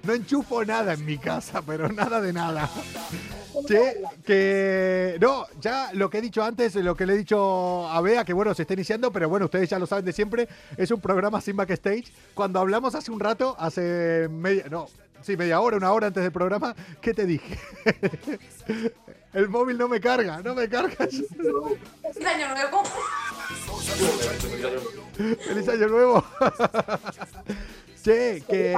no 0.04 0.14
enchufo 0.14 0.64
nada 0.64 0.94
en 0.94 1.06
mi 1.06 1.18
casa, 1.18 1.62
pero 1.62 1.90
nada 1.90 2.22
de 2.22 2.34
nada. 2.34 2.70
Che, 3.68 3.96
que. 4.26 5.18
No, 5.20 5.46
ya 5.60 5.92
lo 5.94 6.10
que 6.10 6.20
he 6.20 6.22
dicho 6.22 6.44
antes, 6.44 6.76
lo 6.76 6.96
que 6.96 7.06
le 7.06 7.14
he 7.14 7.18
dicho 7.18 7.88
a 7.90 8.00
Bea, 8.02 8.24
que 8.24 8.34
bueno, 8.34 8.54
se 8.54 8.64
está 8.64 8.74
iniciando, 8.74 9.12
pero 9.12 9.28
bueno, 9.28 9.46
ustedes 9.46 9.70
ya 9.70 9.80
lo 9.80 9.86
saben 9.86 10.06
de 10.06 10.14
siempre. 10.14 10.48
Es 10.78 10.92
un 10.92 11.02
programa 11.02 11.42
sin 11.42 11.56
backstage. 11.56 12.12
Cuando 12.34 12.60
hablamos 12.60 12.96
hace 12.96 13.12
un 13.12 13.20
rato, 13.20 13.56
hace 13.60 14.28
media. 14.30 14.66
No, 14.70 14.88
sí, 15.22 15.36
media 15.36 15.60
hora, 15.60 15.78
una 15.78 15.92
hora 15.92 16.08
antes 16.08 16.24
del 16.24 16.32
programa, 16.32 16.76
¿qué 17.02 17.14
te 17.14 17.26
dije? 17.26 17.58
El 19.34 19.48
móvil 19.50 19.78
no 19.78 19.88
me 19.88 20.00
carga, 20.02 20.42
no 20.42 20.56
me 20.56 20.68
carga. 20.68 20.96
Feliz 21.08 22.26
año 22.26 22.48
nuevo. 22.56 22.84
Feliz 25.46 25.70
año 25.70 25.88
nuevo. 25.88 26.26
che, 28.04 28.42
que. 28.50 28.76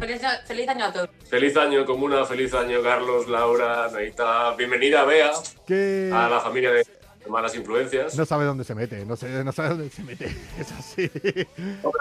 Feliz, 0.00 0.24
año- 0.24 0.38
feliz 0.46 0.68
año 0.68 0.84
a 0.86 0.92
todos. 0.92 1.10
Feliz 1.28 1.56
año, 1.56 1.84
comuna, 1.84 2.24
feliz 2.24 2.52
año, 2.54 2.82
Carlos, 2.82 3.28
Laura, 3.28 3.88
Naita. 3.92 4.54
Bienvenida, 4.56 5.04
Bea, 5.04 5.30
que 5.66 6.10
a 6.12 6.28
la 6.28 6.40
familia 6.40 6.72
de, 6.72 6.84
malas 7.28 7.54
influencias. 7.54 8.16
no 8.16 8.24
sabe 8.24 8.44
dónde 8.46 8.64
se 8.64 8.74
mete, 8.74 9.04
no, 9.06 9.14
sé, 9.16 9.44
no 9.44 9.52
sabe 9.52 9.68
dónde 9.70 9.90
se 9.90 10.02
mete. 10.02 10.24
Es 10.58 10.72
así. 10.72 11.10
No, 11.82 11.92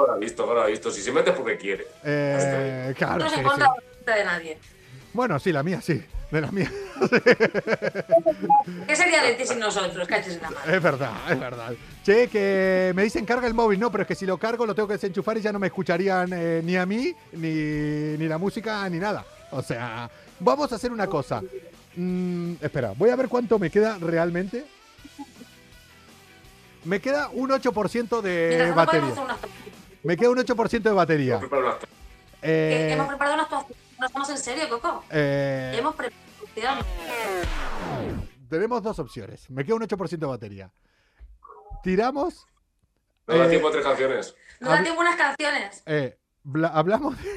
habrá 0.00 0.16
visto, 0.16 0.42
algo 0.42 0.54
habrá 0.56 0.66
visto. 0.70 0.90
Si 0.90 1.00
se 1.02 1.12
mete 1.12 1.30
es 1.30 1.36
porque 1.36 1.56
quiere. 1.58 1.86
Eh, 2.04 2.92
claro, 2.96 3.18
No 3.18 3.24
sí, 3.24 3.30
se 3.30 3.34
sí. 3.36 3.40
encuentra 3.42 3.72
de 4.16 4.24
nadie. 4.24 4.58
Bueno, 5.12 5.38
sí, 5.38 5.52
la 5.52 5.62
mía 5.62 5.80
sí. 5.80 6.02
De 6.30 6.40
la 6.42 6.50
mía. 6.50 6.70
¿Qué 8.86 8.96
sería 8.96 9.22
de 9.22 9.34
ti 9.34 9.46
sin 9.46 9.58
nosotros? 9.58 10.06
Caches 10.06 10.34
en 10.34 10.42
la 10.42 10.50
mano. 10.50 10.72
Es 10.72 10.82
verdad, 10.82 11.12
es 11.30 11.40
verdad. 11.40 11.72
Che, 12.04 12.28
que 12.28 12.92
me 12.94 13.02
dicen 13.04 13.24
carga 13.24 13.46
el 13.46 13.54
móvil, 13.54 13.80
no, 13.80 13.90
pero 13.90 14.02
es 14.02 14.08
que 14.08 14.14
si 14.14 14.26
lo 14.26 14.36
cargo 14.36 14.66
lo 14.66 14.74
tengo 14.74 14.88
que 14.88 14.94
desenchufar 14.94 15.38
y 15.38 15.40
ya 15.40 15.52
no 15.52 15.58
me 15.58 15.68
escucharían 15.68 16.28
eh, 16.34 16.60
ni 16.62 16.76
a 16.76 16.84
mí, 16.84 17.14
ni, 17.32 17.48
ni 18.18 18.28
la 18.28 18.36
música, 18.36 18.86
ni 18.90 18.98
nada. 18.98 19.24
O 19.52 19.62
sea, 19.62 20.10
vamos 20.40 20.70
a 20.70 20.74
hacer 20.76 20.92
una 20.92 21.06
cosa. 21.06 21.42
Mm, 21.96 22.54
espera, 22.60 22.92
voy 22.94 23.08
a 23.08 23.16
ver 23.16 23.28
cuánto 23.28 23.58
me 23.58 23.70
queda 23.70 23.96
realmente. 23.98 24.66
Me 26.84 27.00
queda 27.00 27.28
un 27.32 27.50
8% 27.50 28.20
de 28.20 28.48
Mientras 28.50 28.74
batería. 28.74 29.22
unas 29.22 29.38
Me 30.04 30.16
queda 30.16 30.30
un 30.30 30.38
8% 30.38 30.82
de 30.82 30.90
batería. 30.90 31.38
Unas 31.38 31.76
Eh, 32.42 32.90
Hemos 32.92 33.08
preparado 33.08 33.34
una 33.34 33.42
actuación. 33.44 33.87
No 33.98 34.06
estamos 34.06 34.30
en 34.30 34.38
serio, 34.38 34.68
Coco. 34.68 35.04
eh, 35.10 35.74
Hemos 35.78 35.94
preparado. 35.94 36.84
tenemos 38.48 38.82
dos 38.82 38.98
opciones. 38.98 39.48
Me 39.50 39.64
queda 39.64 39.76
un 39.76 39.82
8% 39.82 40.18
de 40.18 40.26
batería. 40.26 40.70
Tiramos. 41.82 42.46
No 43.26 43.36
da 43.36 43.46
Eh, 43.46 43.50
tiempo 43.50 43.68
a 43.68 43.72
tres 43.72 43.84
canciones. 43.84 44.34
No 44.60 44.70
dan 44.70 44.82
tiempo 44.84 45.00
unas 45.00 45.16
canciones. 45.16 45.82
Eh, 45.86 46.18
bla- 46.44 46.70
hablamos 46.74 47.16
de, 47.20 47.28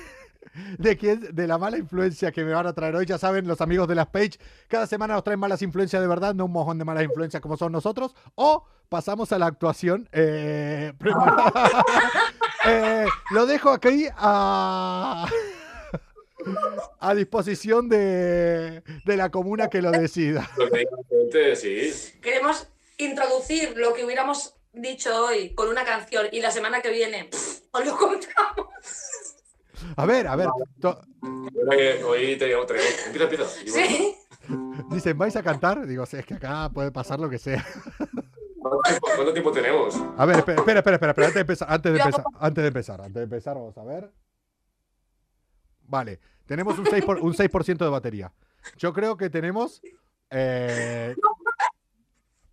de 0.77 0.97
quién, 0.97 1.35
de 1.35 1.47
la 1.47 1.57
mala 1.57 1.77
influencia 1.77 2.31
que 2.31 2.43
me 2.43 2.53
van 2.53 2.67
a 2.67 2.73
traer 2.73 2.95
hoy. 2.95 3.05
Ya 3.05 3.17
saben, 3.17 3.47
los 3.47 3.59
amigos 3.61 3.87
de 3.87 3.95
las 3.95 4.07
Page, 4.07 4.39
cada 4.67 4.87
semana 4.87 5.15
nos 5.15 5.23
traen 5.23 5.39
malas 5.39 5.61
influencias 5.61 6.01
de 6.01 6.07
verdad, 6.07 6.33
no 6.33 6.45
un 6.45 6.51
mojón 6.51 6.77
de 6.77 6.85
malas 6.85 7.03
influencias 7.03 7.41
como 7.41 7.57
son 7.57 7.71
nosotros. 7.71 8.15
O 8.35 8.65
pasamos 8.89 9.31
a 9.31 9.39
la 9.39 9.47
actuación 9.47 10.07
eh, 10.11 10.93
preparada. 10.99 11.83
Eh, 12.63 13.07
lo 13.31 13.47
dejo 13.47 13.71
aquí 13.71 14.07
a. 14.15 15.25
a 16.99 17.13
disposición 17.15 17.89
de, 17.89 18.83
de 19.05 19.17
la 19.17 19.29
comuna 19.29 19.69
que 19.69 19.81
lo 19.81 19.91
decida. 19.91 20.49
Lo 20.57 20.69
que 20.69 20.79
diga 20.79 20.91
la 20.91 21.17
gente, 21.17 21.55
sí. 21.55 22.19
Queremos 22.21 22.67
introducir 22.97 23.73
lo 23.77 23.93
que 23.93 24.05
hubiéramos 24.05 24.55
dicho 24.73 25.25
hoy 25.25 25.53
con 25.53 25.67
una 25.67 25.83
canción 25.83 26.27
y 26.31 26.39
la 26.41 26.51
semana 26.51 26.81
que 26.81 26.89
viene 26.91 27.25
pff, 27.25 27.61
os 27.71 27.85
lo 27.85 27.97
contamos. 27.97 28.67
A 29.95 30.05
ver, 30.05 30.27
a 30.27 30.35
ver. 30.35 30.47
Hoy 32.05 32.37
tenemos, 32.37 32.67
tenemos. 32.67 33.05
Empieza, 33.05 33.23
empieza. 33.23 33.45
Sí. 33.65 34.15
Dicen, 34.91 35.17
¿vais 35.17 35.35
a 35.35 35.43
cantar? 35.43 35.85
Digo, 35.87 36.05
sí, 36.05 36.17
es 36.17 36.25
que 36.25 36.35
acá 36.35 36.69
puede 36.73 36.91
pasar 36.91 37.19
lo 37.19 37.29
que 37.29 37.37
sea. 37.39 37.65
¿Cuánto 38.59 38.81
tiempo, 38.83 39.07
cuánto 39.15 39.33
tiempo 39.33 39.51
tenemos? 39.51 39.95
A 40.17 40.25
ver, 40.25 40.37
espera, 40.37 40.59
espera, 40.59 40.79
espera, 40.79 40.95
espera, 40.95 41.27
antes 41.27 41.33
de 41.33 41.41
empezar, 41.41 41.67
antes 41.71 41.91
de 41.93 41.97
Yo- 41.99 42.05
empezar, 42.05 42.25
antes 42.39 42.61
de 42.61 42.67
empezar, 42.67 43.01
antes 43.01 43.13
de 43.15 43.23
empezar, 43.23 43.55
vamos 43.55 43.77
a 43.77 43.83
ver. 43.83 44.11
Vale, 45.91 46.21
tenemos 46.45 46.79
un 46.79 46.85
6%, 46.85 47.05
por, 47.05 47.19
un 47.19 47.33
6 47.33 47.51
de 47.77 47.89
batería. 47.89 48.31
Yo 48.77 48.93
creo 48.93 49.17
que 49.17 49.29
tenemos 49.29 49.81
eh, 50.29 51.13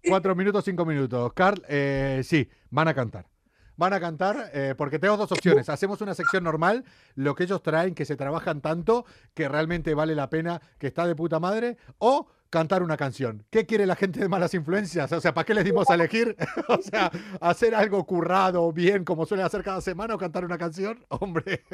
4 0.09 0.35
minutos, 0.35 0.65
5 0.65 0.85
minutos. 0.85 1.33
Carl, 1.35 1.63
eh, 1.69 2.23
sí, 2.25 2.51
van 2.69 2.89
a 2.89 2.95
cantar. 2.95 3.29
Van 3.77 3.93
a 3.93 4.01
cantar 4.01 4.51
eh, 4.53 4.75
porque 4.77 4.99
tengo 4.99 5.17
dos 5.17 5.31
opciones. 5.31 5.69
Hacemos 5.69 6.01
una 6.01 6.15
sección 6.15 6.43
normal, 6.43 6.85
lo 7.15 7.37
que 7.37 7.45
ellos 7.45 7.63
traen, 7.63 7.95
que 7.95 8.05
se 8.05 8.17
trabajan 8.17 8.61
tanto, 8.61 9.07
que 9.35 9.49
realmente 9.49 9.95
vale 9.95 10.17
la 10.17 10.29
pena, 10.31 10.61
que 10.81 10.89
está 10.89 11.07
de 11.07 11.15
puta 11.15 11.39
madre, 11.39 11.77
o 11.99 12.27
cantar 12.51 12.83
una 12.83 12.97
canción. 12.97 13.45
¿Qué 13.51 13.67
quiere 13.67 13.87
la 13.87 13.97
gente 13.97 14.21
de 14.21 14.29
malas 14.29 14.55
influencias? 14.55 15.11
O 15.13 15.21
sea, 15.21 15.35
¿para 15.35 15.45
qué 15.45 15.55
les 15.55 15.65
dimos 15.65 15.89
a 15.91 15.95
elegir? 15.95 16.37
o 16.69 16.81
sea, 16.83 17.11
hacer 17.41 17.75
algo 17.75 18.05
currado, 18.05 18.73
bien, 18.73 19.05
como 19.05 19.27
suele 19.27 19.43
hacer 19.43 19.63
cada 19.63 19.81
semana, 19.81 20.15
o 20.15 20.19
cantar 20.19 20.45
una 20.45 20.59
canción. 20.59 21.05
Hombre. 21.09 21.65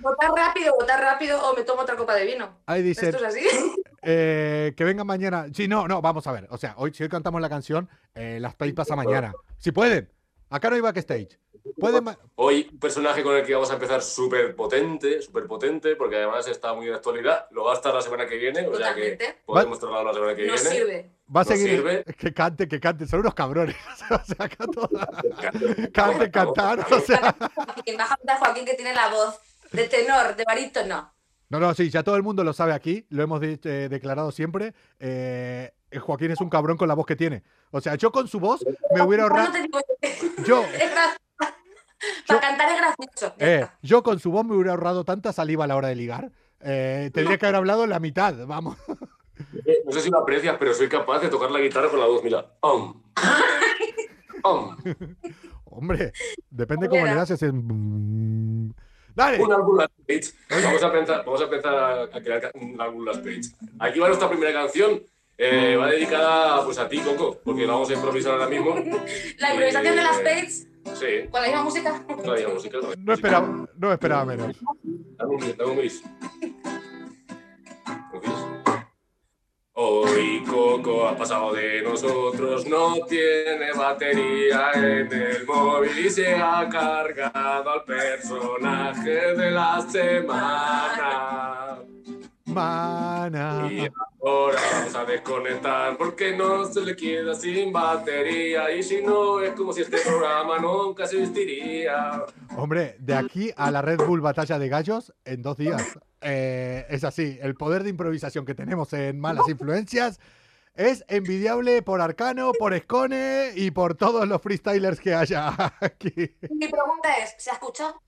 Votar 0.00 0.30
rápido, 0.34 0.74
votar 0.78 1.00
rápido 1.00 1.40
o 1.42 1.56
me 1.56 1.62
tomo 1.62 1.82
otra 1.82 1.96
copa 1.96 2.14
de 2.14 2.26
vino. 2.26 2.60
Ahí 2.66 2.82
dicen, 2.82 3.10
Esto 3.10 3.24
es 3.24 3.34
así. 3.34 3.44
eh, 4.02 4.74
que 4.76 4.84
venga 4.84 5.04
mañana. 5.04 5.46
Sí, 5.52 5.68
no, 5.68 5.86
no, 5.86 6.00
vamos 6.02 6.26
a 6.26 6.32
ver. 6.32 6.46
O 6.50 6.58
sea, 6.58 6.74
hoy 6.78 6.92
si 6.92 7.02
hoy 7.02 7.08
cantamos 7.08 7.40
la 7.40 7.48
canción, 7.48 7.88
eh, 8.14 8.38
las 8.40 8.54
pay 8.54 8.72
pasa 8.72 8.96
mañana. 8.96 9.32
Si 9.58 9.72
pueden. 9.72 10.10
Acá 10.48 10.70
no 10.70 10.76
hay 10.76 10.80
backstage. 10.80 11.38
Hoy, 12.36 12.68
un 12.72 12.78
personaje 12.78 13.22
con 13.22 13.36
el 13.36 13.44
que 13.44 13.54
vamos 13.54 13.70
a 13.70 13.74
empezar 13.74 14.02
súper 14.02 14.54
potente, 14.54 15.20
súper 15.22 15.46
potente, 15.46 15.96
porque 15.96 16.16
además 16.16 16.46
está 16.48 16.72
muy 16.74 16.86
de 16.86 16.94
actualidad. 16.94 17.46
Lo 17.50 17.64
va 17.64 17.72
a 17.72 17.74
estar 17.76 17.94
la 17.94 18.02
semana 18.02 18.26
que 18.26 18.36
viene, 18.36 18.66
o 18.66 18.74
sea 18.76 18.94
que 18.94 19.12
Totalmente. 19.12 19.38
podemos 19.44 19.78
trasladarlo 19.78 20.10
la 20.12 20.14
semana 20.14 20.34
que 20.36 20.46
Nos 20.46 20.62
viene. 20.62 20.76
sirve. 20.76 21.10
Va 21.34 21.40
a 21.40 21.44
¿Nos 21.44 21.48
seguir. 21.48 21.70
sirve? 21.70 22.04
Que 22.18 22.32
cante, 22.32 22.68
que 22.68 22.80
cante. 22.80 23.06
Son 23.06 23.20
unos 23.20 23.34
cabrones. 23.34 23.76
o 24.10 24.24
sea, 24.24 24.46
acá 24.46 24.64
todo- 24.66 24.88
Cante, 25.40 25.90
Cante, 25.92 26.30
cantar. 26.30 26.86
O 26.92 27.00
sea. 27.00 27.34
Joaquín, 27.54 27.96
baja 27.96 28.16
a 28.28 28.36
Joaquín 28.38 28.64
que 28.64 28.74
tiene 28.74 28.94
la 28.94 29.08
voz 29.08 29.38
de 29.72 29.88
tenor, 29.88 30.36
de 30.36 30.44
barítono. 30.44 31.12
No, 31.48 31.60
no, 31.60 31.74
sí, 31.74 31.90
ya 31.90 32.02
todo 32.02 32.16
el 32.16 32.22
mundo 32.22 32.42
lo 32.42 32.52
sabe 32.52 32.72
aquí. 32.72 33.06
Lo 33.10 33.22
hemos 33.22 33.40
de- 33.40 33.58
eh, 33.64 33.88
declarado 33.88 34.30
siempre. 34.32 34.74
Eh, 34.98 35.72
Joaquín 36.00 36.30
es 36.32 36.40
un 36.40 36.50
cabrón 36.50 36.76
con 36.76 36.88
la 36.88 36.94
voz 36.94 37.06
que 37.06 37.16
tiene. 37.16 37.42
O 37.70 37.80
sea, 37.80 37.94
yo 37.96 38.10
con 38.12 38.28
su 38.28 38.38
voz 38.40 38.64
me 38.94 39.02
hubiera 39.02 39.24
ahorrado. 39.24 39.52
Yo, 40.44 40.64
Para 42.26 42.40
cantar 42.40 42.68
es 42.70 42.76
gracioso. 42.78 43.34
eh, 43.38 43.66
yo 43.82 44.02
con 44.02 44.18
su 44.20 44.30
voz 44.30 44.44
me 44.44 44.54
hubiera 44.54 44.72
ahorrado 44.72 45.04
tanta 45.04 45.32
saliva 45.32 45.64
a 45.64 45.66
la 45.66 45.76
hora 45.76 45.88
de 45.88 45.96
ligar. 45.96 46.30
Eh, 46.60 47.10
tendría 47.12 47.38
que 47.38 47.46
haber 47.46 47.56
hablado 47.56 47.86
la 47.86 48.00
mitad, 48.00 48.34
vamos. 48.46 48.76
No 49.84 49.92
sé 49.92 50.00
si 50.00 50.10
lo 50.10 50.18
aprecias, 50.18 50.56
pero 50.58 50.72
soy 50.74 50.88
capaz 50.88 51.20
de 51.20 51.28
tocar 51.28 51.50
la 51.50 51.60
guitarra 51.60 51.88
con 51.90 52.00
la 52.00 52.06
voz. 52.06 52.22
Mira. 52.24 52.46
Om. 52.60 53.02
Om. 54.42 54.76
Hombre, 55.64 56.12
depende 56.50 56.88
cómo 56.88 57.04
le 57.04 57.14
das 57.14 57.30
ese. 57.30 57.50
Dale. 59.14 59.42
Un 59.42 59.52
álbum 59.52 59.76
Last 59.78 59.92
Page. 60.06 60.62
Vamos 60.62 60.82
a 60.82 60.92
pensar, 60.92 61.24
vamos 61.24 61.40
a, 61.40 61.44
empezar 61.44 61.74
a, 61.74 62.02
a 62.04 62.22
crear 62.22 62.50
un 62.54 62.80
álbum 62.80 63.04
Last 63.04 63.24
Page. 63.24 63.40
Aquí 63.78 63.98
va 63.98 64.08
nuestra 64.08 64.28
primera 64.28 64.52
canción. 64.52 65.02
eh, 65.38 65.76
va 65.76 65.88
dedicada 65.90 66.64
pues, 66.64 66.78
a 66.78 66.88
ti, 66.88 66.98
Coco, 67.00 67.38
porque 67.44 67.66
la 67.66 67.72
vamos 67.74 67.90
a 67.90 67.94
improvisar 67.94 68.32
ahora 68.32 68.48
mismo. 68.48 68.74
La 69.38 69.50
improvisación 69.50 69.96
de 69.96 70.02
las 70.02 70.16
Pates 70.18 70.66
Sí, 70.94 71.28
con 71.30 71.40
la 71.42 71.46
misma 71.48 71.62
música. 71.64 72.04
todavía 72.06 72.48
música. 72.48 72.78
todavía 72.78 72.96
No 72.96 73.10
música. 73.10 73.12
esperaba, 73.14 73.66
no 73.76 73.92
esperaba 73.92 74.24
menos. 74.24 74.56
Dame 75.16 75.34
un 75.34 75.36
bis, 75.40 75.56
dame 75.56 75.70
un 75.72 75.78
bis. 75.78 76.02
Un 78.12 78.20
bis. 78.20 78.30
Hoy 79.78 80.42
Coco 80.48 81.06
ha 81.06 81.14
pasado 81.16 81.52
de 81.52 81.82
nosotros, 81.82 82.66
no 82.66 82.94
tiene 83.06 83.72
batería 83.76 84.70
en 84.74 85.12
el 85.12 85.44
móvil 85.46 85.98
y 86.06 86.08
se 86.08 86.34
ha 86.34 86.66
cargado 86.70 87.70
al 87.72 87.84
personaje 87.84 89.34
de 89.34 89.50
la 89.50 89.82
semana. 89.86 91.78
Mana. 92.56 93.68
Y 93.70 93.86
ahora 94.24 94.58
vamos 94.72 94.94
a 94.94 95.04
desconectar 95.04 95.96
porque 95.98 96.34
no 96.34 96.64
se 96.64 96.80
le 96.80 96.96
queda 96.96 97.34
sin 97.34 97.70
batería 97.70 98.70
y 98.70 98.82
si 98.82 99.02
no 99.02 99.40
es 99.40 99.52
como 99.52 99.74
si 99.74 99.82
este 99.82 99.98
programa 99.98 100.58
nunca 100.58 101.04
existiría. 101.04 102.24
Hombre, 102.56 102.96
de 102.98 103.14
aquí 103.14 103.52
a 103.54 103.70
la 103.70 103.82
Red 103.82 104.06
Bull 104.06 104.22
Batalla 104.22 104.58
de 104.58 104.68
Gallos 104.70 105.12
en 105.26 105.42
dos 105.42 105.58
días. 105.58 105.98
Eh, 106.22 106.86
es 106.88 107.04
así, 107.04 107.38
el 107.42 107.56
poder 107.56 107.82
de 107.82 107.90
improvisación 107.90 108.46
que 108.46 108.54
tenemos 108.54 108.90
en 108.94 109.20
Malas 109.20 109.48
Influencias 109.50 110.18
es 110.74 111.04
envidiable 111.08 111.82
por 111.82 112.00
Arcano, 112.00 112.52
por 112.58 112.72
Escone 112.72 113.52
y 113.54 113.70
por 113.70 113.96
todos 113.96 114.26
los 114.26 114.40
freestylers 114.40 114.98
que 114.98 115.14
haya 115.14 115.54
aquí. 115.80 116.36
Mi 116.50 116.68
pregunta 116.68 117.18
es, 117.22 117.34
¿se 117.36 117.50
ha 117.50 117.54
escuchado? 117.54 118.00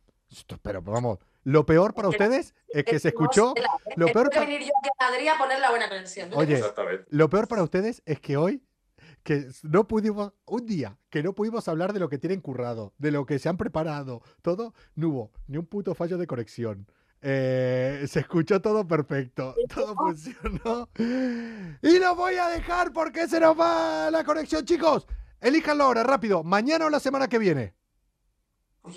Pero 0.63 0.83
vamos, 0.83 1.19
lo 1.45 1.65
peor 1.67 1.95
para 1.95 2.09
ustedes 2.09 2.55
es 2.69 2.85
que 2.85 2.99
se 2.99 3.09
escuchó. 3.09 3.55
Lo 3.97 4.07
peor 4.07 4.31
peor 4.31 4.31
pa- 4.33 4.41
venir 4.41 4.61
yo 4.61 4.73
aquí 4.79 4.89
a 4.99 5.11
Madrid 5.11 5.29
a 5.29 5.39
poner 5.39 5.61
la 5.61 5.71
buena 5.71 5.89
canción. 5.89 6.31
Oye. 6.35 6.63
Lo 7.09 7.29
peor 7.31 7.49
para 7.49 7.63
ustedes 7.63 8.03
es 8.05 8.21
que 8.21 8.37
hoy 8.37 8.63
que 9.23 9.47
no 9.63 9.87
pudimos, 9.87 10.33
un 10.47 10.65
día 10.67 10.97
que 11.11 11.23
no 11.23 11.35
pudimos 11.35 11.69
hablar 11.69 11.93
de 11.93 12.01
lo 12.01 12.09
que 12.09 12.19
tienen 12.19 12.41
currado, 12.41 12.95
de 12.99 13.11
lo 13.11 13.27
que 13.27 13.39
se 13.39 13.49
han 13.49 13.57
preparado, 13.57 14.23
todo, 14.43 14.75
no 14.95 15.09
hubo 15.09 15.33
ni 15.47 15.59
un 15.59 15.67
puto 15.67 15.95
fallo 15.95 16.17
de 16.19 16.27
conexión. 16.27 16.87
Eh, 17.21 18.05
se 18.09 18.21
escuchó 18.21 18.61
todo 18.63 18.87
perfecto, 18.87 19.55
todo 19.75 19.95
funcionó. 19.97 20.89
Y 21.83 21.99
lo 21.99 22.15
voy 22.15 22.37
a 22.37 22.49
dejar 22.49 22.93
porque 22.93 23.27
se 23.27 23.41
nos 23.41 23.59
va 23.59 24.11
la 24.11 24.25
conexión, 24.25 24.65
chicos. 24.65 25.07
Elíjanlo 25.41 25.85
ahora, 25.85 26.03
rápido, 26.05 26.43
mañana 26.45 26.87
o 26.87 26.91
la 26.91 27.01
semana 27.01 27.29
que 27.29 27.39
viene. 27.39 27.75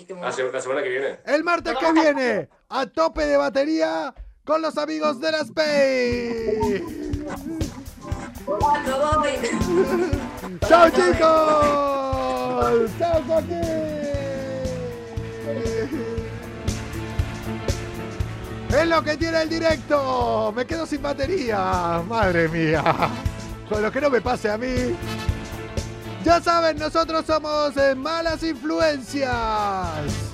La, 0.08 0.14
mono. 0.16 0.32
se- 0.32 0.52
la 0.52 0.60
semana 0.60 0.82
que 0.82 0.88
viene. 0.88 1.18
El 1.26 1.44
martes 1.44 1.74
que 1.78 1.92
viene, 1.92 2.48
a 2.68 2.86
tope 2.86 3.26
de 3.26 3.36
batería 3.36 4.14
con 4.44 4.62
los 4.62 4.76
amigos 4.78 5.20
de 5.20 5.32
la 5.32 5.38
Space. 5.38 6.82
¡Chao, 10.68 10.90
chicos! 10.90 12.90
¡Chao, 12.98 13.22
Joaquín! 13.26 13.60
Es 18.70 18.86
lo 18.88 19.02
que 19.02 19.16
tiene 19.18 19.42
el 19.42 19.48
directo. 19.48 20.52
Me 20.56 20.64
quedo 20.66 20.86
sin 20.86 21.02
batería. 21.02 22.02
Madre 22.08 22.48
mía. 22.48 22.82
Con 23.68 23.82
lo 23.82 23.92
que 23.92 24.00
no 24.00 24.10
me 24.10 24.20
pase 24.20 24.50
a 24.50 24.58
mí. 24.58 24.96
Ya 26.24 26.40
saben, 26.40 26.78
nosotros 26.78 27.24
somos 27.26 27.76
eh, 27.76 27.94
malas 27.96 28.42
influencias. 28.44 29.34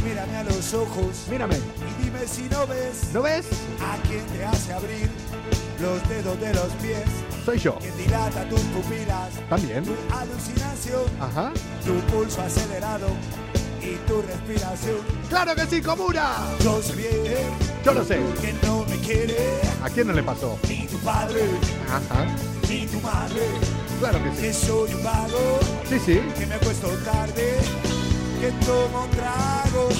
Mírame 0.04 0.36
a 0.36 0.44
los 0.44 0.74
ojos 0.74 1.24
Mírame, 1.30 1.56
y 1.56 2.04
dime 2.04 2.26
si 2.26 2.42
no 2.50 2.66
ves 2.66 3.08
¿no 3.14 3.22
ves? 3.22 3.46
a 3.80 3.96
quien 4.06 4.24
te 4.26 4.44
hace 4.44 4.72
abrir 4.74 5.08
los 5.80 6.06
dedos 6.08 6.38
de 6.40 6.52
los 6.54 6.66
pies, 6.82 7.04
Soy 7.44 7.58
yo. 7.58 7.74
quien 7.78 7.96
dilata 7.96 8.46
tus 8.48 8.60
pupilas, 8.60 9.30
También. 9.48 9.84
tu 9.84 9.94
alucinación, 10.14 11.02
Ajá. 11.20 11.52
tu 11.86 11.94
pulso 12.12 12.42
acelerado 12.42 13.06
y 13.80 13.94
tu 14.08 14.20
respiración. 14.22 14.96
¡Claro 15.30 15.54
que 15.54 15.66
sí, 15.66 15.80
comuna! 15.80 16.32
Yo 16.62 16.82
sé 16.82 16.96
bien 16.96 17.48
Yo 17.84 17.94
lo 17.94 18.04
sé. 18.04 18.20
que 18.42 18.52
no 18.66 18.84
me 18.84 18.96
quiere 18.98 19.36
¿A 19.82 19.88
quién 19.88 20.08
no 20.08 20.12
le 20.12 20.22
pasó? 20.22 20.58
ni 20.68 20.86
tu 20.86 20.98
padre 20.98 21.42
Ajá. 21.88 22.26
ni 22.68 22.86
tu 22.86 23.00
madre, 23.00 23.17
Claro 23.98 24.22
que 24.22 24.30
sí. 24.30 24.42
que 24.42 24.52
soy 24.52 24.94
un 24.94 25.02
vago, 25.02 25.58
Sí, 25.88 25.98
sí. 25.98 26.20
que 26.38 26.46
me 26.46 26.54
acuesto 26.54 26.88
tarde, 27.04 27.56
que 28.40 28.50
tomo 28.64 29.06
tragos, 29.16 29.94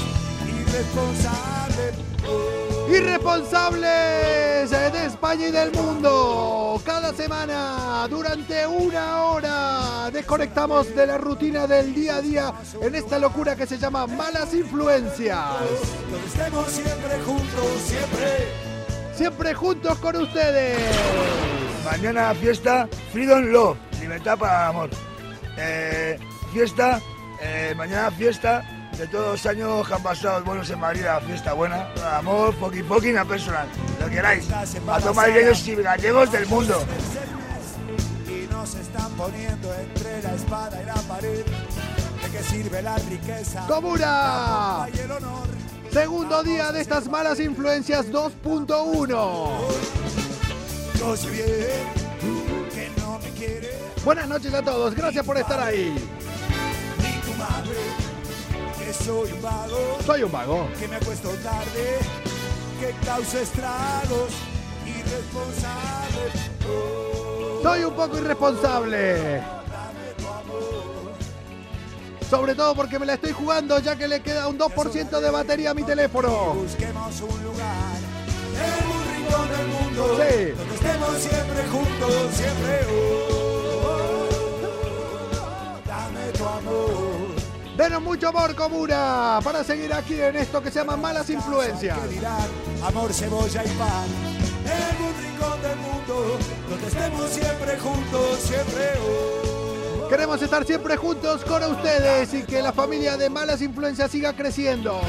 irresponsable. 0.47 1.93
Oh. 2.29 2.93
Irresponsables 2.95 4.71
de 4.71 5.07
España 5.07 5.49
y 5.49 5.51
del 5.51 5.73
mundo. 5.73 6.81
Cada 6.85 7.13
semana, 7.13 8.07
durante 8.09 8.67
una 8.67 9.25
hora, 9.25 10.11
desconectamos 10.13 10.95
de 10.95 11.07
la 11.07 11.19
rutina 11.19 11.67
del 11.67 11.95
día 11.95 12.17
a 12.17 12.21
día 12.23 12.53
en 12.81 12.95
esta 12.95 13.19
locura 13.19 13.57
que 13.57 13.67
se 13.67 13.79
llama 13.79 14.07
malas 14.07 14.55
influencias. 14.55 15.39
Donde 16.11 16.27
estemos 16.27 16.67
siempre 16.71 17.19
juntos, 17.25 17.67
siempre. 17.87 18.29
Siempre 19.15 19.55
juntos 19.55 19.99
con 19.99 20.17
ustedes. 20.17 20.79
Mañana 21.85 22.35
fiesta 22.35 22.89
Freedom 23.13 23.47
Love, 23.47 23.77
libertad 24.01 24.39
para 24.39 24.69
amor. 24.69 24.91
Eh, 25.57 26.19
fiesta, 26.53 27.01
eh, 27.41 27.75
mañana 27.77 28.11
fiesta 28.11 28.65
de 28.97 29.07
todos 29.07 29.33
los 29.33 29.47
años 29.47 29.87
que 29.87 29.95
han 29.95 30.03
pasado 30.03 30.45
buenos 30.45 30.69
en 30.71 30.81
Madrid, 30.81 31.03
la 31.05 31.21
fiesta 31.21 31.53
buena. 31.53 31.89
Amor, 32.17 32.55
poqui 32.57 32.83
poqui, 32.83 33.11
una 33.11 33.25
personal. 33.25 33.69
Lo 34.01 34.07
que 34.07 34.17
queráis. 34.17 34.49
A 34.51 35.01
tomar 35.01 35.31
gallegos 35.31 35.67
y 35.69 35.77
gallegos 35.77 36.33
del 36.33 36.47
mundo. 36.47 36.85
Y 38.27 38.53
nos 38.53 38.75
están 38.75 39.11
poniendo 39.13 39.73
entre 39.75 40.23
la 40.23 40.35
espada 40.35 40.83
y 40.83 40.87
la 40.87 40.95
pared. 40.95 41.45
¿De 42.23 42.31
qué 42.33 42.43
sirve 42.43 42.83
la 42.83 42.97
riqueza? 42.97 43.67
¡Comuna! 43.69 44.07
La 44.07 44.87
pompa 44.87 44.97
y 44.97 45.01
el 45.01 45.11
honor. 45.13 45.49
Segundo 45.93 46.43
día 46.43 46.73
de 46.73 46.81
estas 46.81 47.09
malas 47.09 47.41
influencias 47.41 48.11
2.1. 48.11 49.51
Yo 50.99 51.17
sé 51.17 51.31
bien 51.31 52.69
que 52.75 53.01
no 53.01 53.19
me 53.21 53.31
quiere 53.31 53.78
Buenas 54.09 54.27
noches 54.27 54.55
a 54.55 54.63
todos, 54.63 54.95
gracias 54.95 55.23
por 55.23 55.37
estar 55.37 55.61
ahí. 55.61 55.95
soy 59.05 59.33
un 59.33 59.43
vago, 59.43 59.99
Soy 60.07 60.23
un 60.23 60.33
vago. 60.33 60.67
que 60.81 60.89
me 60.89 60.97
acuesto 60.97 61.29
tarde, 61.45 61.99
que 62.81 63.07
causa 63.07 63.43
estragos, 63.43 64.31
irresponsable. 64.87 66.21
Oh, 66.67 67.61
Soy 67.63 67.85
un 67.85 67.93
poco 67.93 68.17
irresponsable. 68.17 69.43
Sobre 72.31 72.55
todo 72.55 72.75
porque 72.75 72.99
me 72.99 73.05
la 73.05 73.13
estoy 73.13 73.33
jugando 73.33 73.79
ya 73.79 73.95
que 73.95 74.09
le 74.09 74.23
queda 74.23 74.49
un 74.49 74.59
2% 74.59 75.21
de 75.21 75.31
batería 75.31 75.73
a 75.73 75.75
mi 75.75 75.83
teléfono. 75.83 76.55
Busquemos 76.55 77.21
un 77.21 77.45
lugar 77.45 77.99
en 78.57 78.87
un 78.89 79.27
rincón 79.27 79.49
del 79.51 79.67
mundo 79.67 80.17
Sí. 80.17 80.53
donde 80.57 80.75
estemos 80.77 81.15
siempre 81.19 81.69
juntos, 81.69 82.35
siempre. 82.35 82.87
oh, 82.91 83.38
Denos 87.77 88.03
mucho 88.03 88.29
amor, 88.29 88.55
comuna, 88.57 89.39
para 89.45 89.63
seguir 89.63 89.93
aquí 89.95 90.21
en 90.21 90.35
esto 90.37 90.61
que 90.61 90.71
se 90.71 90.81
llama 90.81 90.97
Malas 90.97 91.31
Influencias. 91.31 91.97
Amor, 92.85 93.13
cebolla 93.13 93.65
y 93.65 93.69
pan. 93.69 94.07
En 94.65 95.03
un 95.03 95.15
rincón 95.23 95.63
del 95.63 95.77
mundo 95.79 96.39
donde 96.69 96.87
estemos 96.89 97.31
siempre 97.31 97.79
juntos, 97.79 98.39
siempre. 98.41 98.93
Queremos 100.11 100.43
estar 100.43 100.65
siempre 100.65 100.97
juntos 100.97 101.45
con 101.45 101.63
ustedes 101.65 102.35
y 102.35 102.43
que 102.43 102.61
la 102.63 102.73
familia 102.73 103.17
de 103.17 103.31
Malas 103.31 103.63
Influencias 103.63 104.11
siga 104.11 104.33
creciendo. 104.33 105.01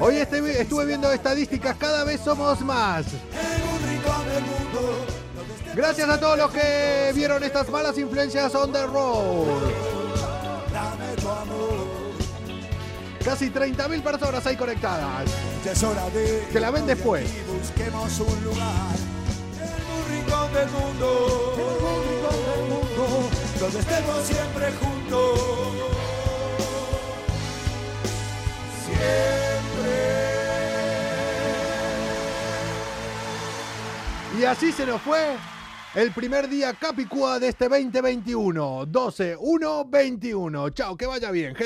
Hoy 0.00 0.16
este- 0.16 0.60
estuve 0.60 0.84
viendo 0.84 1.10
estadísticas, 1.10 1.76
cada 1.78 2.04
vez 2.04 2.20
somos 2.22 2.60
más. 2.60 3.06
En 3.06 3.62
un 3.62 3.88
rincón 3.88 4.26
del 4.28 4.42
mundo 4.44 4.80
donde 4.80 5.06
estemos 5.06 5.27
Gracias 5.78 6.08
a 6.08 6.18
todos 6.18 6.36
los 6.36 6.50
que 6.50 7.12
vieron 7.14 7.40
estas 7.44 7.68
malas 7.68 7.96
influencias 7.96 8.52
on 8.56 8.72
the 8.72 8.84
road. 8.84 9.46
Casi 13.24 13.48
30.000 13.48 14.02
personas 14.02 14.44
ahí 14.44 14.56
conectadas. 14.56 15.30
Es 15.64 15.80
hora 15.84 16.10
de 16.10 16.48
Que 16.50 16.58
la 16.58 16.72
ven 16.72 16.84
después. 16.84 17.30
Y 17.32 17.42
busquemos 17.52 18.18
un 18.18 18.42
lugar 18.42 18.66
un 19.94 20.04
rincón 20.10 20.52
del 20.52 20.68
mundo, 20.68 21.54
rincón 21.56 22.02
del 22.50 22.62
mundo, 22.70 23.30
donde 23.60 23.78
estemos 23.78 24.26
siempre 24.26 24.72
juntos. 24.72 25.40
Siempre. 28.84 29.94
Y 34.40 34.44
así 34.44 34.72
se 34.72 34.84
nos 34.84 35.00
fue 35.02 35.36
el 35.94 36.12
primer 36.12 36.48
día 36.48 36.74
Capicúa 36.74 37.38
de 37.38 37.48
este 37.48 37.68
2021. 37.68 38.86
12, 38.86 39.36
1, 39.38 39.84
21. 39.86 40.70
Chao, 40.70 40.96
que 40.96 41.06
vaya 41.06 41.30
bien. 41.30 41.54